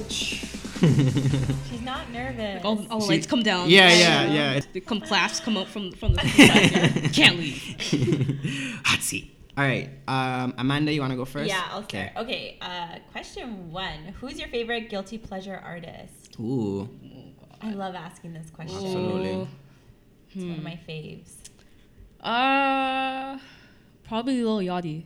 She's 0.09 1.81
not 1.83 2.11
nervous. 2.13 2.65
All, 2.65 2.85
all 2.91 2.99
the 3.01 3.05
She- 3.07 3.11
lights 3.11 3.27
come 3.27 3.43
down. 3.43 3.69
Yeah, 3.71 3.93
yeah, 3.93 4.33
yeah. 4.33 4.61
The 4.73 4.81
come 4.81 5.01
claps 5.01 5.41
come 5.41 5.57
up 5.57 5.69
from 5.69 5.93
from 5.93 6.15
the 6.15 6.21
side. 6.29 7.13
Can't 7.13 7.37
leave. 7.39 8.81
hot 8.85 9.01
seat. 9.01 9.29
All 9.57 9.65
right, 9.65 9.91
um, 10.09 10.55
Amanda, 10.57 10.91
you 10.95 11.03
want 11.03 11.11
to 11.11 11.17
go 11.17 11.27
first? 11.27 11.47
Yeah, 11.49 11.63
I'll 11.71 11.85
start. 11.87 12.09
Okay, 12.17 12.57
uh, 12.63 12.99
question 13.13 13.71
one. 13.71 14.15
Who's 14.19 14.39
your 14.39 14.49
favorite 14.49 14.89
guilty 14.89 15.19
pleasure 15.19 15.61
artist? 15.63 16.37
Ooh, 16.41 16.89
I 17.63 17.71
love 17.73 17.95
asking 17.95 18.33
this 18.35 18.51
question. 18.51 18.77
absolutely. 18.77 19.49
It's 20.35 20.45
one 20.45 20.51
of 20.59 20.63
my 20.65 20.79
faves. 20.89 21.33
Uh, 22.21 23.39
probably 24.07 24.43
Lil 24.43 24.59
Yachty. 24.59 25.05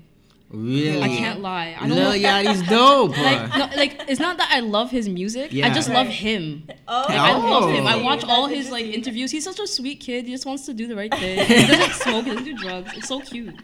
Really? 0.49 1.03
I 1.03 1.09
can't 1.09 1.41
lie. 1.41 1.75
I 1.77 1.89
don't 1.89 1.97
Lil 1.97 2.13
know. 2.13 2.17
Yachty's 2.17 2.63
dope. 2.69 3.11
Like, 3.19 3.49
no, 3.59 3.69
like 3.77 4.05
it's 4.09 4.21
not 4.21 4.37
that 4.39 4.49
I 4.53 4.61
love 4.61 4.91
his 4.93 5.09
music. 5.09 5.53
Yeah. 5.53 5.67
I 5.67 5.71
just 5.75 5.89
love 5.89 6.07
him. 6.07 6.69
Oh, 6.89 7.05
Like, 7.09 7.19
I 7.19 7.37
love 7.37 7.71
him. 7.73 7.85
I 7.85 7.95
Oh. 7.95 8.05
watch 8.05 8.23
all 8.25 8.47
his 8.47 8.71
like 8.71 8.85
interviews. 8.87 9.33
He's 9.33 9.43
such 9.43 9.59
a 9.59 9.67
sweet 9.67 9.97
kid. 9.99 10.25
He 10.27 10.31
just 10.31 10.47
wants 10.47 10.65
to 10.67 10.73
do 10.73 10.87
the 10.87 10.95
right 10.95 11.13
thing. 11.13 11.39
He 11.47 11.67
doesn't 11.67 11.95
smoke. 11.95 12.25
He 12.27 12.31
doesn't 12.31 12.45
do 12.45 12.55
drugs. 12.57 12.93
It's 12.97 13.09
so 13.09 13.21
cute. 13.21 13.57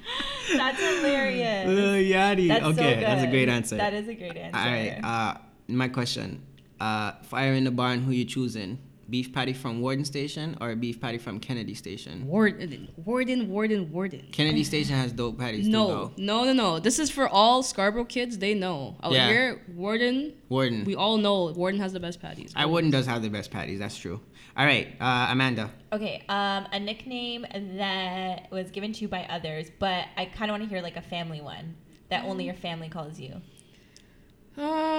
That's 0.57 0.81
hilarious. 0.81 1.69
Lil 1.69 1.95
Yachty. 2.03 2.49
That's 2.49 2.65
so 2.65 2.71
okay, 2.73 3.01
that's 3.01 3.23
a 3.23 3.29
great 3.29 3.49
answer. 3.49 3.77
That 3.77 3.95
is 3.95 4.09
a 4.09 4.15
great 4.15 4.37
answer. 4.37 4.59
All 4.59 4.65
right, 4.67 4.99
uh, 5.05 5.39
my 5.69 5.87
question: 5.87 6.43
uh, 6.83 7.13
Fire 7.23 7.53
in 7.55 7.65
the 7.65 7.71
barn. 7.71 8.03
Who 8.03 8.11
you 8.13 8.25
choosing? 8.25 8.79
Beef 9.11 9.33
patty 9.33 9.53
from 9.53 9.81
Warden 9.83 10.05
Station 10.07 10.57
or 10.61 10.75
beef 10.75 10.99
patty 10.99 11.19
from 11.19 11.39
Kennedy 11.39 11.75
Station? 11.75 12.27
Warden, 12.27 12.89
Warden, 12.97 13.49
Warden, 13.51 13.93
Warden. 13.93 14.29
Kennedy 14.33 14.65
Station 14.65 14.95
has 14.97 15.13
dope 15.13 15.39
patties 15.39 15.67
too, 15.67 15.73
No, 15.73 15.87
though. 15.89 16.13
no, 16.17 16.45
no, 16.45 16.53
no. 16.55 16.79
This 16.79 16.99
is 16.99 17.11
for 17.11 17.29
all 17.29 17.63
Scarborough 17.63 18.07
kids. 18.07 18.39
They 18.39 18.55
know. 18.55 18.97
Out 19.03 19.13
Yeah. 19.13 19.29
here, 19.29 19.63
Warden. 19.75 20.33
Warden. 20.49 20.85
We 20.85 20.95
all 20.95 21.19
know 21.19 21.53
Warden 21.53 21.79
has 21.81 21.93
the 21.93 22.01
best 22.01 22.23
patties. 22.23 22.53
I 22.57 22.65
Warden 22.65 22.91
does 22.91 23.05
have 23.07 23.21
the 23.23 23.29
best 23.29 23.51
patties. 23.51 23.81
That's 23.81 23.99
true. 23.99 24.19
All 24.57 24.65
right, 24.65 24.89
uh, 25.01 25.27
Amanda. 25.31 25.71
Okay, 25.93 26.23
um, 26.29 26.67
a 26.73 26.81
nickname 26.81 27.45
that 27.77 28.51
was 28.51 28.71
given 28.71 28.93
to 28.95 29.01
you 29.03 29.09
by 29.09 29.25
others, 29.29 29.67
but 29.79 30.07
I 30.17 30.25
kind 30.27 30.51
of 30.51 30.55
want 30.55 30.63
to 30.65 30.69
hear 30.71 30.81
like 30.83 30.97
a 30.97 31.03
family 31.03 31.41
one 31.43 31.75
that 32.09 32.25
only 32.25 32.45
your 32.47 32.55
family 32.55 32.89
calls 32.89 33.19
you. 33.21 33.43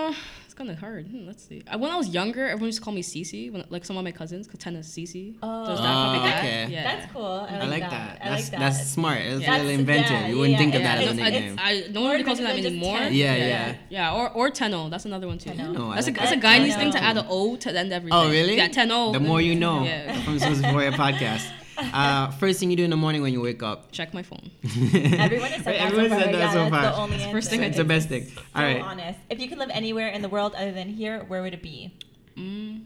Uh, 0.10 0.14
it's 0.46 0.54
kind 0.54 0.70
of 0.70 0.78
hard. 0.78 1.08
Hmm, 1.08 1.26
let's 1.26 1.44
see. 1.44 1.64
Uh, 1.72 1.78
when 1.78 1.90
I 1.92 1.96
was 1.96 2.10
younger, 2.10 2.44
everyone 2.46 2.68
used 2.68 2.80
to 2.80 2.84
call 2.84 2.94
me 2.94 3.02
Cece. 3.04 3.52
When 3.52 3.64
like 3.70 3.86
some 3.86 3.98
of 3.98 4.04
my 4.04 4.12
cousins, 4.12 4.48
Katana 4.48 4.80
Cece. 4.80 5.36
Oh. 5.42 5.66
so 5.66 5.72
it's 5.74 5.82
that 5.82 5.88
Oh, 5.90 6.14
that. 6.24 6.38
okay. 6.40 6.68
Yeah. 6.72 6.84
That's 6.84 7.12
cool. 7.14 7.26
I 7.26 7.42
like, 7.42 7.52
I 7.52 7.66
like 7.68 7.82
that. 7.82 7.90
that. 7.92 8.20
I 8.26 8.30
That's 8.30 8.42
like 8.44 8.52
that. 8.52 8.60
that's 8.60 8.92
smart. 8.92 9.20
It's 9.22 9.42
Yeah. 9.42 9.50
a 9.50 9.52
little 9.52 9.66
That's- 9.68 9.80
inventive. 9.80 10.12
yeah, 10.12 10.28
you 10.28 10.38
wouldn't 10.38 10.52
yeah, 10.52 10.58
think 10.58 10.76
of 10.76 10.82
yeah. 10.82 10.96
that 10.96 11.04
as 11.06 11.12
a 11.12 11.14
nickname. 11.16 11.56
I 11.60 11.86
no 11.92 12.02
one 12.02 12.12
really 12.12 12.24
calls 12.24 12.40
me 12.40 12.46
that 12.46 12.58
anymore. 12.58 12.98
Yeah, 13.00 13.10
Yeah. 13.10 13.36
yeah. 13.36 13.76
Yeah, 13.90 14.14
or 14.14 14.30
or 14.32 14.50
Tenno. 14.50 14.90
That's 14.90 15.06
another 15.06 15.28
one 15.28 15.38
too. 15.38 15.50
Tenno. 15.52 15.72
No, 15.72 15.92
I 15.92 15.96
That's 15.96 16.08
a 16.08 16.12
like 16.12 16.20
that's 16.20 16.32
a 16.34 16.36
that. 16.40 16.62
Guyanese 16.62 16.76
thing 16.78 16.92
to 16.92 17.02
add 17.04 17.18
an 17.18 17.26
O 17.30 17.56
to 17.56 17.72
the 17.72 17.80
end 17.80 17.92
of 17.92 17.98
everything. 17.98 18.20
Oh, 18.20 18.30
really? 18.30 18.56
Yeah, 18.58 18.68
Tenno. 18.68 19.12
The 19.14 19.20
more 19.20 19.42
you 19.42 19.56
know 19.56 19.84
Yeah. 19.84 20.22
from 20.24 20.38
Sociphoria 20.40 20.92
podcast. 20.92 21.50
Uh, 21.94 22.32
first 22.32 22.60
thing 22.60 22.70
you 22.72 22.78
do 22.78 22.84
in 22.84 22.90
the 22.90 22.98
morning 22.98 23.22
when 23.22 23.34
you 23.34 23.42
wake 23.42 23.62
up. 23.64 23.92
Check 23.92 24.14
my 24.14 24.24
phone. 24.24 24.52
Everyone 24.64 25.50
has 25.52 25.64
said 25.64 25.66
Right, 25.66 25.78
that 25.78 25.82
everyone 25.88 26.10
so 26.10 26.16
far. 26.16 26.20
said 26.24 26.34
that 26.34 26.40
yeah, 26.40 26.52
so 26.52 26.60
that's 26.60 26.70
far. 26.72 26.82
the 26.84 26.96
only 26.98 27.16
It's 27.16 27.24
the 27.24 27.28
answer. 27.30 27.38
first 27.38 27.50
thing 27.50 27.64
It's 27.64 27.78
the 27.78 27.84
best 27.84 28.10
thing. 28.10 28.26
So 28.28 28.42
All 28.56 28.62
right. 28.64 28.82
honest. 28.82 29.20
If 29.30 29.40
you 29.40 29.48
could 29.50 29.58
live 29.58 29.70
anywhere 29.72 30.08
in 30.10 30.22
the 30.22 30.30
world 30.30 30.54
other 30.56 30.72
than 30.72 30.90
here, 30.90 31.24
where 31.28 31.42
would 31.42 31.54
it 31.54 31.62
be? 31.64 31.94
Mm, 32.38 32.86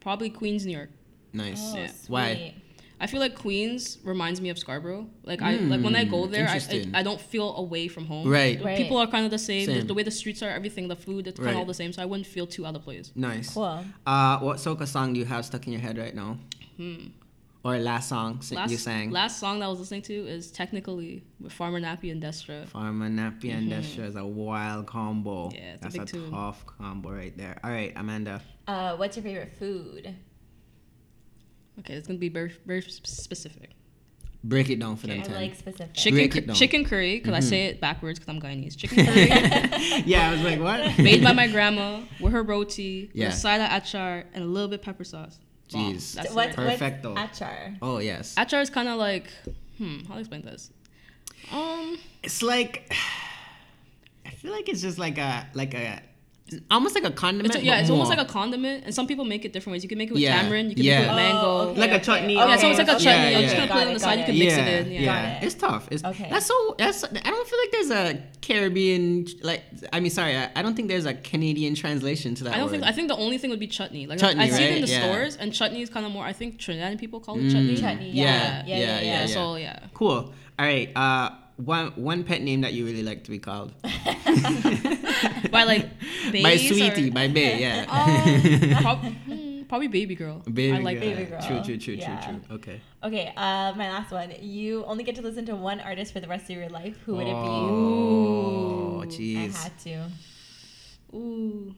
probably 0.00 0.30
Queens, 0.30 0.64
New 0.66 0.76
York. 0.76 0.90
Nice. 1.32 1.60
Oh, 1.74 1.76
Yeah. 1.76 1.90
Why? 2.08 2.54
I 2.98 3.06
feel 3.06 3.20
like 3.20 3.34
Queens 3.34 3.98
reminds 4.04 4.40
me 4.40 4.48
of 4.48 4.58
Scarborough. 4.58 5.06
Like 5.22 5.42
I 5.42 5.56
like 5.56 5.82
when 5.82 5.94
I 5.94 6.04
go 6.04 6.26
there, 6.26 6.48
I, 6.48 6.54
I. 6.70 6.86
I 6.94 7.02
don't 7.02 7.20
feel 7.20 7.54
away 7.56 7.88
from 7.88 8.06
home. 8.06 8.26
Right. 8.26 8.62
Right. 8.64 8.78
People 8.78 8.96
are 8.96 9.06
kind 9.06 9.26
of 9.26 9.30
the 9.30 9.38
same. 9.38 9.66
The- 9.66 9.72
Same. 9.80 9.86
The 9.86 9.92
way 9.92 10.02
the 10.02 10.10
streets 10.10 10.42
are, 10.42 10.48
everything, 10.48 10.88
the 10.88 10.96
food, 10.96 11.26
it's 11.26 11.38
kind 11.38 11.46
Right. 11.46 11.52
of 11.52 11.58
all 11.58 11.64
the 11.66 11.74
same. 11.74 11.92
So 11.92 12.00
I 12.00 12.06
wouldn't 12.06 12.26
feel 12.26 12.46
too 12.46 12.64
out 12.66 12.74
of 12.74 12.82
place. 12.82 13.12
Nice. 13.14 13.52
Cool. 13.52 13.84
Uh, 14.06 14.38
what 14.38 14.56
soca 14.56 14.86
song 14.86 15.12
do 15.12 15.20
you 15.20 15.26
have 15.26 15.44
stuck 15.44 15.66
in 15.66 15.72
your 15.74 15.82
head 15.82 15.98
right 15.98 16.14
now? 16.14 16.38
Hmm. 16.78 17.08
Or 17.66 17.78
last 17.78 18.08
song 18.08 18.40
Last, 18.52 18.70
you 18.70 18.76
sang? 18.76 19.10
last 19.10 19.40
song 19.40 19.58
that 19.58 19.64
I 19.66 19.68
was 19.68 19.80
listening 19.80 20.02
to 20.02 20.14
is 20.28 20.52
technically 20.52 21.24
with 21.40 21.52
Farmer 21.52 21.80
Nappy 21.80 22.12
and 22.12 22.22
Destra. 22.22 22.68
Farmer 22.68 23.08
Nappy 23.08 23.52
and 23.52 23.70
Destra 23.72 24.06
is 24.06 24.14
a 24.14 24.24
wild 24.24 24.86
combo. 24.86 25.50
Yeah, 25.52 25.72
it's 25.74 25.80
a 25.80 25.82
That's 25.82 25.92
big 25.94 26.02
a 26.02 26.06
tune. 26.06 26.30
tough 26.30 26.64
combo 26.66 27.10
right 27.10 27.36
there. 27.36 27.58
All 27.64 27.70
right, 27.70 27.92
Amanda. 27.96 28.40
Uh, 28.68 28.94
what's 28.96 29.16
your 29.16 29.24
favorite 29.24 29.52
food? 29.58 30.14
Okay, 31.80 31.94
it's 31.94 32.06
gonna 32.06 32.20
be 32.20 32.28
very 32.28 32.52
very 32.64 32.82
specific. 32.82 33.70
Break 34.44 34.70
it 34.70 34.78
down 34.78 34.94
for 34.96 35.08
them, 35.08 35.22
I 35.28 35.32
like 35.32 35.56
specific. 35.56 35.92
Break 35.94 35.96
Chicken 35.96 36.38
it 36.44 36.46
down. 36.46 36.54
chicken 36.56 36.84
curry 36.84 37.18
because 37.18 37.34
Mhm. 37.34 37.36
I 37.36 37.40
say 37.40 37.66
it 37.66 37.80
backwards 37.80 38.20
because 38.20 38.32
I'm 38.32 38.40
Guyanese. 38.40 38.76
Chicken 38.76 39.04
curry 39.06 39.26
yeah, 40.06 40.28
I 40.28 40.32
was 40.32 40.42
like, 40.42 40.60
what? 40.60 40.98
made 41.00 41.24
by 41.24 41.32
my 41.32 41.48
grandma 41.48 42.02
with 42.20 42.32
her 42.32 42.44
roti, 42.44 43.10
Yeah. 43.12 43.26
with 43.26 43.34
a 43.34 43.36
side 43.38 43.60
of 43.60 43.68
achar 43.70 44.24
and 44.34 44.44
a 44.44 44.46
little 44.46 44.68
bit 44.68 44.82
pepper 44.82 45.02
sauce. 45.02 45.40
Bomb. 45.72 45.94
Jeez. 45.94 46.14
That's 46.14 46.30
it 46.30 46.34
what's, 46.34 46.56
right 46.58 46.80
what's 46.80 47.40
achar? 47.40 47.76
Oh 47.82 47.98
yes. 47.98 48.34
Achar 48.36 48.62
is 48.62 48.70
kind 48.70 48.88
of 48.88 48.98
like, 48.98 49.28
hmm, 49.78 49.98
how 50.06 50.14
do 50.14 50.14
I 50.14 50.18
explain 50.20 50.42
this? 50.42 50.70
Um, 51.52 51.98
It's 52.22 52.42
like 52.42 52.92
I 54.26 54.30
feel 54.30 54.52
like 54.52 54.68
it's 54.68 54.80
just 54.82 54.98
like 54.98 55.18
a 55.18 55.46
like 55.54 55.74
a 55.74 56.00
almost 56.70 56.94
like 56.94 57.04
a 57.04 57.10
condiment. 57.10 57.54
it's 57.54 57.62
a- 57.62 57.64
yeah, 57.66 57.74
but 57.76 57.80
it's 57.82 57.90
almost 57.90 58.08
like 58.10 58.20
a 58.20 58.24
condiment, 58.24 58.84
and 58.84 58.94
some 58.94 59.06
people 59.06 59.24
make 59.24 59.44
it 59.44 59.52
different 59.52 59.72
ways. 59.74 59.82
You 59.82 59.88
can 59.88 59.98
make 59.98 60.10
it 60.10 60.12
with 60.14 60.22
Yeah, 60.22 60.40
tamarind, 60.42 60.70
you 60.70 60.76
can 60.76 60.84
yeah. 60.84 60.98
make 61.00 61.06
it 61.06 61.08
with 61.08 61.16
mango. 61.16 61.40
Oh, 61.40 61.58
okay, 61.70 61.80
Like 61.80 61.90
a 61.90 61.94
okay. 61.96 62.04
chutney. 62.04 62.34
Yeah, 62.34 62.56
so 62.56 62.68
it's 62.70 62.78
like 62.78 62.88
a 62.88 62.94
okay, 62.96 63.04
chutney. 63.04 63.22
yeah, 63.24 63.30
You're 63.30 63.40
just 63.42 63.54
yeah. 63.54 63.66
gonna 63.66 63.72
put 63.72 63.82
it 63.82 63.88
on 63.88 63.94
the 63.94 64.00
side. 64.00 64.18
You 64.20 64.24
can 64.26 64.38
mix 64.38 64.52
yeah, 64.56 64.64
it 64.66 64.86
in. 64.86 64.92
Yeah. 64.92 65.00
yeah, 65.00 65.40
it's 65.44 65.54
tough. 65.54 65.88
It's 65.90 66.04
Okay. 66.04 66.28
That's 66.30 66.46
so. 66.46 66.74
That's. 66.78 67.04
I 67.04 67.08
don't 67.08 67.48
feel 67.48 67.58
like 67.58 67.72
there's 67.72 67.90
a 67.90 68.22
Caribbean 68.42 69.26
like. 69.42 69.62
I 69.92 70.00
mean, 70.00 70.10
sorry, 70.10 70.36
I, 70.36 70.50
I 70.56 70.62
don't 70.62 70.74
think 70.74 70.88
there's 70.88 71.06
a 71.06 71.14
Canadian 71.14 71.74
translation 71.74 72.34
to 72.36 72.44
that. 72.44 72.54
I 72.54 72.58
don't 72.58 72.66
word. 72.66 72.70
think. 72.72 72.84
I 72.84 72.92
think 72.92 73.08
the 73.08 73.16
only 73.16 73.38
thing 73.38 73.50
would 73.50 73.60
be 73.60 73.66
chutney. 73.66 74.06
Like 74.06 74.18
Chutney, 74.18 74.44
I 74.44 74.48
see 74.48 74.64
it 74.64 74.76
in 74.76 74.82
the 74.82 74.88
Yeah. 74.88 75.02
stores, 75.02 75.36
and 75.36 75.52
chutney 75.52 75.82
is 75.82 75.90
kind 75.90 76.06
of 76.06 76.12
more. 76.12 76.24
I 76.24 76.32
think 76.32 76.58
Trinidadian 76.58 76.98
people 76.98 77.20
call 77.20 77.38
it 77.38 77.42
Mm, 77.44 77.52
chutney. 77.52 77.76
Chutney, 77.76 78.10
Yeah, 78.10 78.24
yeah. 78.24 78.32
yeah, 78.32 78.64
Yeah, 78.66 78.76
yeah. 78.78 79.00
yeah, 79.00 79.20
yeah. 79.22 79.26
So 79.26 79.56
yeah, 79.56 79.78
Cool. 79.94 80.32
All 80.58 80.66
right. 80.66 80.90
Uh, 80.96 81.30
one 81.56 81.92
one 81.96 82.22
pet 82.24 82.42
name 82.42 82.60
that 82.62 82.72
you 82.74 82.84
really 82.84 83.02
like 83.02 83.24
to 83.24 83.30
be 83.30 83.38
called. 83.38 83.72
by 85.50 85.64
like 85.64 85.88
by 86.42 86.56
sweetie, 86.56 87.08
or- 87.08 87.12
by 87.12 87.28
Bay, 87.28 87.60
yeah. 87.60 87.86
Um, 87.88 88.82
prob- 88.82 89.04
hmm, 89.04 89.62
probably 89.64 89.88
baby 89.88 90.14
girl. 90.14 90.42
Baby 90.44 90.72
I 90.76 90.78
like 90.80 91.00
girl. 91.00 91.10
Baby 91.10 91.24
girl. 91.24 91.40
True, 91.46 91.62
true, 91.62 91.78
true, 91.78 91.94
Yeah. 91.94 92.20
true, 92.20 92.40
true. 92.46 92.54
Okay. 92.56 92.80
Okay, 93.04 93.32
uh, 93.36 93.72
my 93.76 93.90
last 93.90 94.10
one. 94.12 94.32
You 94.40 94.84
only 94.84 95.04
get 95.04 95.14
to 95.16 95.22
listen 95.22 95.46
to 95.46 95.56
one 95.56 95.80
artist 95.80 96.12
for 96.12 96.20
the 96.20 96.28
rest 96.28 96.44
of 96.50 96.56
your 96.56 96.68
life. 96.68 96.96
Who 97.06 97.14
would 97.16 97.26
it 97.26 97.30
be? 97.30 97.32
Oh, 97.32 99.04
jeez. 99.06 99.54
I 99.54 99.58
had 99.62 99.78
to. 99.80 101.16
Ooh, 101.16 101.74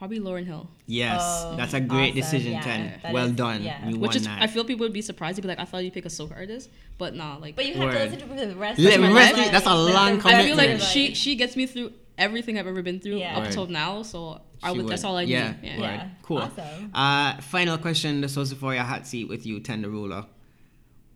probably 0.00 0.18
Lauryn 0.18 0.46
Hill. 0.46 0.66
Oh, 0.68 0.74
Yes, 0.86 1.22
that's 1.56 1.74
a 1.74 1.80
great 1.80 2.08
awesome. 2.10 2.20
decision, 2.20 2.52
Yeah, 2.54 2.60
Ten. 2.62 3.00
that 3.04 3.12
Well 3.12 3.26
is- 3.26 3.32
done. 3.32 3.62
yeah. 3.62 3.86
You 3.88 3.98
Which 4.00 4.08
won 4.08 4.16
is, 4.16 4.24
that. 4.24 4.42
I 4.42 4.46
feel 4.48 4.64
people 4.64 4.84
would 4.84 4.92
be 4.92 5.02
surprised. 5.02 5.36
They'd 5.36 5.42
be 5.42 5.48
like, 5.48 5.60
I 5.60 5.64
thought 5.66 5.84
you'd 5.84 5.92
pick 5.92 6.06
a 6.06 6.08
soca 6.08 6.34
artist, 6.36 6.70
but 6.98 7.14
nah, 7.14 7.36
like 7.36 7.54
But 7.54 7.66
you 7.66 7.74
have 7.74 7.84
Word. 7.84 7.92
to 7.92 8.04
listen 8.04 8.18
to 8.18 8.24
it 8.24 8.28
for 8.40 8.46
the 8.46 8.56
rest 8.56 8.80
Li- 8.80 8.94
of 8.94 9.00
your 9.02 9.14
rest- 9.14 9.36
life. 9.36 9.52
that's 9.52 9.66
a 9.66 9.74
long 9.76 10.18
The 10.18 10.24
rest 10.24 10.26
I 10.26 10.44
feel 10.46 10.56
like 10.56 10.80
she 10.80 11.14
she 11.14 11.36
gets 11.36 11.54
me 11.54 11.66
through 11.66 11.92
everything 12.18 12.58
I've 12.58 12.66
ever 12.66 12.82
been 12.82 12.98
through 12.98 13.18
Yeah. 13.18 13.38
up 13.38 13.50
till 13.50 13.66
now. 13.66 14.02
So 14.02 14.40
I 14.62 14.72
She 14.72 14.78
would. 14.78 14.88
That's 14.88 15.04
all 15.04 15.16
I 15.16 15.22
yeah, 15.22 15.50
need. 15.52 15.56
Yeah. 15.62 15.76
Word. 15.78 15.84
Yeah. 15.84 16.08
Cool. 16.22 16.38
Awesome. 16.38 16.90
Uh, 16.94 17.40
final 17.42 17.78
question, 17.78 18.20
the 18.22 18.26
Sociphoria 18.26 18.80
hot 18.80 19.06
seat 19.06 19.28
with 19.28 19.44
you, 19.46 19.60
Ten 19.60 19.82
the 19.82 19.88
ruler. 19.90 20.24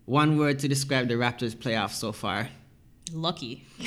One 0.07 0.37
word 0.38 0.59
to 0.61 0.68
describe 0.68 1.09
the 1.09 1.14
Raptors 1.14 1.55
playoffs 1.57 1.92
so 1.94 2.12
far. 2.12 2.49
Lucky. 3.12 3.64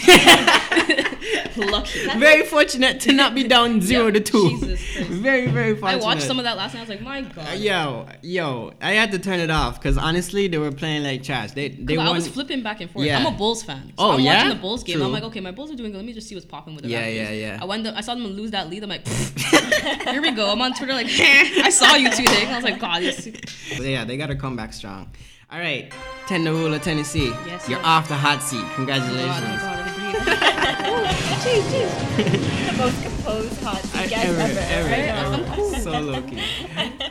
Lucky. 1.58 2.08
Very 2.20 2.44
fortunate 2.46 3.00
to 3.02 3.14
not 3.14 3.34
be 3.34 3.44
down 3.44 3.82
zero 3.82 4.06
Yeah, 4.06 4.12
to 4.14 4.20
two. 4.20 4.50
Jesus 4.50 4.80
Very, 5.08 5.48
very 5.48 5.76
fortunate. 5.76 6.02
I 6.02 6.06
watched 6.06 6.22
some 6.22 6.38
of 6.38 6.44
that 6.46 6.56
last 6.56 6.74
night. 6.76 6.82
I 6.82 6.84
was 6.84 6.90
like, 6.90 7.02
my 7.02 7.20
Uh, 7.22 7.34
god. 7.34 7.58
yo, 7.58 8.08
yo, 8.22 8.74
I 8.80 8.92
had 8.94 9.12
to 9.14 9.20
turn 9.20 9.40
it 9.40 9.50
off 9.50 9.80
because 9.80 9.98
honestly, 9.98 10.48
they 10.48 10.58
were 10.60 10.72
playing 10.72 11.04
like 11.04 11.24
trash. 11.24 11.52
They 11.52 11.70
they 11.70 11.96
'Cause 11.96 12.08
I 12.08 12.12
was 12.12 12.28
flipping 12.28 12.62
back 12.62 12.80
and 12.82 12.92
forth. 12.92 13.06
Yeah. 13.06 13.18
I'm 13.20 13.26
a 13.26 13.32
Bulls 13.38 13.64
fan. 13.64 13.88
So 13.90 13.94
Oh, 13.98 14.12
I'm 14.14 14.20
yeah? 14.20 14.36
watching 14.36 14.50
the 14.50 14.56
Bulls 14.62 14.84
game. 14.84 14.98
True. 14.98 15.06
I'm 15.06 15.12
like, 15.12 15.24
okay, 15.24 15.40
my 15.40 15.52
Bulls 15.52 15.72
are 15.72 15.76
doing 15.76 15.92
good. 15.92 15.98
Let 15.98 16.06
me 16.06 16.14
just 16.14 16.28
see 16.28 16.36
what's 16.36 16.46
popping 16.46 16.76
with 16.76 16.84
the 16.84 16.90
Yeah, 16.90 17.08
yeah, 17.08 17.32
yeah. 17.32 17.60
I 17.62 17.66
went. 17.66 17.88
I 17.88 18.02
saw 18.02 18.14
them 18.14 18.24
lose 18.28 18.52
that 18.52 18.70
lead. 18.70 18.84
I'm 18.84 18.90
like, 18.90 19.08
here 20.08 20.22
we 20.22 20.32
go. 20.32 20.52
I'm 20.52 20.62
on 20.62 20.74
Twitter 20.74 20.94
like, 20.94 21.08
I 21.10 21.70
saw 21.72 21.96
you 21.96 22.10
two 22.12 22.24
thing. 22.24 22.48
I 22.50 22.56
was 22.56 22.64
like, 22.64 22.80
God, 22.80 23.02
yeah, 23.82 24.06
they 24.06 24.16
got 24.18 24.28
to 24.28 24.36
come 24.36 24.56
back 24.56 24.74
strong. 24.74 25.10
All 25.50 25.60
right, 25.60 25.94
Ten 26.28 26.44
ruler, 26.44 26.78
Tennessee. 26.78 27.30
Yes, 27.46 27.70
You're 27.70 27.80
off 27.80 28.10
the 28.10 28.16
hot 28.16 28.44
seat. 28.44 28.66
Congratulations. 28.76 29.24
oh 29.32 29.64
God, 29.64 29.80
I 29.80 30.74
can 30.74 31.04
breathe. 31.04 31.28
Jeez, 31.40 31.64
jeez. 31.72 32.72
the 32.72 32.78
most 32.78 33.02
composed 33.02 33.62
hot 33.62 33.78
seat 33.82 34.10
guest 34.10 34.26
ever, 34.28 34.42
ever. 34.42 34.60
ever, 34.60 34.90
right? 34.90 35.58
ever. 35.58 35.80
so 35.80 36.00
lucky. 36.02 36.42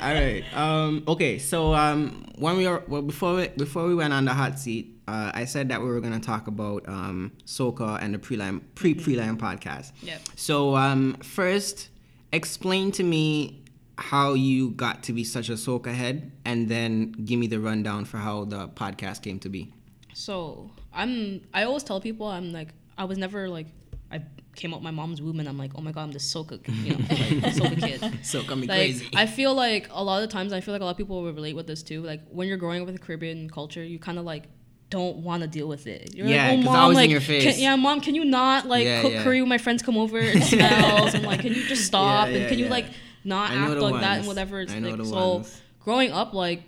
All 0.03 0.13
right. 0.13 0.45
Um. 0.55 1.03
Okay. 1.09 1.39
So 1.39 1.75
um, 1.75 2.27
when 2.37 2.59
we 2.59 2.69
were 2.69 2.83
well 2.89 3.01
before 3.01 3.37
we, 3.37 3.49
before 3.49 3.87
we 3.87 3.95
went 3.95 4.13
on 4.13 4.27
the 4.27 4.35
hot 4.35 4.59
seat, 4.59 5.01
uh, 5.09 5.31
I 5.33 5.47
said 5.47 5.71
that 5.71 5.81
we 5.81 5.89
were 5.89 6.03
gonna 6.03 6.21
talk 6.21 6.47
about 6.47 6.87
um 6.89 7.33
soca 7.47 7.99
and 8.03 8.13
the 8.13 8.19
prelime 8.19 8.61
pre 8.75 8.93
prelime 8.93 9.39
podcast. 9.39 9.93
Yep. 10.03 10.21
So 10.37 10.77
um, 10.77 11.15
first, 11.23 11.89
explain 12.33 12.93
to 12.93 13.03
me 13.03 13.63
how 13.99 14.35
you 14.35 14.71
got 14.71 15.03
to 15.05 15.13
be 15.13 15.25
such 15.25 15.49
a 15.49 15.53
soca 15.55 15.93
head, 15.95 16.33
and 16.45 16.69
then 16.69 17.13
give 17.13 17.39
me 17.39 17.47
the 17.47 17.59
rundown 17.61 18.05
for 18.05 18.19
how 18.19 18.45
the 18.45 18.69
podcast 18.69 19.23
came 19.23 19.39
to 19.41 19.49
be. 19.49 19.73
So 20.15 20.71
I'm. 20.93 21.43
I 21.55 21.65
always 21.65 21.83
tell 21.83 22.01
people 22.01 22.27
I'm 22.27 22.53
like 22.53 22.69
I 22.99 23.05
was 23.05 23.19
never 23.19 23.49
like 23.49 23.67
I 24.11 24.23
came 24.55 24.73
out 24.73 24.83
my 24.83 24.91
mom's 24.91 25.21
womb 25.21 25.39
and 25.41 25.47
I'm 25.49 25.59
like 25.59 25.73
oh 25.75 25.83
my 25.83 25.93
god 25.93 26.05
I'm 26.05 26.13
this 26.13 26.33
soca 26.33 26.59
you 26.85 26.93
know 26.93 26.97
like, 27.11 27.55
soca 27.55 27.79
kid. 27.81 28.01
Soca 28.23 28.59
me 28.59 28.67
Like 28.67 28.79
crazy. 28.79 29.09
I 29.15 29.27
feel 29.27 29.55
like 29.55 29.89
a 29.91 30.03
lot 30.03 30.23
of 30.23 30.31
times 30.31 30.53
I 30.55 30.61
feel 30.63 30.73
like 30.73 30.81
a 30.81 30.85
lot 30.85 30.93
of 30.93 30.97
people 30.97 31.23
will 31.23 31.33
relate 31.33 31.55
with 31.55 31.67
this 31.67 31.83
too. 31.83 32.03
Like 32.03 32.23
when 32.31 32.49
you're 32.49 32.57
growing 32.57 32.81
up 32.81 32.87
with 32.87 32.95
the 32.97 33.03
Caribbean 33.03 33.51
culture, 33.51 33.85
you 33.85 33.99
kind 33.99 34.19
of 34.19 34.25
like 34.25 34.45
don't 34.89 35.17
want 35.19 35.43
to 35.43 35.49
deal 35.49 35.67
with 35.69 35.87
it. 35.87 36.15
You're 36.15 36.29
Yeah, 36.29 36.49
like, 36.51 36.59
'cause 36.61 36.69
oh 36.69 36.73
mom, 36.73 36.95
like, 36.95 37.11
your 37.11 37.21
face. 37.21 37.43
Can, 37.43 37.59
yeah, 37.59 37.75
mom, 37.77 38.01
can 38.01 38.15
you 38.15 38.25
not 38.25 38.67
like 38.67 38.85
Yeah, 38.85 39.03
cook 39.03 39.13
yeah. 39.13 39.23
curry 39.25 39.41
when 39.43 39.49
my 39.49 39.59
friends 39.59 39.83
come 39.83 39.99
over? 39.99 40.19
It 40.19 40.43
smells. 40.45 41.13
and 41.15 41.25
like, 41.27 41.41
can 41.41 41.53
you 41.53 41.65
just 41.67 41.85
stop? 41.85 42.29
Yeah, 42.29 42.37
and 42.37 42.49
can 42.49 42.59
you 42.59 42.69
like 42.69 42.87
not 43.27 43.51
I 43.51 43.57
act 43.57 43.71
the 43.75 43.81
like 43.83 44.01
that 44.01 44.19
and 44.19 44.27
whatever? 44.27 44.61
It's 44.61 44.73
I 44.73 44.79
know 44.79 44.89
like, 44.91 44.99
the 44.99 45.05
so 45.05 45.35
ones. 45.35 45.61
growing 45.81 46.13
up, 46.13 46.33
like 46.33 46.63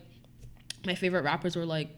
my 0.85 0.95
favorite 0.95 1.23
rappers 1.23 1.57
were 1.57 1.65
like 1.67 1.89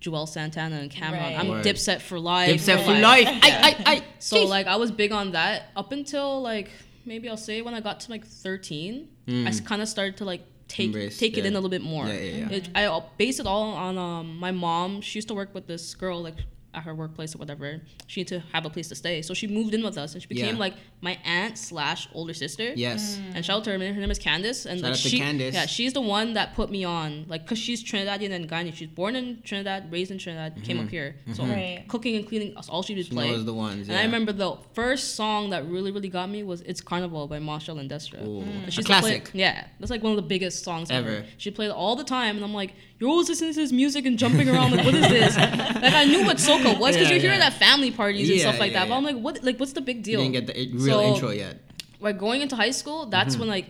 Juelz 0.00 0.28
Santana 0.28 0.76
and 0.76 0.90
Cam'ron. 0.90 1.12
Right. 1.12 1.38
I'm 1.38 1.48
Word. 1.48 1.64
Dipset 1.64 2.00
for 2.00 2.18
life. 2.18 2.50
Dipset 2.60 2.84
for 2.84 2.90
Right. 2.92 3.00
life. 3.02 3.28
I, 3.28 3.50
I, 3.86 3.92
I. 3.92 4.04
So 4.18 4.44
like 4.44 4.66
I 4.66 4.76
was 4.76 4.90
big 4.92 5.10
on 5.12 5.32
that 5.32 5.70
up 5.74 5.90
until 5.92 6.40
like 6.42 6.70
maybe 7.04 7.28
I'll 7.28 7.36
say 7.36 7.60
when 7.62 7.74
I 7.74 7.80
got 7.80 8.00
to 8.00 8.10
like 8.10 8.24
13, 8.24 9.08
I 9.28 9.52
kind 9.64 9.82
of 9.82 9.88
started 9.88 10.16
to 10.18 10.24
like 10.24 10.42
take 10.68 10.86
Mm. 10.90 10.94
Embrace, 10.94 11.18
take 11.18 11.36
it 11.36 11.40
yeah. 11.42 11.48
in 11.48 11.52
a 11.54 11.56
little 11.56 11.68
bit 11.70 11.82
more. 11.82 12.06
Yeah, 12.06 12.12
yeah, 12.14 12.48
yeah. 12.48 12.56
It, 12.56 12.68
I 12.74 13.02
base 13.18 13.40
it 13.40 13.46
all 13.46 13.72
on 13.72 13.98
um 13.98 14.38
my 14.38 14.52
mom. 14.52 15.00
She 15.02 15.18
used 15.18 15.28
to 15.28 15.34
work 15.34 15.54
with 15.54 15.66
this 15.66 15.94
girl 15.94 16.22
like 16.22 16.36
at 16.74 16.82
her 16.84 16.94
workplace 16.94 17.34
or 17.34 17.38
whatever. 17.38 17.80
She 18.06 18.20
needed 18.20 18.40
to 18.40 18.46
have 18.52 18.64
a 18.64 18.70
place 18.70 18.88
to 18.88 18.94
stay, 18.94 19.22
so 19.22 19.34
she 19.34 19.46
moved 19.46 19.74
in 19.74 19.82
with 19.84 19.98
us 19.98 20.14
and 20.14 20.22
she 20.22 20.28
became 20.28 20.54
Yeah. 20.54 20.60
like 20.60 20.74
my 21.00 21.18
aunt 21.24 21.58
slash 21.58 22.08
older 22.14 22.32
sister. 22.34 22.72
Yes. 22.74 23.18
And 23.34 23.44
shout 23.44 23.58
out 23.58 23.64
to 23.64 23.70
her, 23.70 23.78
her 23.78 24.00
name 24.00 24.10
is 24.10 24.18
Candace, 24.18 24.64
and 24.66 24.78
Shout 24.80 24.84
like 24.84 24.92
out 24.92 24.98
to 24.98 25.08
she, 25.08 25.18
Candace. 25.18 25.54
yeah, 25.54 25.66
she's 25.66 25.92
the 25.92 26.00
one 26.00 26.32
that 26.34 26.54
put 26.54 26.70
me 26.70 26.84
on, 26.84 27.26
like, 27.28 27.46
cause 27.46 27.58
she's 27.58 27.82
Trinidadian 27.84 28.30
and 28.32 28.48
Ghanaian. 28.48 28.74
She's 28.74 28.88
born 28.88 29.16
in 29.16 29.42
Trinidad, 29.42 29.90
raised 29.92 30.10
in 30.10 30.18
Trinidad, 30.18 30.62
came 30.64 30.78
up 30.80 30.88
here. 30.88 31.16
So 31.34 31.44
Right. 31.44 31.84
cooking 31.88 32.16
and 32.16 32.26
cleaning, 32.26 32.54
that's 32.54 32.68
all 32.68 32.82
she 32.82 32.94
would 32.94 33.02
Mm-hmm. 33.04 33.10
She 33.10 33.14
play. 33.16 33.30
knows 33.30 33.44
the 33.44 33.54
ones. 33.54 33.88
And 33.88 33.98
I 33.98 34.02
remember 34.04 34.32
the 34.32 34.56
first 34.74 35.14
song 35.16 35.50
that 35.50 35.66
really, 35.66 35.90
really 35.90 36.08
got 36.08 36.30
me 36.30 36.42
was 36.42 36.60
"It's 36.62 36.80
Carnival" 36.80 37.26
by 37.26 37.38
Machel 37.40 37.78
and 37.80 37.90
Destra. 37.90 38.24
Ooh. 38.26 38.40
And 38.40 38.68
A 38.68 38.70
she 38.70 38.78
used 38.78 38.86
play- 38.88 39.00
classic. 39.00 39.30
yeah, 39.34 39.66
that's 39.80 39.90
like 39.90 40.02
one 40.02 40.12
of 40.12 40.16
the 40.16 40.22
biggest 40.22 40.62
songs 40.64 40.90
ever. 40.90 41.08
Ever. 41.10 41.26
She 41.36 41.50
played 41.50 41.70
all 41.70 41.96
the 41.96 42.04
time, 42.04 42.36
and 42.36 42.44
I'm 42.44 42.54
like, 42.54 42.74
"You're 43.02 43.10
always 43.10 43.28
listening 43.28 43.52
to 43.54 43.60
this 43.60 43.72
music 43.72 44.06
and 44.06 44.16
jumping 44.16 44.48
around. 44.48 44.70
Like, 44.76 44.84
what 44.86 44.94
is 44.94 45.08
this?" 45.08 45.36
like, 45.86 45.92
I 46.02 46.04
knew 46.04 46.24
what 46.24 46.36
soca 46.36 46.78
was 46.78 46.94
because 46.94 47.08
Yeah, 47.10 47.14
you 47.16 47.20
hear 47.20 47.32
it 47.32 47.38
yeah. 47.38 47.46
at 47.46 47.54
family 47.54 47.90
parties 47.90 48.28
and 48.30 48.38
Yeah, 48.38 48.44
stuff 48.46 48.60
like 48.60 48.70
yeah, 48.72 48.80
that. 48.84 48.88
But. 48.90 48.96
I'm 48.98 49.04
like, 49.10 49.16
"What? 49.26 49.42
Like, 49.48 49.58
what's 49.60 49.72
the 49.72 49.80
big 49.90 49.96
You 49.98 50.02
deal?" 50.08 50.20
didn't 50.20 50.34
get 50.38 50.46
the 50.54 50.54
real 50.86 51.00
So- 51.00 51.08
intro 51.14 51.30
yet. 51.30 51.54
like 52.00 52.16
going 52.26 52.40
into 52.44 52.56
high 52.64 52.70
school, 52.80 53.06
that's 53.06 53.34
Mm-hmm. 53.34 53.40
when 53.40 53.48
like 53.56 53.66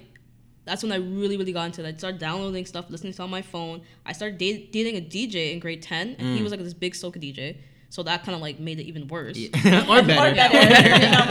that's 0.69 0.83
when 0.85 0.93
I 0.93 0.97
really 0.97 1.37
really 1.41 1.53
got 1.53 1.65
into 1.71 1.85
it. 1.85 1.89
I 1.95 1.99
started 1.99 2.21
downloading 2.21 2.67
stuff, 2.67 2.85
listening 2.95 3.13
to 3.15 3.23
it 3.23 3.25
on 3.25 3.31
my 3.31 3.43
phone. 3.43 3.83
I 4.07 4.13
started 4.13 4.37
date, 4.39 4.71
dating 4.77 4.95
a 4.97 5.01
DJ 5.15 5.53
in 5.55 5.59
grade 5.65 5.83
ten, 5.83 6.15
and 6.19 6.27
Mm. 6.29 6.37
he 6.37 6.43
was 6.45 6.53
like 6.53 6.63
this 6.63 6.75
big 6.85 6.93
soca 6.95 7.19
DJ. 7.27 7.57
So 7.97 8.03
that 8.05 8.19
kind 8.25 8.35
of 8.37 8.41
like 8.41 8.59
made 8.69 8.79
it 8.81 8.85
even 8.93 9.07
worse. 9.09 9.37
or 9.93 10.03
better. 10.03 10.23
Or 10.23 10.35
better. 10.35 10.61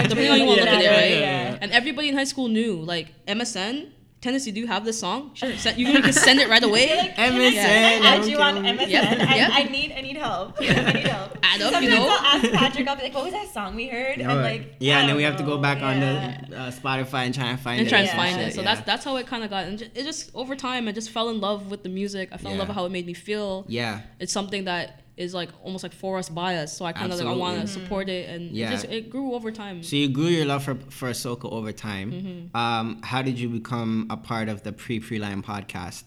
Depending 0.09 0.31
on 0.33 0.39
you 0.41 0.45
want 0.45 0.59
to 0.59 0.65
look 0.65 0.73
at 0.75 0.81
it, 0.81 0.83
Yeah, 0.83 0.91
right? 1.01 1.11
yeah, 1.11 1.51
yeah. 1.53 1.57
And 1.61 1.71
everybody 1.71 2.07
in 2.09 2.15
high 2.15 2.25
school 2.33 2.47
knew 2.49 2.73
like 2.93 3.07
MSN. 3.25 3.75
Tennessee, 4.21 4.51
do 4.51 4.59
you 4.59 4.67
have 4.67 4.85
this 4.85 4.99
song? 4.99 5.31
Sure. 5.33 5.51
Send, 5.57 5.77
you 5.79 5.85
can 5.87 6.03
just 6.03 6.19
send 6.23 6.39
it 6.39 6.47
right 6.47 6.63
away. 6.63 6.87
Like, 7.01 7.15
MSN, 7.15 7.53
Can 7.53 8.03
I 8.05 8.15
add 8.17 8.25
you 8.27 8.37
on. 8.37 8.55
MSN? 8.57 8.89
Yep, 8.89 9.19
I, 9.29 9.35
yep. 9.35 9.49
I 9.53 9.63
need 9.63 9.91
I 9.93 10.01
need 10.01 10.17
help. 10.17 10.55
I 10.61 10.63
need 10.93 11.07
help. 11.07 11.37
Add 11.43 11.61
up, 11.61 11.73
Sometimes 11.73 11.83
you 11.85 11.89
know? 11.91 12.07
I'll 12.07 12.25
ask 12.37 12.51
Patrick. 12.61 12.87
I'll 12.87 12.95
be 12.95 13.01
like, 13.03 13.13
"What 13.15 13.23
was 13.25 13.33
that 13.33 13.51
song 13.51 13.75
we 13.75 13.87
heard?" 13.87 14.19
And 14.19 14.27
like, 14.43 14.75
yeah, 14.79 14.99
and 14.99 15.09
then 15.09 15.15
we 15.17 15.23
have 15.23 15.37
to 15.37 15.43
go 15.43 15.57
back 15.57 15.79
Yeah. 15.79 15.89
on 15.89 15.99
the 15.99 16.57
uh, 16.57 16.71
Spotify 16.71 17.25
and 17.25 17.33
try 17.33 17.45
and 17.47 17.59
find 17.59 17.79
and 17.79 17.87
it. 17.87 17.89
And 17.89 17.89
try 17.89 17.99
and 17.99 18.07
Yeah. 18.07 18.15
find 18.15 18.41
it. 18.41 18.53
So 18.53 18.61
Yeah. 18.61 18.75
that's 18.75 18.85
that's 18.85 19.03
how 19.05 19.15
it 19.17 19.25
kind 19.27 19.43
of 19.43 19.49
got. 19.49 19.65
And 19.65 19.79
ju- 19.79 19.89
it 19.95 20.03
just 20.03 20.29
over 20.35 20.55
time, 20.55 20.87
I 20.87 20.91
just 20.91 21.09
fell 21.09 21.29
in 21.29 21.41
love 21.41 21.71
with 21.71 21.81
the 21.83 21.89
music. 21.89 22.29
I 22.31 22.37
fell 22.37 22.51
in 22.51 22.57
love 22.59 22.67
with 22.67 22.75
how 22.75 22.85
it 22.85 22.91
made 22.91 23.05
me 23.07 23.13
feel. 23.13 23.65
yeah. 23.67 24.01
it's 24.19 24.31
something 24.31 24.65
that 24.65 25.01
is 25.21 25.33
like 25.33 25.49
almost 25.63 25.83
like 25.83 25.93
for 25.93 26.17
us 26.21 26.29
by 26.29 26.51
us. 26.63 26.75
So 26.77 26.85
I 26.85 26.93
kind 26.93 27.11
of 27.13 27.17
like 27.19 27.27
I 27.27 27.33
want 27.43 27.55
to 27.57 27.61
Absolutely. 27.61 27.85
support 27.85 28.09
it, 28.09 28.29
and 28.33 28.41
Yeah. 28.51 28.67
it 28.67 28.71
just 28.71 28.85
it 28.85 29.09
grew 29.09 29.33
over 29.37 29.51
time. 29.51 29.83
So 29.83 29.95
you 29.95 30.09
grew 30.09 30.31
your 30.37 30.45
love 30.45 30.63
for 30.63 30.75
for 30.99 31.09
soca 31.11 31.47
over 31.51 31.71
time. 31.71 32.07
Mm-hmm. 32.11 32.57
Um, 32.63 33.01
how 33.03 33.21
did 33.21 33.39
you 33.39 33.49
become 33.49 34.07
a 34.09 34.17
part 34.17 34.47
of 34.49 34.63
the 34.63 34.71
Pre 34.73 34.99
Pre 34.99 35.17
Lime 35.19 35.43
podcast? 35.43 36.03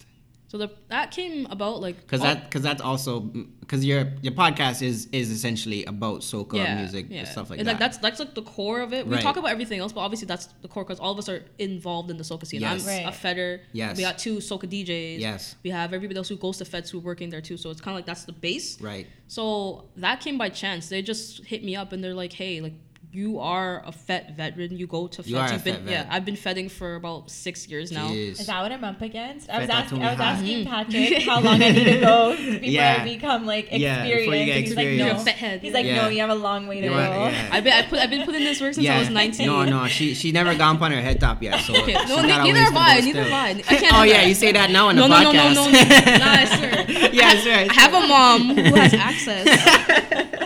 So 0.55 0.59
the 0.67 0.71
that 0.87 1.11
came 1.11 1.45
about 1.47 1.81
like 1.81 1.97
Because 1.99 2.21
that 2.21 2.45
because 2.45 2.61
that's 2.61 2.81
also 2.81 3.19
because 3.59 3.83
your 3.83 4.13
your 4.21 4.31
podcast 4.31 4.81
is 4.81 5.09
is 5.11 5.29
essentially 5.29 5.83
about 5.83 6.21
soca 6.21 6.77
music 6.79 7.07
and 7.11 7.27
stuff 7.27 7.49
like 7.49 7.59
And, 7.59 7.67
that. 7.67 7.77
that's 7.77 7.97
that's 7.97 8.21
like 8.21 8.33
the 8.35 8.41
core 8.41 8.79
of 8.79 8.93
it. 8.93 9.05
We 9.05 9.15
Right. 9.15 9.21
talk 9.21 9.35
about 9.35 9.51
everything 9.51 9.81
else, 9.81 9.91
but 9.91 9.99
obviously 9.99 10.27
that's 10.27 10.45
the 10.61 10.69
core 10.69 10.85
because 10.85 11.01
all 11.01 11.11
of 11.11 11.19
us 11.19 11.27
are 11.27 11.43
involved 11.59 12.09
in 12.09 12.15
the 12.15 12.23
soca 12.23 12.47
scene. 12.47 12.61
Yes. 12.61 12.87
I'm 12.87 12.87
Right. 12.87 13.05
a 13.05 13.11
feder. 13.11 13.61
Yes. 13.73 13.97
We 13.97 14.03
got 14.03 14.17
two 14.17 14.37
soca 14.37 14.65
DJs. 14.69 15.19
Yes. 15.19 15.55
We 15.61 15.71
have 15.71 15.91
everybody 15.91 16.17
else 16.17 16.29
who 16.29 16.37
goes 16.37 16.57
to 16.59 16.65
feds 16.65 16.89
who 16.89 16.99
are 16.99 17.01
working 17.01 17.29
there 17.31 17.41
too. 17.41 17.57
So 17.57 17.69
it's 17.69 17.81
kind 17.81 17.93
of 17.93 17.97
like 17.97 18.05
that's 18.05 18.23
the 18.23 18.31
base. 18.31 18.79
right. 18.79 19.07
So 19.27 19.89
that 19.97 20.21
came 20.21 20.37
by 20.37 20.47
chance. 20.49 20.87
They 20.87 21.01
just 21.01 21.43
hit 21.43 21.65
me 21.65 21.75
up 21.75 21.91
and 21.91 22.01
they're 22.01 22.13
like, 22.13 22.31
"Hey, 22.31 22.61
like 22.61 22.75
you 23.15 23.39
are 23.39 23.81
a 23.85 23.91
FET 23.91 24.35
veteran. 24.35 24.75
You 24.77 24.87
go 24.87 25.07
to 25.07 25.17
feds. 25.17 25.29
You 25.29 25.37
are 25.37 25.47
a 25.47 25.53
You've 25.53 25.63
been 25.63 25.75
FET 25.75 25.83
vet. 25.83 25.91
yeah. 25.91 26.07
I've 26.13 26.25
been 26.25 26.35
fedding 26.35 26.67
for 26.69 26.95
about 26.95 27.29
six 27.31 27.67
years 27.67 27.91
now. 27.91 28.09
Jeez. 28.09 28.39
Is 28.41 28.47
that 28.47 28.61
what 28.61 28.71
I'm 28.71 28.83
up 28.83 29.01
against? 29.01 29.49
I 29.49 29.59
was 29.59 29.67
Feta 29.67 29.77
asking. 29.79 30.03
I 30.03 30.11
was 30.11 30.19
asking 30.19 30.65
mm. 30.65 30.67
Patrick 30.67 31.23
how 31.29 31.39
long 31.39 31.61
I 31.61 31.69
need 31.71 31.83
to 31.85 31.99
go 32.01 32.35
before 32.35 32.59
Yeah. 32.63 32.97
I 32.99 33.03
become 33.05 33.45
like 33.45 33.69
Yeah, 33.71 34.03
experienced. 34.03 34.25
before 34.25 34.35
you 34.35 34.45
get 34.45 34.57
and 34.57 34.65
he's 34.67 34.75
like, 34.75 34.87
no. 35.15 35.31
a 35.31 35.35
head. 35.35 35.61
He's 35.61 35.73
like, 35.73 35.85
Yeah. 35.85 35.95
no, 36.01 36.07
you 36.09 36.19
have 36.19 36.29
a 36.29 36.35
long 36.35 36.67
way 36.67 36.81
to 36.81 36.87
You 36.87 36.91
go. 36.91 36.97
yeah. 36.97 37.49
I've 37.51 37.63
been 37.63 37.73
I 37.73 37.81
put 37.83 37.99
I've 37.99 38.09
been 38.09 38.25
putting 38.25 38.43
this 38.43 38.59
work 38.59 38.73
since 38.73 38.87
I 38.87 38.99
was 38.99 39.09
19. 39.09 39.45
No, 39.47 39.63
no, 39.63 39.87
she 39.87 40.13
she 40.13 40.31
never 40.31 40.53
gone 40.55 40.75
on 40.81 40.91
her 40.91 41.01
head 41.01 41.19
top 41.21 41.41
yet. 41.41 41.61
So 41.61 41.73
Okay, 41.81 41.93
no, 41.93 42.21
neither 42.21 42.59
have 42.59 42.75
I. 42.75 42.99
Neither 42.99 43.23
have 43.23 43.31
I. 43.31 43.49
I 43.49 43.75
can't. 43.77 43.93
oh 43.95 44.03
yeah, 44.03 44.17
that. 44.17 44.27
you 44.27 44.33
say 44.35 44.51
that 44.51 44.69
now 44.71 44.89
on 44.89 44.95
the 44.95 45.07
No, 45.07 45.07
no, 45.07 45.31
no, 45.31 45.31
podcast. 45.31 45.55
no, 45.55 45.65
no, 45.65 45.71
no. 45.71 46.17
Nah, 46.17 46.41
I 46.41 46.45
swear. 46.45 47.09
yeah, 47.13 47.27
I 47.27 47.37
swear. 47.37 47.67
I 47.69 47.73
have 47.73 47.93
a 47.93 48.07
mom 48.07 48.55
who 48.55 48.75
has 48.75 48.93
access 48.93 49.45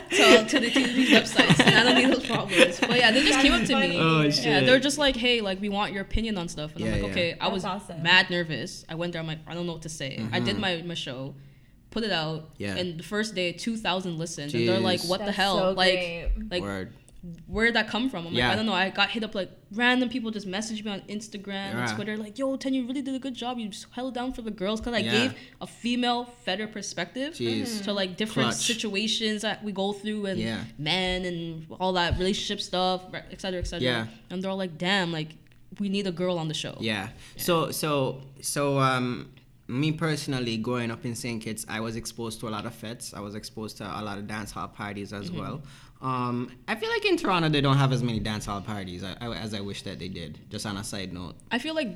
to, 0.10 0.46
to, 0.48 0.60
the, 0.60 0.70
to 0.72 0.80
these 0.94 1.10
websites, 1.18 1.60
and 1.66 1.76
I 1.76 1.84
don't 1.84 1.96
need 1.96 2.12
those 2.14 2.26
problems. 2.26 2.80
But 2.80 2.98
yeah, 2.98 3.12
they 3.12 3.24
just 3.24 3.40
came 3.40 3.54
up 3.54 3.64
to 3.66 3.76
me. 3.80 3.98
Oh, 4.00 4.22
Yeah, 4.22 4.30
shit. 4.32 4.66
they're 4.66 4.80
just 4.80 4.98
like, 4.98 5.16
hey, 5.16 5.42
like 5.42 5.60
we 5.62 5.70
want 5.70 5.94
your 5.94 6.02
opinion 6.02 6.38
on 6.38 6.48
stuff, 6.48 6.72
and 6.76 6.82
Yeah, 6.82 6.88
I'm 6.88 6.94
like, 6.94 7.04
yeah. 7.04 7.12
okay. 7.12 7.38
I 7.40 7.48
was 7.50 7.66
awesome. 7.66 8.02
mad 8.04 8.30
nervous. 8.30 8.86
I 8.90 8.96
went 8.96 9.14
there. 9.14 9.22
I'm 9.22 9.28
like, 9.28 9.40
I 9.48 9.54
don't 9.54 9.66
know 9.68 9.74
what 9.74 9.84
to 9.84 9.90
say. 9.90 10.26
I 10.32 10.40
did 10.40 10.58
my 10.60 10.82
my 10.86 10.94
show. 10.96 11.36
Put 11.92 12.04
it 12.04 12.12
out, 12.12 12.42
Mm-hmm. 12.54 12.64
Yeah. 12.64 12.76
and 12.76 13.00
the 13.00 13.04
first 13.04 13.34
day, 13.34 13.52
two 13.52 13.76
thousand 13.76 14.18
listened, 14.20 14.54
and 14.54 14.68
they're 14.68 14.80
like, 14.80 15.02
Jeez. 15.02 15.10
"What 15.10 15.26
the 15.26 15.32
hell? 15.32 15.58
so 15.58 15.72
like, 15.72 15.94
great. 16.00 16.32
like, 16.52 16.62
Word. 16.62 16.94
Where 17.48 17.66
did 17.66 17.76
that 17.76 17.90
come 17.90 18.10
from? 18.10 18.28
I'm 18.28 18.34
Yeah. 18.34 18.46
like, 18.48 18.54
I 18.54 18.56
don't 18.56 18.66
know. 18.66 18.74
I 18.74 18.90
got 18.90 19.10
hit 19.10 19.24
up 19.26 19.36
like 19.36 19.52
random 19.74 20.08
people 20.10 20.32
just 20.32 20.48
messaged 20.48 20.86
me 20.86 20.92
on 20.92 21.02
Instagram 21.02 21.48
Yeah. 21.74 21.86
and 21.88 21.96
Twitter, 21.96 22.16
like, 22.16 22.38
yo, 22.40 22.56
Ten, 22.56 22.74
you 22.74 22.86
really 22.88 23.02
did 23.02 23.14
a 23.14 23.20
good 23.20 23.36
job. 23.36 23.60
You 23.60 23.68
just 23.68 23.88
held 23.92 24.14
down 24.14 24.32
for 24.34 24.42
the 24.42 24.52
girls 24.52 24.80
because 24.80 24.94
I 24.94 25.00
Yeah. 25.00 25.12
gave 25.12 25.34
a 25.60 25.68
female 25.68 26.26
feder 26.46 26.68
perspective 26.68 27.34
Jeez. 27.34 27.84
to 27.84 27.92
like 27.94 28.16
different 28.16 28.52
Clutch. 28.52 28.66
situations 28.66 29.42
that 29.42 29.64
we 29.64 29.72
go 29.74 29.92
through 29.92 30.28
and 30.28 30.40
Yeah. 30.40 30.64
men 30.78 31.26
and 31.26 31.66
all 31.80 31.94
that 31.94 32.18
relationship 32.18 32.62
stuff, 32.62 33.02
et 33.14 33.40
cetera, 33.42 33.60
et 33.60 33.68
cetera. 33.68 33.84
Yeah. 33.86 34.08
And 34.30 34.42
they're 34.42 34.52
all 34.52 34.58
like, 34.58 34.78
damn, 34.78 35.12
like 35.12 35.36
we 35.80 35.90
need 35.90 36.08
a 36.08 36.12
girl 36.12 36.40
on 36.40 36.48
the 36.48 36.54
show. 36.54 36.78
Yeah. 36.80 37.10
So 37.38 37.72
so 37.72 38.22
so 38.42 38.80
um 38.80 39.30
me 39.70 39.92
personally 39.92 40.58
growing 40.58 40.92
up 40.92 41.06
in 41.06 41.16
St. 41.16 41.42
Kitts, 41.42 41.66
I 41.70 41.80
was 41.80 41.96
exposed 41.96 42.40
to 42.42 42.48
a 42.48 42.52
lot 42.58 42.66
of 42.66 42.74
fets. 42.74 43.14
I 43.14 43.20
was 43.22 43.36
exposed 43.36 43.78
to 43.78 43.84
a 43.86 44.02
lot 44.02 44.18
of 44.18 44.28
dance 44.28 44.52
hall 44.52 44.68
parties 44.68 45.14
as 45.14 45.30
Mm-hmm. 45.30 45.40
well. 45.40 45.62
Um, 46.02 46.52
I 46.68 46.76
feel 46.76 46.90
like 46.90 47.04
in 47.06 47.18
Toronto 47.18 47.50
they 47.50 47.60
don't 47.62 47.76
have 47.78 47.92
as 47.92 48.02
many 48.02 48.20
dance 48.22 48.46
hall 48.46 48.62
parties 48.62 49.04
as 49.04 49.54
I 49.54 49.60
wish 49.60 49.82
that 49.84 50.00
they 50.00 50.08
did. 50.08 50.40
Just 50.50 50.66
on 50.66 50.78
a 50.78 50.84
side 50.84 51.12
note. 51.14 51.36
I 51.52 51.60
feel 51.60 51.76
like 51.76 51.90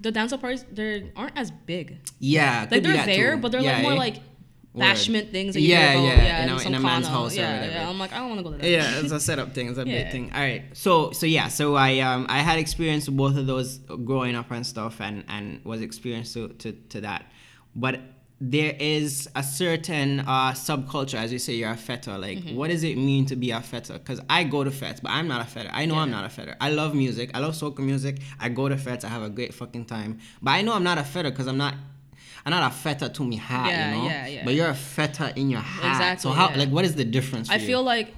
the 0.00 0.12
dance 0.12 0.30
hall 0.32 0.38
parties 0.38 0.64
they 0.70 1.10
aren't 1.16 1.36
as 1.36 1.50
big. 1.50 1.98
Yeah, 2.20 2.66
Like 2.70 2.82
they're 2.82 3.04
there, 3.06 3.34
too. 3.34 3.40
but 3.42 3.52
they're 3.52 3.62
Yeah, 3.62 3.72
like 3.74 3.82
more 3.82 3.92
yeah. 3.92 3.98
like. 3.98 4.16
Bashment 4.76 5.30
things 5.32 5.54
that 5.54 5.60
you 5.60 5.68
Yeah, 5.70 5.92
about. 5.92 6.04
yeah, 6.04 6.24
Yeah, 6.24 6.42
in 6.44 6.48
a- 6.50 6.62
in 6.68 6.74
a 6.74 6.80
man's 6.80 7.06
house 7.08 7.36
or 7.36 7.42
whatever. 7.42 7.66
yeah. 7.66 7.88
I'm 7.88 7.98
like, 7.98 8.12
I 8.12 8.18
don't 8.18 8.28
want 8.28 8.38
to 8.40 8.44
go 8.44 8.52
to 8.52 8.58
that. 8.58 8.68
yeah, 8.70 9.00
it's 9.00 9.12
a 9.12 9.20
setup 9.20 9.54
thing. 9.54 9.68
It's 9.68 9.78
a 9.78 9.84
big 9.84 10.10
thing. 10.14 10.30
All 10.34 10.40
right. 10.40 10.64
So 10.72 11.10
so 11.12 11.26
yeah. 11.26 11.48
So 11.48 11.74
I 11.74 11.98
um 12.00 12.26
I 12.28 12.38
had 12.40 12.58
experience 12.58 13.06
with 13.08 13.16
both 13.16 13.36
of 13.36 13.46
those 13.46 13.78
growing 14.04 14.34
up 14.36 14.50
and 14.50 14.66
stuff, 14.66 15.00
and 15.00 15.24
and 15.28 15.64
was 15.64 15.80
experienced 15.80 16.34
to 16.34 16.48
to, 16.48 16.72
to 16.90 17.00
that, 17.02 17.26
but 17.74 18.00
there 18.40 18.76
is 18.78 19.28
a 19.34 19.42
certain 19.42 20.20
uh 20.20 20.52
subculture, 20.52 21.14
as 21.18 21.32
you 21.32 21.40
say, 21.40 21.54
you're 21.54 21.72
a 21.72 21.76
feta. 21.76 22.16
Like, 22.16 22.38
Mm-hmm. 22.38 22.54
what 22.54 22.70
does 22.70 22.84
it 22.84 22.96
mean 22.96 23.26
to 23.26 23.34
be 23.36 23.50
a 23.50 23.60
feta? 23.60 23.94
Because 23.94 24.20
I 24.30 24.44
go 24.44 24.62
to 24.62 24.70
fets, 24.70 25.00
but 25.00 25.10
I'm 25.10 25.26
not 25.26 25.40
a 25.40 25.44
feta. 25.44 25.74
I 25.74 25.86
know 25.86 25.96
I'm 25.96 26.12
not 26.12 26.24
a 26.24 26.28
feta. 26.28 26.56
I 26.60 26.70
love 26.70 26.94
music. 26.94 27.32
I 27.34 27.40
love 27.40 27.54
soca 27.54 27.80
music. 27.80 28.20
I 28.38 28.48
go 28.48 28.68
to 28.68 28.76
fets. 28.76 29.04
I 29.04 29.08
have 29.08 29.22
a 29.22 29.28
great 29.30 29.54
fucking 29.54 29.86
time. 29.86 30.18
But 30.40 30.52
I 30.52 30.62
know 30.62 30.72
I'm 30.74 30.84
not 30.84 30.98
a 30.98 31.04
feta 31.04 31.30
because 31.32 31.48
I'm 31.48 31.56
not. 31.56 31.74
I'm 32.54 32.60
not 32.60 32.72
a 32.72 32.74
feta 32.74 33.08
to 33.08 33.24
me 33.24 33.36
hat, 33.36 33.66
Yeah, 33.68 33.94
you 33.94 33.96
know. 34.02 34.08
yeah, 34.08 34.26
yeah. 34.26 34.44
But 34.44 34.54
you're 34.54 34.68
a 34.70 34.74
feta 34.74 35.32
in 35.36 35.50
your 35.50 35.60
hat. 35.60 36.20
So 36.20 36.30
how, 36.30 36.50
yeah. 36.50 36.58
like, 36.58 36.68
what 36.70 36.84
is 36.84 36.94
the 36.94 37.04
difference? 37.04 37.48
For 37.48 37.54
I 37.54 37.56
you? 37.56 37.66
feel 37.66 37.82
like 37.82 38.14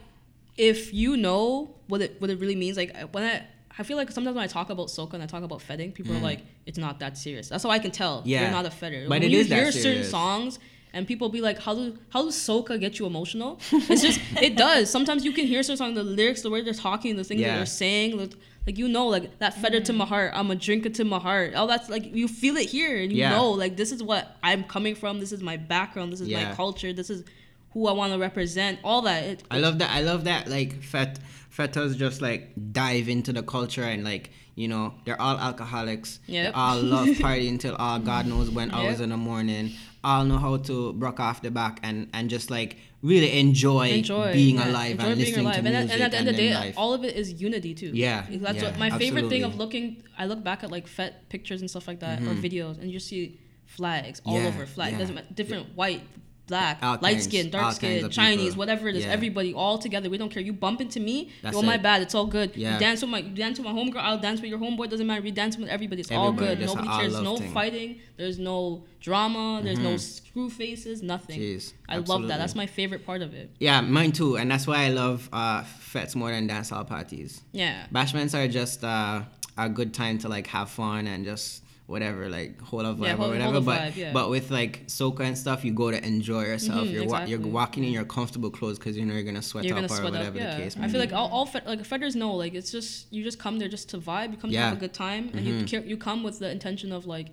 if 0.56 0.92
you 0.94 1.16
know 1.16 1.74
what 1.88 2.00
it 2.02 2.20
what 2.20 2.30
it 2.30 2.38
really 2.38 2.56
means, 2.56 2.76
like 2.76 2.96
when 3.12 3.24
I 3.24 3.46
I 3.78 3.82
feel 3.82 3.96
like 3.96 4.10
sometimes 4.10 4.34
when 4.34 4.44
I 4.44 4.46
talk 4.46 4.68
about 4.70 4.88
soca 4.88 5.14
and 5.14 5.22
I 5.22 5.26
talk 5.26 5.42
about 5.42 5.62
fedding, 5.62 5.92
people 5.92 6.14
are 6.16 6.20
like, 6.20 6.40
it's 6.66 6.76
not 6.78 7.00
that 7.00 7.16
serious. 7.16 7.48
That's 7.48 7.62
how 7.64 7.70
I 7.70 7.78
can 7.78 7.90
tell. 7.90 8.20
Mm. 8.20 8.26
Yeah. 8.26 8.42
You're 8.42 8.50
not 8.50 8.66
a 8.66 8.70
fedder. 8.70 9.02
But 9.04 9.10
when 9.10 9.22
it 9.22 9.30
you 9.30 9.38
is 9.38 9.48
that 9.48 9.56
hear 9.56 9.72
certain 9.72 9.82
serious. 9.82 10.10
songs 10.10 10.58
and 10.92 11.06
people 11.06 11.28
be 11.28 11.40
like, 11.40 11.58
how 11.58 11.74
do 11.74 11.96
how 12.10 12.22
does 12.24 12.34
soca 12.36 12.78
get 12.78 12.98
you 12.98 13.06
emotional? 13.06 13.58
It's 13.72 14.02
just 14.02 14.20
it 14.42 14.56
does. 14.56 14.90
Sometimes 14.90 15.24
you 15.24 15.32
can 15.32 15.46
hear 15.46 15.62
certain 15.62 15.76
songs, 15.78 15.94
the 15.94 16.02
lyrics, 16.02 16.42
the 16.42 16.50
way 16.50 16.62
they're 16.62 16.74
talking, 16.74 17.16
the 17.16 17.24
things 17.24 17.40
Yeah. 17.40 17.48
that 17.48 17.56
they're 17.56 17.66
saying, 17.66 18.16
like, 18.18 18.32
like 18.66 18.76
you 18.78 18.88
know, 18.88 19.06
like 19.06 19.38
that 19.38 19.54
feather 19.54 19.80
to 19.80 19.92
my 19.92 20.04
mm. 20.04 20.08
heart, 20.08 20.32
I'm 20.34 20.50
a 20.50 20.56
drinker 20.56 20.90
to 20.90 21.04
my 21.04 21.18
heart. 21.18 21.54
All 21.54 21.66
that's 21.66 21.88
like 21.88 22.14
you 22.14 22.28
feel 22.28 22.56
it 22.56 22.68
here 22.68 23.00
and 23.02 23.12
you 23.12 23.18
Yeah. 23.18 23.30
know, 23.30 23.50
like 23.50 23.76
this 23.76 23.92
is 23.92 24.02
what 24.02 24.36
I'm 24.42 24.64
coming 24.64 24.94
from, 24.94 25.20
this 25.20 25.32
is 25.32 25.42
my 25.42 25.56
background, 25.56 26.12
this 26.12 26.20
is 26.20 26.28
Yeah. 26.28 26.48
my 26.50 26.54
culture, 26.54 26.92
this 26.92 27.10
is 27.10 27.24
who 27.72 27.86
I 27.86 27.92
want 27.92 28.12
to 28.12 28.18
represent, 28.18 28.80
all 28.82 29.02
that. 29.02 29.22
It, 29.22 29.42
I 29.50 29.58
love 29.58 29.78
that. 29.78 29.90
I 29.90 30.00
love 30.02 30.24
that. 30.24 30.48
Like 30.48 30.82
fet, 30.82 31.20
fetas 31.56 31.96
just 31.96 32.20
like 32.20 32.50
dive 32.72 33.08
into 33.08 33.32
the 33.32 33.42
culture 33.42 33.84
and 33.84 34.02
like 34.04 34.30
you 34.56 34.66
know 34.68 34.92
they're 35.04 35.20
all 35.20 35.38
alcoholics. 35.38 36.18
Yeah. 36.26 36.50
All 36.52 36.80
love 36.82 37.08
party 37.20 37.48
until 37.48 37.76
all 37.76 37.98
God 37.98 38.26
knows 38.26 38.50
when 38.50 38.70
hours 38.72 38.94
Yep. 38.98 39.00
in 39.04 39.10
the 39.10 39.16
morning. 39.16 39.70
All 40.02 40.24
know 40.24 40.38
how 40.38 40.56
to 40.56 40.92
broke 40.94 41.20
off 41.20 41.42
the 41.42 41.50
back 41.50 41.78
and 41.82 42.08
and 42.14 42.30
just 42.30 42.50
like 42.50 42.76
really 43.02 43.38
enjoy, 43.38 43.88
enjoy 43.90 44.32
being 44.32 44.56
yeah, 44.56 44.68
alive 44.70 44.92
enjoy 44.92 45.06
and 45.06 45.16
being 45.16 45.26
listening 45.26 45.46
alive. 45.46 45.54
to 45.62 45.66
and, 45.66 45.76
at, 45.76 45.80
music 45.80 45.94
and 45.94 46.02
at 46.02 46.10
the 46.10 46.16
end 46.18 46.28
of 46.28 46.36
the 46.36 46.42
day, 46.42 46.54
life. 46.54 46.74
all 46.76 46.92
of 46.94 47.04
it 47.04 47.16
is 47.16 47.40
unity 47.40 47.74
too. 47.74 47.90
Yeah, 47.94 48.26
that's 48.30 48.58
yeah, 48.58 48.64
what 48.64 48.78
my 48.78 48.90
favorite 48.90 49.28
thing 49.28 49.44
of 49.44 49.56
looking. 49.56 50.02
I 50.18 50.26
look 50.26 50.42
back 50.44 50.64
at 50.64 50.70
like 50.70 50.86
fet 50.86 51.28
pictures 51.28 51.60
and 51.60 51.70
stuff 51.70 51.86
like 51.88 52.00
that 52.00 52.20
or 52.20 52.34
videos, 52.34 52.78
and 52.80 52.90
you 52.90 52.98
see 53.00 53.38
flags 53.66 54.20
all 54.24 54.34
Mm-hmm. 54.34 54.42
Yeah, 54.44 54.48
over. 54.48 54.66
Flag 54.66 54.92
yeah. 54.92 54.98
doesn't 54.98 55.14
matter, 55.14 55.28
different 55.34 55.76
white. 55.76 56.02
Black, 56.50 56.78
All 56.82 56.98
light 57.00 57.14
kinds- 57.14 57.24
skin, 57.24 57.50
dark 57.50 57.74
skin, 57.74 58.10
Chinese, 58.10 58.56
whatever 58.56 58.88
it 58.88 58.96
is, 58.96 59.04
Yeah. 59.04 59.10
everybody 59.12 59.54
all 59.54 59.78
together. 59.78 60.10
We 60.10 60.18
don't 60.18 60.28
care. 60.30 60.42
You 60.42 60.52
bump 60.52 60.80
into 60.80 61.00
me, 61.00 61.30
That's 61.42 61.54
you're 61.54 61.62
my 61.62 61.76
bad. 61.78 62.02
It's 62.02 62.14
all 62.14 62.26
good. 62.26 62.50
Yeah. 62.54 62.74
You 62.74 62.80
dance 62.80 63.00
with 63.00 63.10
my, 63.10 63.18
you 63.20 63.30
dance 63.34 63.58
with 63.58 63.66
my 63.66 63.72
homegirl. 63.72 63.96
I'll 63.96 64.18
dance 64.18 64.40
with 64.40 64.50
your 64.50 64.58
homeboy. 64.58 64.90
Doesn't 64.90 65.06
matter. 65.06 65.22
We 65.22 65.30
dance 65.30 65.56
with 65.56 65.68
everybody. 65.68 66.00
It's 66.02 66.10
all 66.12 66.32
good. 66.32 66.60
Nobody 66.60 66.88
cares. 66.88 67.20
No 67.20 67.36
thing. 67.38 67.52
fighting. 67.52 68.00
There's 68.16 68.38
no 68.38 68.84
drama. 69.00 69.60
There's 69.64 69.78
no 69.78 69.96
screw 69.96 70.50
faces. 70.50 71.02
Nothing. 71.02 71.40
Jeez, 71.40 71.72
I 71.88 71.96
love 71.98 72.28
that. 72.28 72.38
That's 72.38 72.54
my 72.54 72.66
favorite 72.66 73.06
part 73.06 73.22
of 73.22 73.32
it. 73.34 73.50
yeah, 73.58 73.80
mine 73.80 74.12
too, 74.12 74.36
and 74.36 74.50
that's 74.50 74.66
why 74.66 74.84
I 74.84 74.88
love 74.90 75.28
uh, 75.32 75.62
fets 75.62 76.14
more 76.14 76.30
than 76.30 76.48
dancehall 76.48 76.86
parties. 76.86 77.40
Yeah. 77.52 77.86
Bashments 77.92 78.34
are 78.38 78.46
just 78.48 78.84
uh, 78.84 79.22
a 79.56 79.68
good 79.68 79.94
time 79.94 80.18
to 80.18 80.28
like 80.28 80.46
have 80.48 80.68
fun 80.70 81.06
and 81.06 81.24
just 81.24 81.62
whatever, 81.90 82.28
like 82.28 82.60
hold 82.62 82.84
a 82.86 82.94
vibe 82.94 83.04
Yeah, 83.06 83.14
or 83.16 83.28
whatever. 83.28 83.60
but 83.60 83.80
vibe, 83.80 83.96
yeah. 83.96 84.12
but 84.12 84.30
with 84.30 84.50
like 84.50 84.86
soca 84.86 85.20
and 85.20 85.36
stuff, 85.36 85.64
you 85.64 85.72
go 85.72 85.90
to 85.90 86.02
enjoy 86.06 86.42
yourself. 86.44 86.86
Mhm, 86.86 86.92
you're 86.92 87.06
wa- 87.06 87.24
you're 87.24 87.40
walking 87.40 87.84
in 87.84 87.92
your 87.92 88.04
comfortable 88.04 88.50
clothes 88.50 88.78
because 88.78 88.96
you 88.96 89.04
know 89.04 89.14
you're 89.14 89.22
gonna 89.24 89.42
sweat 89.42 89.64
You're 89.64 89.74
up 89.76 89.82
gonna 89.82 89.92
or 89.92 89.96
sweat 89.96 90.12
whatever 90.12 90.38
up. 90.38 90.44
Yeah. 90.44 90.56
the 90.56 90.62
case. 90.62 90.76
I 90.80 90.88
feel 90.88 91.00
like 91.00 91.12
all, 91.12 91.28
all 91.28 91.46
fe- 91.46 91.62
like 91.66 91.84
fetters 91.84 92.16
know 92.16 92.32
like 92.34 92.54
it's 92.54 92.70
just 92.70 93.12
you 93.12 93.22
just 93.24 93.38
come 93.38 93.58
there 93.58 93.68
just 93.68 93.88
to 93.90 93.98
vibe. 93.98 94.30
You 94.32 94.38
come 94.38 94.50
to 94.50 94.56
have 94.56 94.76
a 94.78 94.80
good 94.80 94.94
time, 94.94 95.30
and 95.34 95.44
you 95.44 95.64
care, 95.64 95.80
you 95.84 95.96
come 95.96 96.22
with 96.22 96.38
the 96.38 96.50
intention 96.50 96.92
of 96.92 97.06
like 97.06 97.28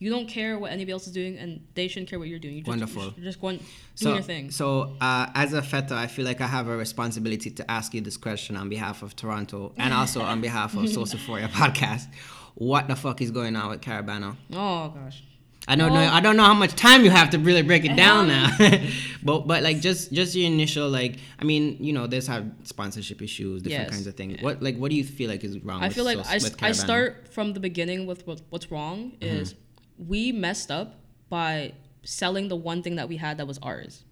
you 0.00 0.10
don't 0.10 0.28
care 0.28 0.56
what 0.60 0.70
anybody 0.70 0.92
else 0.92 1.08
is 1.08 1.12
doing, 1.12 1.36
and 1.38 1.60
they 1.74 1.88
shouldn't 1.88 2.08
care 2.08 2.20
what 2.20 2.28
you're 2.28 2.38
doing. 2.38 2.54
You 2.54 2.60
just, 2.60 2.68
Wonderful. 2.68 3.02
You're 3.16 3.24
just 3.24 3.40
going 3.40 3.56
doing 3.56 3.68
so, 3.96 4.14
your 4.14 4.22
thing. 4.22 4.50
So, 4.52 4.96
uh, 5.00 5.26
as 5.34 5.52
a 5.54 5.60
feta, 5.60 5.96
I 5.96 6.06
feel 6.06 6.24
like 6.24 6.40
I 6.40 6.46
have 6.46 6.68
a 6.68 6.76
responsibility 6.76 7.50
to 7.50 7.68
ask 7.68 7.92
you 7.94 8.00
this 8.00 8.16
question 8.16 8.54
on 8.54 8.68
behalf 8.68 9.02
of 9.02 9.16
Toronto 9.16 9.72
and 9.76 9.92
also 9.92 10.20
on 10.22 10.40
behalf 10.40 10.74
of 10.74 10.84
Sociphoria 10.98 11.48
podcast. 11.48 12.06
What 12.60 12.88
the 12.88 12.96
fuck 12.96 13.20
is 13.20 13.30
going 13.30 13.54
on 13.56 13.70
with 13.70 13.80
Caribana? 13.80 14.36
Oh 14.52 14.88
gosh. 14.90 15.22
I 15.70 15.76
don't 15.76 15.92
know. 15.92 16.00
I 16.00 16.20
don't 16.20 16.36
know 16.38 16.44
how 16.44 16.54
much 16.54 16.74
time 16.74 17.04
you 17.04 17.10
have 17.10 17.28
to 17.30 17.38
really 17.38 17.60
break 17.62 17.84
it 17.84 17.94
down 17.94 18.28
now. 18.28 18.48
but 19.22 19.46
but 19.46 19.62
like 19.62 19.80
just 19.80 20.10
just 20.12 20.34
your 20.34 20.46
initial 20.46 20.88
like 20.88 21.16
I 21.38 21.44
mean 21.44 21.76
you 21.78 21.92
know 21.92 22.06
there's 22.06 22.26
have 22.26 22.46
sponsorship 22.64 23.20
issues 23.20 23.62
different 23.62 23.84
Yes, 23.84 23.90
kinds 23.94 24.06
of 24.06 24.14
things. 24.14 24.36
yeah. 24.38 24.42
What 24.42 24.62
like 24.62 24.76
what 24.78 24.90
do 24.90 24.96
you 24.96 25.04
feel 25.04 25.28
like 25.28 25.44
is 25.44 25.58
wrong? 25.60 25.82
I 25.82 25.88
with 25.88 25.94
feel 25.96 26.04
like 26.06 26.16
Soc- 26.18 26.26
I, 26.26 26.36
s- 26.36 26.44
with 26.44 26.62
I 26.62 26.72
start 26.72 27.28
from 27.34 27.52
the 27.52 27.60
beginning 27.60 28.06
with 28.06 28.26
what, 28.26 28.40
what's 28.50 28.70
wrong 28.70 29.12
Mm-hmm. 29.20 29.24
is 29.42 29.54
we 29.98 30.32
messed 30.32 30.70
up 30.70 30.94
by 31.28 31.72
selling 32.02 32.48
the 32.48 32.56
one 32.56 32.82
thing 32.82 32.96
that 32.96 33.08
we 33.08 33.18
had 33.18 33.36
that 33.36 33.46
was 33.46 33.58
ours. 33.58 34.04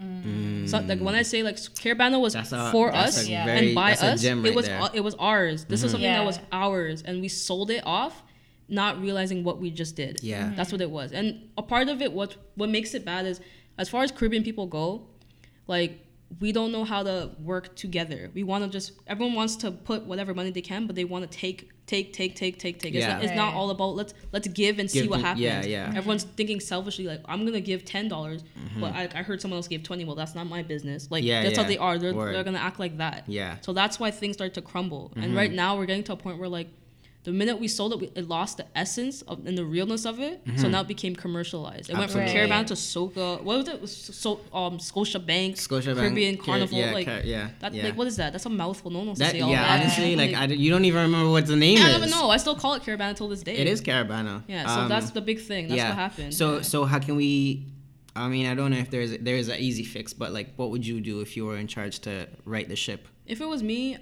So 0.66 0.78
like 0.80 0.98
when 1.00 1.14
I 1.14 1.22
say 1.22 1.42
like 1.42 1.56
Caribana 1.56 2.20
was 2.20 2.34
Mm. 2.36 2.68
A- 2.68 2.70
for 2.70 2.94
us 2.94 3.26
Yeah. 3.26 3.46
very- 3.46 3.66
and 3.68 3.74
by 3.74 3.92
us, 3.92 4.20
gem 4.20 4.44
it 4.44 4.54
was 4.54 4.66
there. 4.66 4.78
Mm-hmm. 4.78 4.96
it 4.96 5.00
was 5.04 5.14
ours. 5.14 5.64
This 5.64 5.82
is 5.82 5.90
something 5.92 6.04
Yeah. 6.10 6.18
that 6.18 6.26
was 6.26 6.38
ours, 6.52 7.02
and 7.02 7.22
we 7.22 7.28
sold 7.28 7.70
it 7.70 7.82
off, 7.86 8.22
not 8.68 9.00
realizing 9.00 9.44
what 9.44 9.58
we 9.60 9.70
just 9.70 9.94
did. 9.96 10.22
Yeah. 10.22 10.52
that's 10.56 10.72
what 10.72 10.80
it 10.80 10.90
was. 10.90 11.12
And 11.12 11.48
a 11.56 11.62
part 11.62 11.88
of 11.88 12.02
it, 12.02 12.12
what 12.12 12.36
what 12.56 12.68
makes 12.68 12.94
it 12.94 13.04
bad 13.04 13.26
is 13.26 13.40
as 13.78 13.88
far 13.88 14.02
as 14.02 14.10
Caribbean 14.10 14.42
people 14.42 14.66
go, 14.66 15.06
like 15.66 16.02
we 16.40 16.50
don't 16.50 16.72
know 16.72 16.82
how 16.82 17.04
to 17.04 17.30
work 17.40 17.76
together. 17.76 18.30
We 18.34 18.42
want 18.42 18.64
to 18.64 18.70
just 18.70 18.92
everyone 19.06 19.34
wants 19.36 19.54
to 19.56 19.70
put 19.70 20.04
whatever 20.06 20.34
money 20.34 20.50
they 20.50 20.60
can, 20.62 20.86
but 20.88 20.96
they 20.96 21.04
want 21.04 21.30
to 21.30 21.38
take 21.38 21.70
take 21.86 22.12
take 22.12 22.34
take 22.34 22.58
take 22.58 22.80
take. 22.80 22.94
It's, 22.94 23.02
Yeah. 23.06 23.14
not, 23.14 23.24
it's 23.24 23.32
not 23.34 23.54
all 23.54 23.70
about 23.70 23.94
let's 23.94 24.12
let's 24.32 24.48
give 24.48 24.80
and 24.80 24.90
see 24.90 25.06
what 25.06 25.20
happens. 25.20 25.42
yeah, 25.42 25.64
yeah. 25.64 25.92
Everyone's 25.94 26.24
thinking 26.24 26.58
selfishly 26.58 27.04
like 27.04 27.20
I'm 27.26 27.46
gonna 27.46 27.60
give 27.60 27.84
ten 27.84 28.08
dollars, 28.08 28.42
Mm-hmm. 28.42 28.80
but 28.80 28.92
I, 28.94 29.08
I 29.14 29.22
heard 29.22 29.40
someone 29.40 29.58
else 29.58 29.68
gave 29.68 29.84
twenty. 29.84 30.04
Well, 30.04 30.16
that's 30.16 30.34
not 30.34 30.48
my 30.48 30.64
business. 30.64 31.08
Like 31.12 31.22
Yeah, 31.22 31.44
that's 31.44 31.56
yeah. 31.56 31.62
how 31.62 31.68
they 31.68 31.78
are. 31.78 31.96
They're, 31.98 32.12
Word. 32.12 32.34
they're 32.34 32.42
gonna 32.42 32.58
act 32.58 32.80
like 32.80 32.98
that. 32.98 33.22
Yeah. 33.28 33.52
Mm-hmm. 33.52 33.62
So 33.62 33.72
that's 33.72 34.00
why 34.00 34.10
things 34.10 34.34
start 34.34 34.54
to 34.54 34.62
crumble. 34.62 35.12
And 35.14 35.36
right 35.36 35.52
now 35.52 35.76
we're 35.76 35.86
getting 35.86 36.02
to 36.04 36.14
a 36.14 36.16
point 36.16 36.40
where 36.40 36.48
like. 36.48 36.68
The 37.26 37.32
minute 37.32 37.56
we 37.58 37.68
sold 37.68 37.92
it, 37.94 37.98
we, 38.02 38.06
it 38.14 38.28
lost 38.28 38.56
the 38.58 38.66
essence 38.76 39.22
of, 39.22 39.44
and 39.48 39.58
the 39.58 39.64
realness 39.64 40.04
of 40.06 40.20
it. 40.20 40.40
So 40.56 40.68
now 40.68 40.80
it 40.82 40.88
became 40.88 41.14
commercialized. 41.16 41.90
It 41.90 41.96
went 41.98 42.10
from 42.10 42.20
Mm-hmm. 42.22 42.32
Caravan 42.32 42.64
to 42.66 42.74
Soca. 42.74 43.42
What 43.42 43.58
was 43.58 43.68
it? 43.68 43.88
So 44.22 44.40
um, 44.52 44.78
Scotia 44.78 45.18
Bank, 45.18 45.56
Scotiabank, 45.56 45.96
Caribbean 45.96 46.36
Car- 46.36 46.44
Carnival. 46.46 46.78
yeah, 46.78 46.92
like 46.92 47.06
Car- 47.06 47.20
yeah, 47.24 47.48
that. 47.60 47.74
yeah. 47.74 47.84
Like 47.86 47.96
what 47.98 48.06
is 48.06 48.16
that? 48.18 48.32
That's 48.32 48.46
a 48.46 48.48
mouthful. 48.48 48.90
No 48.92 48.98
one 48.98 49.06
wants 49.08 49.20
to 49.20 49.24
That, 49.26 49.32
say 49.32 49.40
all 49.40 49.50
yeah, 49.50 49.62
that. 49.62 49.80
honestly, 49.80 50.14
like 50.22 50.34
I, 50.34 50.44
you 50.46 50.70
don't 50.70 50.84
even 50.84 51.02
remember 51.02 51.30
what 51.30 51.46
the 51.46 51.56
name 51.56 51.78
I 51.78 51.80
is. 51.80 51.84
I 51.86 51.90
don't 51.92 51.96
even 52.02 52.10
know. 52.10 52.30
I 52.30 52.36
still 52.36 52.54
call 52.54 52.74
it 52.74 52.82
Caribana 52.84 53.10
until 53.10 53.28
this 53.28 53.42
day. 53.42 53.56
It 53.56 53.66
is 53.66 53.82
Caribana. 53.82 54.44
Yeah. 54.46 54.66
So 54.72 54.80
Um, 54.82 54.88
that's 54.88 55.10
the 55.10 55.20
big 55.20 55.40
thing. 55.40 55.66
That's 55.68 55.78
yeah. 55.78 55.88
what 55.90 55.98
happened. 55.98 56.32
So 56.32 56.46
Yeah. 56.56 56.62
so 56.62 56.84
how 56.84 57.00
can 57.00 57.16
we? 57.16 57.66
I 58.14 58.28
mean, 58.28 58.46
I 58.46 58.54
don't 58.54 58.70
know 58.70 58.78
if 58.78 58.90
there's 58.90 59.18
there 59.18 59.36
is 59.36 59.48
an 59.48 59.58
easy 59.58 59.82
fix, 59.84 60.12
but 60.14 60.32
like, 60.32 60.54
what 60.56 60.70
would 60.70 60.86
you 60.86 61.00
do 61.00 61.20
if 61.22 61.36
you 61.36 61.44
were 61.44 61.56
in 61.58 61.66
charge 61.66 61.98
to 62.06 62.28
right 62.44 62.68
the 62.68 62.76
ship? 62.76 63.08
if 63.26 63.40
it 63.40 63.48
was 63.54 63.60
me, 63.62 63.98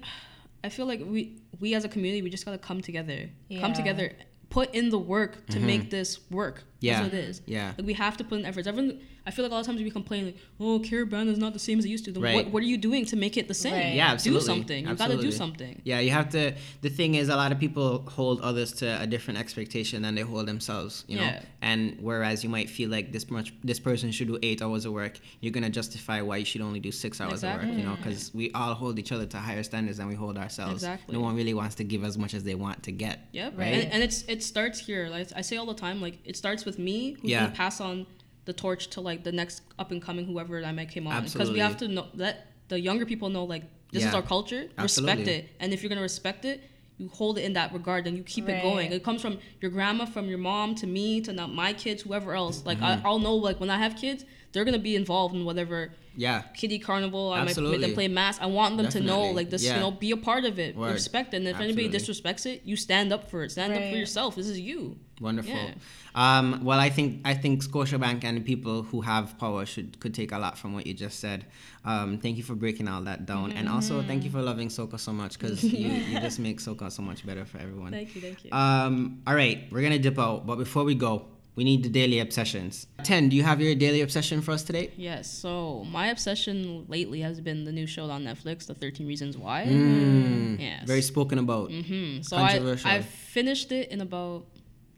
I 0.65 0.69
feel 0.69 0.87
like 0.87 0.99
we 1.05 1.37
we 1.59 1.75
as 1.75 1.85
a 1.85 1.89
community 1.89 2.23
we 2.23 2.31
just 2.31 2.43
gotta 2.43 2.57
come 2.57 2.81
together. 2.81 3.29
Come 3.59 3.73
together. 3.73 4.11
Put 4.49 4.73
in 4.73 4.89
the 4.89 4.97
work 4.97 5.45
to 5.47 5.57
mm-hmm. 5.57 5.67
make 5.67 5.91
this 5.91 6.19
work. 6.31 6.63
Yeah. 6.81 7.01
That's 7.01 7.13
what 7.13 7.19
it 7.19 7.29
is. 7.29 7.41
Yeah. 7.45 7.73
Like 7.77 7.87
we 7.87 7.93
have 7.93 8.17
to 8.17 8.23
put 8.23 8.39
in 8.39 8.45
efforts. 8.45 8.67
Everyone, 8.67 8.99
I 9.25 9.31
feel 9.31 9.43
like 9.43 9.51
a 9.51 9.55
lot 9.55 9.61
of 9.61 9.65
times 9.65 9.81
we 9.81 9.89
complain 9.89 10.25
like, 10.25 10.37
"Oh, 10.59 10.79
Caribana 10.79 11.29
is 11.29 11.37
not 11.39 11.53
the 11.53 11.59
same 11.59 11.79
as 11.79 11.85
it 11.85 11.89
used 11.89 12.05
to." 12.05 12.11
Then 12.11 12.21
Right. 12.21 12.35
what, 12.35 12.51
what 12.51 12.63
are 12.63 12.65
you 12.67 12.77
doing 12.77 13.05
to 13.05 13.15
make 13.15 13.37
it 13.37 13.47
the 13.47 13.53
same? 13.53 13.73
Right. 13.73 13.95
Yeah, 13.95 14.11
absolutely. 14.11 14.41
Do 14.41 14.45
something. 14.45 14.87
You 14.87 14.95
gotta 14.95 15.17
do 15.17 15.31
something. 15.31 15.81
Yeah, 15.83 15.99
you 15.99 16.11
have 16.11 16.29
to. 16.31 16.53
The 16.81 16.89
thing 16.89 17.15
is, 17.15 17.29
a 17.29 17.35
lot 17.35 17.51
of 17.51 17.59
people 17.59 18.03
hold 18.09 18.41
others 18.41 18.71
to 18.73 19.01
a 19.01 19.07
different 19.07 19.39
expectation 19.39 20.01
than 20.03 20.15
they 20.15 20.21
hold 20.21 20.47
themselves. 20.47 21.05
You 21.07 21.17
know, 21.17 21.23
Yeah. 21.23 21.41
and 21.61 21.97
whereas 22.01 22.43
you 22.43 22.49
might 22.49 22.69
feel 22.69 22.89
like 22.89 23.11
this 23.11 23.31
much, 23.31 23.53
this 23.63 23.79
person 23.79 24.11
should 24.11 24.27
do 24.27 24.37
eight 24.43 24.61
hours 24.61 24.85
of 24.85 24.93
work, 24.93 25.19
you're 25.41 25.53
gonna 25.53 25.69
justify 25.69 26.21
why 26.21 26.37
you 26.37 26.45
should 26.45 26.61
only 26.61 26.79
do 26.79 26.91
six 26.91 27.19
hours 27.21 27.43
of 27.43 27.49
work. 27.53 27.61
Exactly. 27.63 27.81
You 27.81 27.87
know, 27.87 27.95
because 27.95 28.33
we 28.33 28.51
all 28.51 28.73
hold 28.75 28.99
each 28.99 29.11
other 29.11 29.25
to 29.25 29.37
higher 29.37 29.63
standards 29.63 29.97
than 29.97 30.07
we 30.07 30.15
hold 30.15 30.37
ourselves. 30.37 30.73
Exactly. 30.83 31.15
No 31.15 31.21
one 31.21 31.35
really 31.35 31.53
wants 31.53 31.75
to 31.75 31.83
give 31.83 32.03
as 32.03 32.17
much 32.17 32.33
as 32.35 32.43
they 32.43 32.55
want 32.55 32.83
to 32.83 32.91
get. 32.91 33.27
Yep. 33.31 33.53
Right. 33.57 33.67
And, 33.73 33.93
and 33.93 34.03
it's 34.03 34.23
it 34.27 34.43
starts 34.43 34.77
here. 34.79 35.07
Like 35.09 35.29
I 35.35 35.41
say 35.41 35.57
all 35.57 35.65
the 35.65 35.73
time, 35.73 36.01
like 36.01 36.19
it 36.25 36.35
starts 36.37 36.64
with 36.65 36.79
me 36.79 37.13
who's 37.21 37.31
Yeah. 37.31 37.41
gonna 37.45 37.55
pass 37.55 37.79
on 37.79 38.05
the 38.45 38.53
torch 38.53 38.87
to 38.91 39.01
like 39.01 39.23
the 39.23 39.31
next 39.31 39.61
up 39.79 39.91
and 39.91 40.01
coming 40.01 40.25
whoever 40.25 40.63
I 40.63 40.71
might 40.71 40.89
came 40.89 41.07
on. 41.07 41.23
Because 41.23 41.51
we 41.51 41.59
have 41.59 41.77
to 41.77 41.87
know 41.87 42.07
let 42.15 42.47
the 42.67 42.79
younger 42.79 43.05
people 43.05 43.29
know 43.29 43.43
like 43.45 43.63
this 43.91 44.03
is 44.03 44.13
our 44.13 44.21
culture. 44.21 44.67
Absolutely. 44.77 45.15
Respect 45.15 45.27
it. 45.27 45.49
And 45.59 45.73
if 45.73 45.81
you're 45.81 45.89
gonna 45.89 46.01
respect 46.01 46.45
it, 46.45 46.61
you 46.97 47.09
hold 47.09 47.37
it 47.37 47.43
in 47.43 47.53
that 47.53 47.73
regard 47.73 48.07
and 48.07 48.15
you 48.17 48.23
keep 48.23 48.47
it 48.49 48.61
going. 48.61 48.91
It 48.91 49.03
comes 49.03 49.21
from 49.21 49.37
your 49.61 49.71
grandma, 49.71 50.05
from 50.05 50.27
your 50.27 50.37
mom 50.37 50.75
to 50.75 50.87
me 50.87 51.21
to 51.21 51.33
now 51.33 51.47
my 51.47 51.73
kids, 51.73 52.03
whoever 52.03 52.33
else. 52.33 52.65
Like 52.65 52.77
Mm-hmm. 52.79 53.05
I, 53.05 53.09
I'll 53.09 53.19
know 53.19 53.35
like 53.35 53.59
when 53.59 53.69
I 53.69 53.77
have 53.77 53.95
kids, 53.97 54.25
they're 54.55 54.65
gonna 54.65 54.79
be 54.79 54.95
involved 54.95 55.35
in 55.35 55.43
whatever 55.43 55.91
Yeah. 56.15 56.43
kiddie 56.55 56.79
carnival. 56.79 57.33
I 57.33 57.39
might 57.39 57.49
Absolutely. 57.49 57.77
make 57.79 57.87
them 57.89 57.93
play 57.95 58.07
mass. 58.07 58.39
I 58.39 58.45
want 58.45 58.77
them 58.77 58.87
to 58.87 59.01
know 59.01 59.23
like 59.31 59.49
this. 59.49 59.63
Yeah. 59.63 59.73
You 59.75 59.79
know, 59.81 59.91
be 59.91 60.11
a 60.11 60.17
part 60.17 60.45
of 60.45 60.57
it. 60.57 60.77
Word. 60.77 60.93
Respect 60.93 61.33
it. 61.33 61.37
And 61.37 61.47
if 61.47 61.59
anybody 61.59 61.89
disrespects 61.89 62.45
it, 62.45 62.61
you 62.63 62.77
stand 62.77 63.11
up 63.11 63.29
for 63.29 63.43
it. 63.43 63.51
Stand 63.51 63.73
up 63.73 63.81
for 63.91 63.97
yourself. 63.97 64.35
This 64.37 64.47
is 64.47 64.57
you. 64.59 64.97
Wonderful. 65.19 65.53
Yeah. 65.53 65.73
Um, 66.15 66.61
well, 66.63 66.79
I 66.79 66.89
think 66.89 67.21
I 67.25 67.33
think 67.33 67.63
Scotiabank 67.63 68.23
and 68.23 68.37
the 68.37 68.41
people 68.41 68.83
who 68.83 69.01
have 69.01 69.37
power 69.37 69.65
should 69.65 69.99
could 69.99 70.13
take 70.13 70.31
a 70.31 70.37
lot 70.37 70.57
from 70.57 70.73
what 70.73 70.87
you 70.87 70.93
just 70.93 71.19
said. 71.19 71.45
Um, 71.83 72.17
thank 72.19 72.37
you 72.37 72.43
for 72.43 72.55
breaking 72.55 72.87
all 72.87 73.01
that 73.03 73.25
down, 73.25 73.51
and 73.51 73.67
also 73.69 74.01
thank 74.01 74.23
you 74.23 74.29
for 74.31 74.41
loving 74.41 74.69
Soca 74.69 74.97
so 74.99 75.11
much 75.13 75.37
because 75.37 75.63
you, 75.83 75.89
you 75.89 76.19
just 76.21 76.39
make 76.39 76.59
Soca 76.59 76.91
so 76.91 77.01
much 77.01 77.25
better 77.25 77.45
for 77.45 77.57
everyone. 77.59 77.91
Thank 77.91 78.15
you. 78.15 78.21
Thank 78.21 78.43
you. 78.45 78.51
Um, 78.51 79.21
all 79.27 79.35
right, 79.35 79.67
we're 79.71 79.81
gonna 79.81 79.99
dip 79.99 80.17
out, 80.19 80.45
but 80.47 80.55
before 80.57 80.83
we 80.83 80.95
go, 80.95 81.27
we 81.55 81.63
need 81.63 81.83
the 81.83 81.89
daily 81.89 82.19
obsessions. 82.19 82.87
Ten, 83.03 83.29
do 83.29 83.35
you 83.35 83.43
have 83.43 83.61
your 83.61 83.75
daily 83.75 84.01
obsession 84.01 84.41
for 84.41 84.51
us 84.51 84.63
today? 84.63 84.91
Yes. 84.97 85.31
So 85.31 85.85
my 85.89 86.07
obsession 86.07 86.85
lately 86.87 87.21
has 87.21 87.39
been 87.39 87.63
the 87.63 87.71
new 87.71 87.87
show 87.87 88.09
on 88.09 88.23
Netflix, 88.25 88.67
The 88.67 88.73
Thirteen 88.75 89.07
Reasons 89.07 89.37
Why. 89.37 89.65
Mm, 89.67 90.59
Yes. 90.59 90.85
Very 90.87 91.01
spoken 91.01 91.39
about. 91.39 91.71
hmm 91.71 92.21
So 92.21 92.37
I 92.37 92.49
Controversial. 92.51 92.89
I 92.89 93.01
finished 93.01 93.71
it 93.71 93.89
in 93.91 94.01
about 94.01 94.45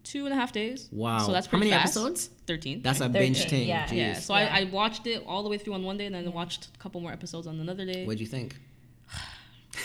two 0.03 0.23
and 0.25 0.33
a 0.33 0.37
half 0.37 0.51
days. 0.53 0.87
Wow. 0.91 1.19
So 1.19 1.31
that's 1.33 1.47
pretty 1.47 1.69
How 1.69 1.69
pretty 1.69 1.69
many 1.71 1.83
fast. 1.83 1.97
episodes? 1.97 2.29
Thirteen. 2.47 2.81
That's 2.81 3.01
a 3.01 3.09
binge 3.09 3.37
13, 3.43 3.49
thing. 3.49 3.67
yeah. 3.67 3.91
Yeah. 3.93 4.13
So 4.13 4.33
Yeah. 4.35 4.49
I, 4.55 4.61
I 4.61 4.63
watched 4.65 5.05
it 5.05 5.23
all 5.27 5.43
the 5.43 5.49
way 5.49 5.57
through 5.57 5.73
on 5.73 5.83
one 5.83 5.97
day, 5.97 6.05
and 6.05 6.15
then 6.15 6.31
watched 6.31 6.69
a 6.73 6.77
couple 6.79 7.01
more 7.01 7.11
episodes 7.11 7.45
on 7.45 7.59
another 7.59 7.85
day. 7.85 8.05
What'd 8.05 8.19
you 8.21 8.25
think? 8.27 8.55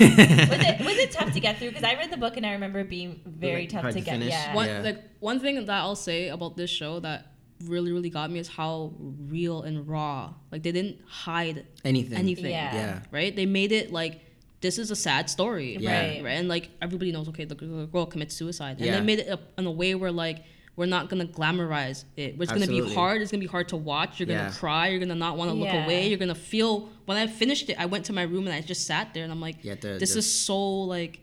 Was 0.01 0.09
it 0.11 0.81
was 0.81 0.97
it 0.99 1.11
tough 1.13 1.33
to 1.33 1.41
get 1.41 1.59
through? 1.59 1.69
Because 1.69 1.85
I 1.85 1.95
read 1.95 2.11
the 2.11 2.17
book 2.17 2.37
and 2.37 2.45
I 2.47 2.53
remember 2.53 2.81
it 2.81 2.89
being 2.89 3.21
very 3.27 3.63
Like, 3.63 3.71
tough 3.71 3.85
to 3.85 3.93
to 3.93 4.01
get. 4.01 4.13
finish? 4.13 4.31
Yeah. 4.31 4.55
one 4.55 4.67
Yeah. 4.67 4.81
like 4.83 5.03
one 5.21 5.41
thing 5.41 5.57
that 5.65 5.71
I'll 5.71 5.97
say 5.97 6.29
about 6.29 6.57
this 6.57 6.71
show 6.71 7.01
that 7.01 7.27
really 7.65 7.93
really 7.93 8.11
got 8.11 8.31
me 8.31 8.39
is 8.41 8.49
how 8.49 8.93
real 8.99 9.63
and 9.63 9.87
raw. 9.87 10.35
Like 10.51 10.63
they 10.63 10.73
didn't 10.73 10.99
hide 11.07 11.67
Anything. 11.85 12.19
anything. 12.19 12.51
Yeah. 12.51 12.75
Yeah. 12.75 12.99
Right? 13.11 13.35
They 13.35 13.47
made 13.47 13.73
it 13.73 13.93
like 13.93 14.21
this 14.61 14.79
is 14.79 14.91
a 14.91 14.97
sad 14.97 15.29
story. 15.29 15.77
Yeah. 15.79 15.91
Right. 16.01 16.25
Right. 16.25 16.33
And 16.33 16.49
like 16.49 16.71
everybody 16.81 17.13
knows, 17.13 17.29
okay, 17.29 17.45
the 17.45 17.55
the 17.55 17.87
girl 17.87 18.07
commits 18.07 18.35
suicide, 18.35 18.77
and 18.79 18.87
Yeah. 18.87 18.99
they 18.99 19.05
made 19.05 19.19
it 19.21 19.29
up 19.29 19.41
in 19.59 19.67
a 19.67 19.71
way 19.71 19.95
where 19.95 20.13
like. 20.13 20.45
We're 20.75 20.87
not 20.87 21.11
gonna 21.11 21.27
glamorize 21.27 22.05
it. 22.17 22.37
It's 22.41 22.51
gonna 22.51 22.67
be 22.67 22.95
hard. 22.95 23.21
It's 23.21 23.31
gonna 23.31 23.41
be 23.43 23.47
hard 23.47 23.69
to 23.69 23.77
watch. 23.77 24.19
You're 24.19 24.27
gonna 24.27 24.45
Yeah. 24.45 24.51
cry. 24.53 24.89
You're 24.89 25.01
gonna 25.01 25.15
not 25.15 25.37
want 25.37 25.51
to 25.51 25.55
look 25.55 25.69
away. 25.73 26.09
You're 26.09 26.19
gonna 26.19 26.35
feel. 26.35 26.89
When 27.05 27.17
I 27.19 27.27
finished 27.27 27.69
it, 27.69 27.79
I 27.79 27.87
went 27.87 28.07
to 28.07 28.13
my 28.15 28.23
room 28.23 28.47
and 28.47 28.55
I 28.55 28.61
just 28.63 28.87
sat 28.87 29.13
there 29.13 29.23
and 29.25 29.31
I'm 29.33 29.41
like, 29.41 29.57
Yeah, 29.63 29.75
the- 29.75 29.99
this 29.99 30.15
the- 30.15 30.21
is 30.21 30.33
so 30.33 30.59
like, 30.85 31.21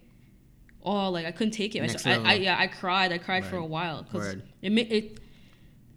oh, 0.84 1.10
like 1.10 1.26
I 1.26 1.32
couldn't 1.32 1.54
take 1.54 1.76
it. 1.76 1.80
I, 1.82 1.88
Next 1.88 2.06
I, 2.06 2.14
I 2.24 2.34
yeah, 2.36 2.58
I 2.60 2.68
cried. 2.68 3.12
I 3.12 3.18
cried 3.18 3.44
for 3.46 3.58
a 3.58 3.66
while 3.66 4.04
because 4.04 4.36
it, 4.62 4.72
ma- 4.72 4.82
it 4.82 5.18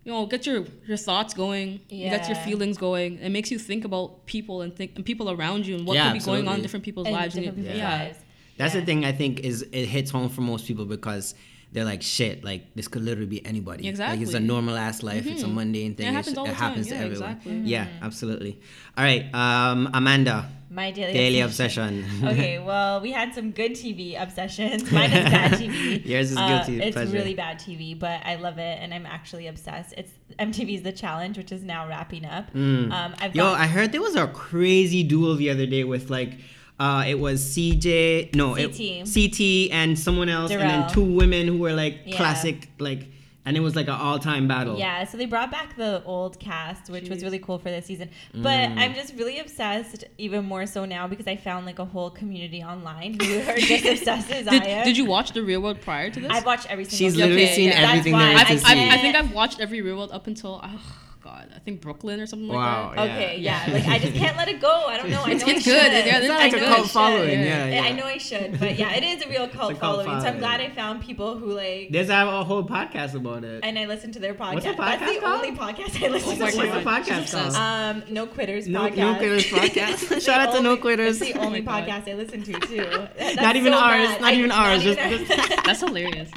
you 0.04 0.10
know, 0.12 0.24
get 0.26 0.46
your 0.46 0.64
your 0.86 0.96
thoughts 0.96 1.34
going. 1.34 1.80
It 1.90 2.08
gets 2.10 2.28
your 2.28 2.38
feelings 2.38 2.78
going. 2.78 3.18
It 3.18 3.28
makes 3.30 3.50
you 3.50 3.58
think 3.58 3.84
about 3.84 4.24
people 4.26 4.62
and 4.62 4.74
think 4.74 4.92
and 4.96 5.04
people 5.04 5.30
around 5.30 5.66
you 5.66 5.76
and 5.76 5.86
what 5.86 5.94
Yeah, 5.96 6.10
could 6.10 6.18
be 6.20 6.24
going 6.24 6.48
on 6.48 6.56
in 6.56 6.62
different 6.62 6.84
people's 6.86 7.06
And 7.06 7.14
lives. 7.14 7.34
different 7.34 7.58
and 7.58 7.66
you- 7.66 7.72
people's 7.72 7.78
yeah. 7.82 7.98
lives. 8.04 8.18
That's 8.56 8.74
Yeah. 8.74 8.80
the 8.80 8.86
thing 8.86 9.04
I 9.04 9.12
think 9.12 9.40
is 9.40 9.62
it 9.72 9.86
hits 9.86 10.10
home 10.10 10.28
for 10.30 10.40
most 10.40 10.66
people 10.66 10.84
because 10.86 11.34
they're 11.72 11.84
like 11.86 12.02
shit. 12.02 12.44
Like 12.44 12.74
this 12.74 12.86
could 12.88 13.02
literally 13.02 13.26
be 13.26 13.44
anybody. 13.46 13.88
Exactly. 13.88 14.18
Like 14.18 14.26
it's 14.26 14.34
a 14.34 14.40
normal 14.40 14.76
ass 14.76 15.02
life. 15.02 15.26
It's 15.26 15.42
a 15.42 15.48
mundane 15.48 15.94
thing. 15.94 16.06
it 16.06 16.10
It's- 16.10 16.14
happens 16.26 16.38
all 16.38 16.44
the 16.44 16.50
it 16.50 16.54
time. 16.54 16.68
happens 16.68 16.86
to 16.88 16.94
Yeah, 16.94 17.00
everyone. 17.00 17.30
exactly. 17.30 17.60
Yeah, 17.60 17.86
absolutely. 18.02 18.60
All 18.96 19.04
right, 19.04 19.34
um, 19.34 19.88
Amanda, 19.94 20.50
My 20.70 20.90
daily, 20.90 21.12
daily 21.14 21.40
obsession. 21.40 22.00
obsession. 22.04 22.28
okay, 22.32 22.58
well, 22.58 23.00
we 23.00 23.10
had 23.12 23.34
some 23.34 23.52
good 23.52 23.72
TV 23.72 24.20
obsessions. 24.22 24.90
Mine 24.92 25.10
is 25.12 25.30
bad 25.30 25.52
TV. 25.52 26.04
Yours 26.12 26.30
is 26.32 26.36
Uh, 26.36 26.46
guilty 26.48 26.82
It's 26.82 26.94
pleasure. 26.94 27.12
really 27.12 27.34
bad 27.34 27.58
TV, 27.58 27.98
but 27.98 28.20
I 28.24 28.34
love 28.36 28.58
it, 28.58 28.78
and 28.82 28.92
I'm 28.92 29.06
actually 29.06 29.46
obsessed. 29.46 29.94
It's 29.96 30.12
MTV's 30.38 30.82
The 30.82 30.92
Challenge, 30.92 31.38
which 31.38 31.52
is 31.52 31.62
now 31.64 31.88
wrapping 31.88 32.26
up. 32.26 32.48
Um, 32.54 32.92
I've 32.92 33.32
Mm. 33.32 33.34
Yo, 33.34 33.44
got- 33.44 33.60
I 33.60 33.66
heard 33.66 33.92
there 33.92 34.02
was 34.02 34.14
a 34.14 34.26
crazy 34.26 35.02
duel 35.02 35.36
the 35.36 35.48
other 35.50 35.64
day 35.66 35.84
with 35.84 36.10
like. 36.10 36.32
Uh, 36.80 37.04
it 37.06 37.18
was 37.18 37.40
CJ, 37.42 38.34
no, 38.34 38.54
it, 38.56 38.72
CT. 38.72 39.06
CT, 39.12 39.70
and 39.72 39.96
someone 39.98 40.28
else, 40.28 40.50
and 40.50 40.60
then 40.60 40.88
two 40.90 41.04
women 41.04 41.46
who 41.46 41.58
were 41.58 41.72
like 41.72 42.00
Yeah. 42.06 42.16
classic, 42.16 42.68
like, 42.80 43.06
and 43.44 43.56
it 43.56 43.60
was 43.60 43.76
like 43.76 43.86
an 43.86 43.94
all-time 43.94 44.48
battle. 44.48 44.78
Yeah, 44.78 45.04
so 45.04 45.16
they 45.16 45.26
brought 45.26 45.50
back 45.50 45.76
the 45.76 46.02
old 46.04 46.40
cast, 46.40 46.90
which 46.90 47.08
was 47.08 47.22
really 47.22 47.38
cool 47.38 47.58
for 47.58 47.70
this 47.70 47.86
season. 47.86 48.08
But 48.34 48.70
Mm. 48.70 48.78
I'm 48.78 48.94
just 48.94 49.14
really 49.14 49.38
obsessed, 49.38 50.04
even 50.18 50.44
more 50.44 50.64
so 50.66 50.84
now, 50.84 51.06
because 51.06 51.26
I 51.28 51.36
found 51.36 51.66
like 51.66 51.78
a 51.78 51.84
whole 51.84 52.10
community 52.10 52.62
online 52.64 53.18
who 53.20 53.40
are 53.42 53.56
just 53.56 53.84
obsessed 53.92 54.30
as 54.32 54.48
I 54.48 54.50
Did, 54.58 54.62
am. 54.64 54.84
did 54.84 54.96
you 54.96 55.04
watch 55.04 55.32
the 55.32 55.42
Real 55.42 55.60
World 55.60 55.80
prior 55.82 56.10
to 56.10 56.20
this? 56.20 56.30
I've 56.32 56.46
watched 56.46 56.68
every 56.70 56.84
single. 56.84 56.98
She's 56.98 57.12
season. 57.14 57.18
literally 57.28 57.44
Okay, 57.44 57.54
seen 57.54 57.68
yeah. 57.68 57.90
everything 57.90 58.12
That's 58.12 58.24
there 58.24 58.34
why 58.34 58.44
to 58.44 58.52
I 58.52 58.74
see. 58.74 58.90
I, 58.90 58.94
I 58.94 58.98
think 58.98 59.16
I've 59.16 59.32
watched 59.32 59.60
every 59.60 59.82
Real 59.82 59.96
World 59.96 60.10
up 60.12 60.26
until 60.26 60.60
oh 60.64 60.98
god, 61.22 61.48
I 61.54 61.58
think 61.60 61.80
Brooklyn 61.80 62.20
or 62.20 62.26
something 62.26 62.48
Wow. 62.48 62.88
like 62.88 62.96
that. 62.96 63.06
Yeah. 63.06 63.14
Okay, 63.14 63.38
yeah. 63.38 63.66
Like 63.72 63.86
I 63.86 63.98
just 63.98 64.14
can't 64.14 64.36
let 64.36 64.48
it 64.48 64.60
go. 64.60 64.86
I 64.88 64.96
don't 64.96 65.10
know. 65.10 65.22
I 65.22 65.26
know 65.28 65.32
It's- 65.34 65.44
I 65.48 65.50
it's 65.52 65.64
should. 65.64 65.72
good. 65.72 65.92
Yeah, 65.92 65.98
It's 65.98 66.18
It's 66.18 66.28
not 66.28 66.38
like 66.40 66.52
a 66.54 66.58
cult 66.66 66.90
following. 66.90 67.30
Yeah. 67.40 67.66
Yeah, 67.66 67.74
yeah. 67.74 67.82
I 67.82 67.92
know 67.92 68.04
I 68.06 68.18
should, 68.18 68.58
but 68.58 68.78
yeah, 68.78 68.92
it 68.94 69.04
is 69.04 69.24
a 69.24 69.28
real 69.28 69.48
cult 69.48 69.72
a 69.72 69.74
cult 69.76 70.04
following. 70.04 70.20
So 70.20 70.26
I'm 70.28 70.38
glad 70.38 70.60
I 70.60 70.70
found 70.70 71.02
people 71.02 71.38
who 71.38 71.52
like. 71.52 71.88
There's 71.90 72.10
a 72.10 72.22
a 72.26 72.44
whole 72.44 72.64
podcast 72.64 73.14
about 73.14 73.44
it. 73.44 73.60
and 73.64 73.78
I 73.78 73.86
listen 73.86 74.10
to 74.12 74.18
their 74.18 74.34
podcast. 74.34 74.54
What's 74.54 74.66
the 74.66 74.72
That's 74.74 75.02
podcast 75.02 75.14
the 75.14 75.20
called? 75.20 75.44
only 75.44 75.56
podcast 75.56 76.02
I 76.04 76.08
listen 76.08 76.32
Oh 76.32 76.34
to. 76.36 76.42
What's 76.42 76.56
the 76.56 76.62
podcast 76.90 77.20
She's 77.22 77.34
called? 77.34 77.54
Um, 77.54 78.02
No 78.10 78.26
Quitters 78.26 78.66
No, 78.66 78.80
podcast. 78.88 78.96
no 78.96 79.14
quitters 79.16 79.44
podcast. 79.46 80.22
Shout 80.22 80.40
out 80.40 80.54
to 80.54 80.62
no 80.62 80.76
quitters. 80.76 81.20
It's 81.20 81.32
the 81.32 81.38
Oh 81.38 81.44
only 81.44 81.60
my 81.60 81.82
podcast 81.82 82.08
I 82.10 82.14
listen 82.14 82.42
to 82.42 82.52
too. 82.52 82.76
That- 83.18 83.36
Not 83.36 83.56
even 83.56 83.72
so 83.72 83.78
ours, 83.78 84.08
bad. 84.08 84.20
not 84.20 84.34
even 84.34 84.50
ours, 84.50 84.82
just- 84.82 84.98
That's 85.64 85.80
hilarious. 85.80 86.30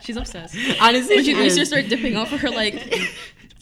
She's 0.00 0.16
obsessed. 0.16 0.54
Honestly, 0.80 1.16
When 1.16 1.24
she, 1.24 1.32
she 1.32 1.36
when 1.40 1.50
she 1.50 1.60
is. 1.60 1.70
dipping 1.88 2.14
out 2.14 2.28
for 2.28 2.36
her 2.36 2.50
like 2.50 2.74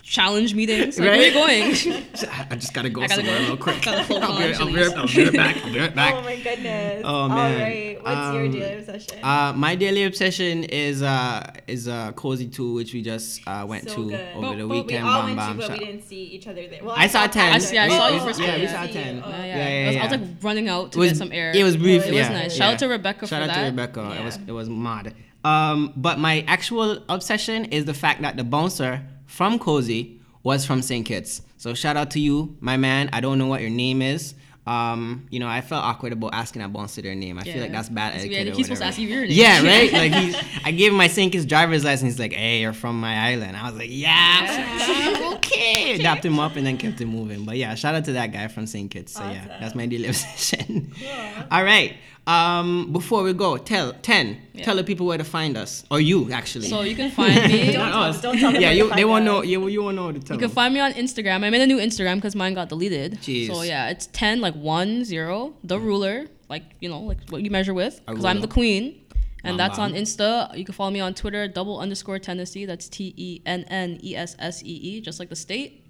challenge 0.07 0.55
meetings, 0.55 0.99
like, 1.01 1.09
Right? 1.09 1.35
where 1.35 1.45
are 1.49 1.51
you 1.51 1.83
going? 1.83 2.05
I 2.51 2.55
just 2.55 2.73
gotta 2.73 2.89
go 2.91 3.03
I 3.03 3.09
gotta 3.09 3.23
somewhere 3.25 3.39
go. 3.41 3.45
real 3.47 3.57
quick. 3.57 3.87
I'll 3.89 4.07
be, 4.07 4.15
I'll, 4.15 4.39
be, 4.39 4.55
Chili's. 4.55 4.93
I'll 4.95 5.07
be 5.09 5.25
right 5.25 5.33
back. 5.35 5.57
I'll 5.65 5.73
be 5.73 5.79
right 5.81 5.95
back. 5.95 6.15
Oh 6.17 6.23
my 6.23 6.37
goodness. 6.41 7.03
Oh, 7.05 7.29
man. 7.29 7.53
All 7.53 7.59
right. 7.61 8.03
What's 8.03 8.35
your 8.35 8.45
Um, 8.47 8.51
daily 8.53 8.75
obsession? 8.79 9.19
Uh, 9.25 9.53
my 9.57 9.75
daily 9.75 10.05
obsession 10.05 10.65
is 10.65 11.03
uh 11.03 11.51
is 11.67 11.89
uh 11.89 12.13
cozy 12.13 12.47
two, 12.47 12.73
which 12.75 12.95
we 12.95 13.03
just 13.03 13.41
uh 13.49 13.65
went 13.69 13.89
so 13.91 13.97
to 13.97 14.11
good. 14.11 14.29
over 14.37 14.41
But- 14.49 14.57
the 14.57 14.63
but 14.63 14.69
weekend. 14.69 15.05
We 15.05 15.11
all 15.11 15.23
bam 15.23 15.25
went 15.27 15.37
bam. 15.39 15.51
to, 15.53 15.57
but 15.59 15.67
Shout- 15.67 15.79
we 15.81 15.85
didn't 15.87 16.03
see 16.03 16.23
each 16.23 16.47
other 16.47 16.69
there. 16.69 16.85
Well, 16.85 16.95
I 16.97 17.07
saw 17.09 17.27
passed 17.27 17.71
10. 17.73 17.79
I, 17.79 17.87
yeah, 17.87 17.95
I 17.95 17.99
saw 17.99 18.09
you 18.09 18.17
Oh, 18.17 18.21
for 18.21 18.29
I 18.29 18.33
some. 18.33 18.45
yeah, 18.45 18.59
we 18.59 18.67
saw 18.69 18.87
10. 18.87 19.17
you. 19.17 19.23
Oh. 19.27 19.29
Yeah, 19.31 19.37
yeah. 19.45 19.47
Yeah, 19.47 19.65
I, 19.83 19.87
was, 19.87 19.95
yeah, 19.97 20.01
I 20.01 20.05
was 20.05 20.21
like 20.21 20.31
running 20.43 20.69
out 20.69 20.93
to 20.93 20.99
was 21.01 21.11
get 21.11 21.19
some 21.19 21.33
air. 21.33 21.53
It 21.55 21.65
was 21.65 21.77
brief. 21.77 22.07
It 22.07 22.15
was 22.15 22.29
nice. 22.31 22.55
Shout 22.55 22.75
out 22.75 22.79
to 22.79 22.87
Rebecca 22.89 23.27
for 23.27 23.35
that. 23.35 23.49
Shout 23.49 23.51
out 23.59 23.61
to. 23.61 23.67
Rebecca. 23.71 24.17
It 24.21 24.25
was 24.25 24.39
it 24.47 24.53
was 24.53 24.69
mad. 24.71 25.15
Um, 25.45 25.93
but 25.97 26.19
my 26.19 26.45
actual 26.49 27.03
obsession 27.09 27.67
is 27.67 27.85
the 27.85 27.95
fact 27.95 28.23
that 28.23 28.37
the 28.37 28.45
bouncer 28.45 29.03
from 29.27 29.59
Cozy 29.59 30.21
was 30.43 30.65
from 30.65 30.83
St. 30.83 31.05
Kitts. 31.05 31.43
So 31.57 31.75
shout 31.75 31.97
out 31.97 32.11
to 32.13 32.21
you, 32.21 32.57
my 32.61 32.77
man. 32.77 33.11
I 33.13 33.21
don't 33.21 33.39
know 33.39 33.47
what 33.47 33.61
your 33.61 33.71
name 33.71 34.03
is. 34.03 34.35
Um, 34.67 35.27
you 35.31 35.39
know, 35.39 35.47
I 35.47 35.61
felt 35.61 35.85
awkward 35.85 36.13
about 36.13 36.35
asking 36.35 36.63
a 36.63 36.69
bouncer 36.69 37.01
their 37.01 37.15
name. 37.15 37.39
I 37.39 37.43
feel 37.45 37.61
like 37.61 37.71
that's 37.71 37.89
bad 37.89 38.15
etiquette. 38.17 38.49
or 38.49 38.53
He's 38.53 38.67
supposed 38.67 38.83
to 38.83 38.87
ask 38.89 38.99
you 38.99 39.07
your 39.07 39.21
name. 39.23 39.31
Yeah, 39.31 39.63
right. 39.65 39.93
Like 39.93 40.13
he's, 40.13 40.37
I 40.65 40.73
gave 40.73 40.91
him 40.91 40.99
my 40.99 41.07
St. 41.07 41.31
Kitts 41.31 41.45
driver's 41.45 41.85
license. 41.85 42.15
He's 42.15 42.19
like, 42.19 42.33
"Hey, 42.33 42.61
you're 42.63 42.73
from 42.73 43.01
my 43.01 43.31
island." 43.31 43.57
I 43.57 43.71
was 43.71 43.79
like, 43.79 43.91
"Yeah, 43.93 45.36
okay." 45.57 45.99
Dapped 46.03 46.25
him 46.25 46.39
up 46.39 46.57
and 46.57 46.67
then 46.67 46.77
kept 46.79 47.01
it 47.01 47.07
moving. 47.07 47.45
But 47.45 47.57
yeah, 47.57 47.75
shout 47.75 47.95
out 47.95 48.05
to 48.07 48.13
that 48.13 48.33
guy 48.33 48.49
from 48.49 48.67
St. 48.67 48.91
Kitts. 48.91 49.13
So 49.13 49.23
yeah, 49.23 49.59
that's 49.61 49.75
my 49.75 49.87
daily 49.87 50.09
obsession. 50.13 50.93
All 51.51 51.65
right. 51.65 51.95
Um, 52.27 52.93
before 52.93 53.23
we 53.23 53.33
go, 53.35 53.57
tell 53.57 53.93
ten. 53.93 54.39
Tell 54.63 54.75
the 54.77 54.83
people 54.85 55.07
where 55.07 55.17
to 55.19 55.23
find 55.25 55.57
us, 55.57 55.85
or 55.93 56.01
you 56.01 56.33
actually. 56.33 56.67
So 56.69 56.81
you 56.83 56.97
can 56.97 57.11
find 57.13 57.35
me. 57.47 57.73
Don't 57.73 57.89
tell- 57.91 58.03
us. 58.03 58.21
don't 58.21 58.37
tell 58.39 58.51
them 58.53 58.61
yeah, 58.61 58.73
you, 58.73 58.93
they 58.95 59.05
won't 59.05 59.23
us. 59.23 59.27
know. 59.27 59.43
You, 59.43 59.69
you 59.69 59.83
won't 59.83 59.95
know 59.97 60.11
to 60.11 60.19
tell 60.19 60.35
You 60.35 60.41
can 60.41 60.49
them. 60.49 60.55
find 60.55 60.75
me 60.75 60.81
on 60.81 60.93
Instagram. 60.95 61.45
I 61.45 61.51
made 61.51 61.61
a 61.63 61.67
new 61.67 61.79
Instagram 61.79 62.17
because 62.17 62.35
mine 62.35 62.55
got 62.55 62.69
deleted. 62.69 63.19
Jeez. 63.21 63.47
So 63.47 63.63
yeah, 63.63 63.91
it's 63.91 64.09
ten 64.09 64.41
like 64.41 64.55
one 64.55 65.05
zero 65.05 65.55
the 65.63 65.79
ruler 65.79 66.27
like 66.49 66.65
you 66.81 66.89
know 66.89 67.01
like 67.01 67.19
what 67.31 67.43
you 67.43 67.51
measure 67.51 67.75
with 67.75 68.01
because 68.07 68.25
I'm 68.25 68.41
the 68.41 68.49
queen, 68.49 69.01
and 69.47 69.59
that's 69.59 69.79
on. 69.79 69.93
Insta. 69.93 70.57
You 70.57 70.65
can 70.65 70.75
follow 70.75 70.91
me 70.91 71.01
on 71.01 71.15
Twitter 71.15 71.49
double 71.49 71.79
underscore 71.79 72.19
Tennessee. 72.19 72.67
That's 72.67 72.89
T 72.89 73.15
E 73.17 73.43
N 73.47 73.65
N 73.65 74.01
E 74.03 74.15
S 74.17 74.37
S 74.39 74.63
E 74.63 74.67
E 74.67 75.01
just 75.01 75.19
like 75.19 75.29
the 75.29 75.37
state. 75.37 75.86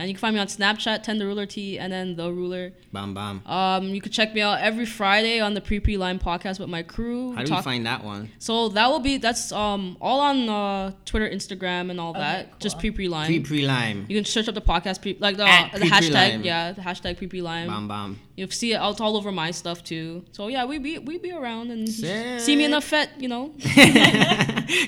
And 0.00 0.08
you 0.08 0.14
can 0.14 0.20
find 0.20 0.34
me 0.34 0.40
on 0.40 0.46
Snapchat 0.46 1.02
ten 1.02 1.18
the 1.18 1.26
ruler 1.26 1.44
T 1.44 1.78
and 1.78 1.92
then 1.92 2.16
the 2.16 2.32
ruler. 2.32 2.72
Bam, 2.90 3.12
bam. 3.12 3.42
Um, 3.44 3.88
you 3.88 4.00
can 4.00 4.10
check 4.10 4.32
me 4.32 4.40
out 4.40 4.58
every 4.60 4.86
Friday 4.86 5.40
on 5.40 5.52
the 5.52 5.60
Pre 5.60 5.78
Pre 5.78 5.98
Lime 5.98 6.18
podcast 6.18 6.58
with 6.58 6.70
my 6.70 6.82
crew. 6.82 7.34
How 7.34 7.42
do 7.42 7.48
Talk- 7.48 7.58
you 7.58 7.62
find 7.64 7.84
that 7.84 8.02
one? 8.02 8.30
so 8.38 8.70
that 8.70 8.88
will 8.90 9.00
be 9.00 9.18
that's 9.18 9.52
um 9.52 9.98
all 10.00 10.20
on 10.20 10.48
uh, 10.48 10.92
Twitter, 11.04 11.28
Instagram, 11.28 11.90
and 11.90 12.00
all 12.00 12.14
that. 12.14 12.50
cool. 12.50 12.58
Just 12.60 12.78
Pre 12.78 12.90
Pre 12.90 13.08
Lime. 13.08 13.26
Pre 13.26 13.40
pre 13.40 13.66
lime. 13.66 14.06
You 14.08 14.16
can 14.16 14.24
search 14.24 14.48
up 14.48 14.54
the 14.54 14.62
podcast, 14.62 15.02
pre- 15.02 15.18
like 15.20 15.36
the, 15.36 15.44
At 15.46 15.72
the 15.74 15.80
hashtag, 15.80 16.12
Lime. 16.32 16.42
yeah, 16.44 16.72
the 16.72 16.80
hashtag 16.80 17.18
pre 17.18 17.26
pre 17.26 17.42
lime. 17.42 17.68
Bam, 17.68 17.86
bam. 17.86 18.18
You'll 18.36 18.48
see 18.48 18.72
it 18.72 18.76
out 18.76 19.02
all 19.02 19.18
over 19.18 19.30
my 19.30 19.50
stuff 19.50 19.84
too. 19.84 20.24
So 20.32 20.48
yeah, 20.48 20.64
we 20.64 20.78
be 20.78 20.98
we 20.98 21.18
be 21.18 21.30
around 21.30 21.70
and 21.70 21.86
Sick. 21.86 22.40
see 22.40 22.56
me 22.56 22.64
in 22.64 22.72
a 22.72 22.80
fet, 22.80 23.10
you 23.18 23.28
know. 23.28 23.52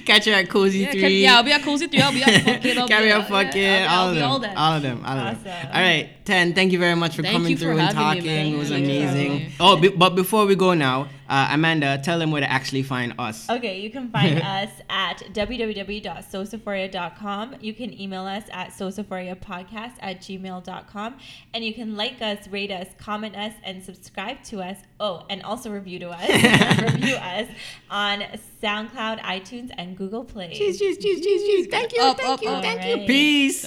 Catch 0.06 0.24
her 0.26 0.32
at 0.32 0.48
Cozy 0.48 0.80
Yeah, 0.80 0.90
Three. 0.92 1.00
can- 1.00 1.12
yeah, 1.12 1.36
I'll 1.36 1.42
be 1.42 1.52
at 1.52 1.62
Cozy 1.62 1.86
Three. 1.88 2.00
I'll 2.00 2.12
be 2.12 2.22
at 2.22 2.42
Fuck 2.44 2.64
It. 2.64 2.78
I'll 2.78 2.88
Carry 2.88 3.06
be 3.06 3.12
on, 3.12 3.20
at- 3.22 3.28
fuck 3.28 3.54
yeah, 3.54 3.84
it, 3.84 3.90
I'll 3.90 4.00
all 4.00 4.08
of 4.08 4.14
them, 4.14 4.30
all 4.30 4.38
that. 4.38 4.56
all 4.56 4.72
of 4.76 4.82
them, 4.82 4.96
all 4.98 4.98
of 4.98 5.01
them. 5.01 5.01
Awesome. 5.04 5.46
All 5.48 5.80
right, 5.80 6.10
ten. 6.24 6.54
Thank 6.54 6.72
you 6.72 6.78
very 6.78 6.94
much 6.96 7.16
for 7.16 7.22
Thank 7.22 7.32
coming 7.34 7.50
you 7.50 7.56
for 7.56 7.64
through 7.64 7.78
and 7.78 7.96
having 7.96 8.22
me, 8.24 8.28
talking. 8.28 8.54
it 8.54 8.58
was 8.58 8.70
you 8.70 8.76
amazing. 8.76 9.52
Oh, 9.60 9.76
be, 9.76 9.88
but 9.88 10.14
before 10.14 10.46
we 10.46 10.54
go 10.56 10.74
now, 10.74 11.08
uh, 11.28 11.48
Amanda, 11.52 11.98
tell 12.02 12.18
them 12.18 12.30
where 12.30 12.40
to 12.42 12.50
actually 12.50 12.82
find 12.82 13.14
us. 13.18 13.48
Okay, 13.48 13.80
you 13.80 13.90
can 13.90 14.10
find 14.10 14.40
us 14.42 14.68
at 14.90 15.18
www.sociphoria.com. 15.32 17.54
You 17.60 17.72
can 17.74 17.98
email 17.98 18.24
us 18.26 18.44
at 18.52 18.70
sociphoriapodcast 18.70 19.92
at 20.00 20.20
gmail.com. 20.20 21.16
And 21.54 21.64
you 21.64 21.72
can 21.74 21.96
like 21.96 22.20
us, 22.20 22.46
rate 22.48 22.70
us, 22.70 22.88
comment 22.98 23.34
us, 23.36 23.54
and 23.64 23.82
subscribe 23.82 24.42
to 24.44 24.60
us. 24.60 24.76
Oh, 25.00 25.24
and 25.30 25.42
also 25.42 25.70
review 25.70 25.98
to 26.00 26.10
us. 26.10 26.28
review 26.92 27.16
us 27.16 27.48
on 27.90 28.20
SoundCloud, 28.62 29.20
iTunes, 29.20 29.70
and 29.76 29.96
Google 29.96 30.24
Play. 30.24 30.52
Cheese, 30.52 30.78
cheese, 30.78 30.98
cheese, 30.98 31.20
cheese, 31.24 31.42
cheese. 31.42 31.66
Thank 31.68 31.94
you, 31.94 32.02
Up, 32.02 32.18
thank 32.18 32.28
up, 32.30 32.42
you, 32.42 32.48
up. 32.50 32.62
thank 32.62 32.84
you. 32.84 32.92
Alright. 32.92 33.06
Peace. 33.08 33.64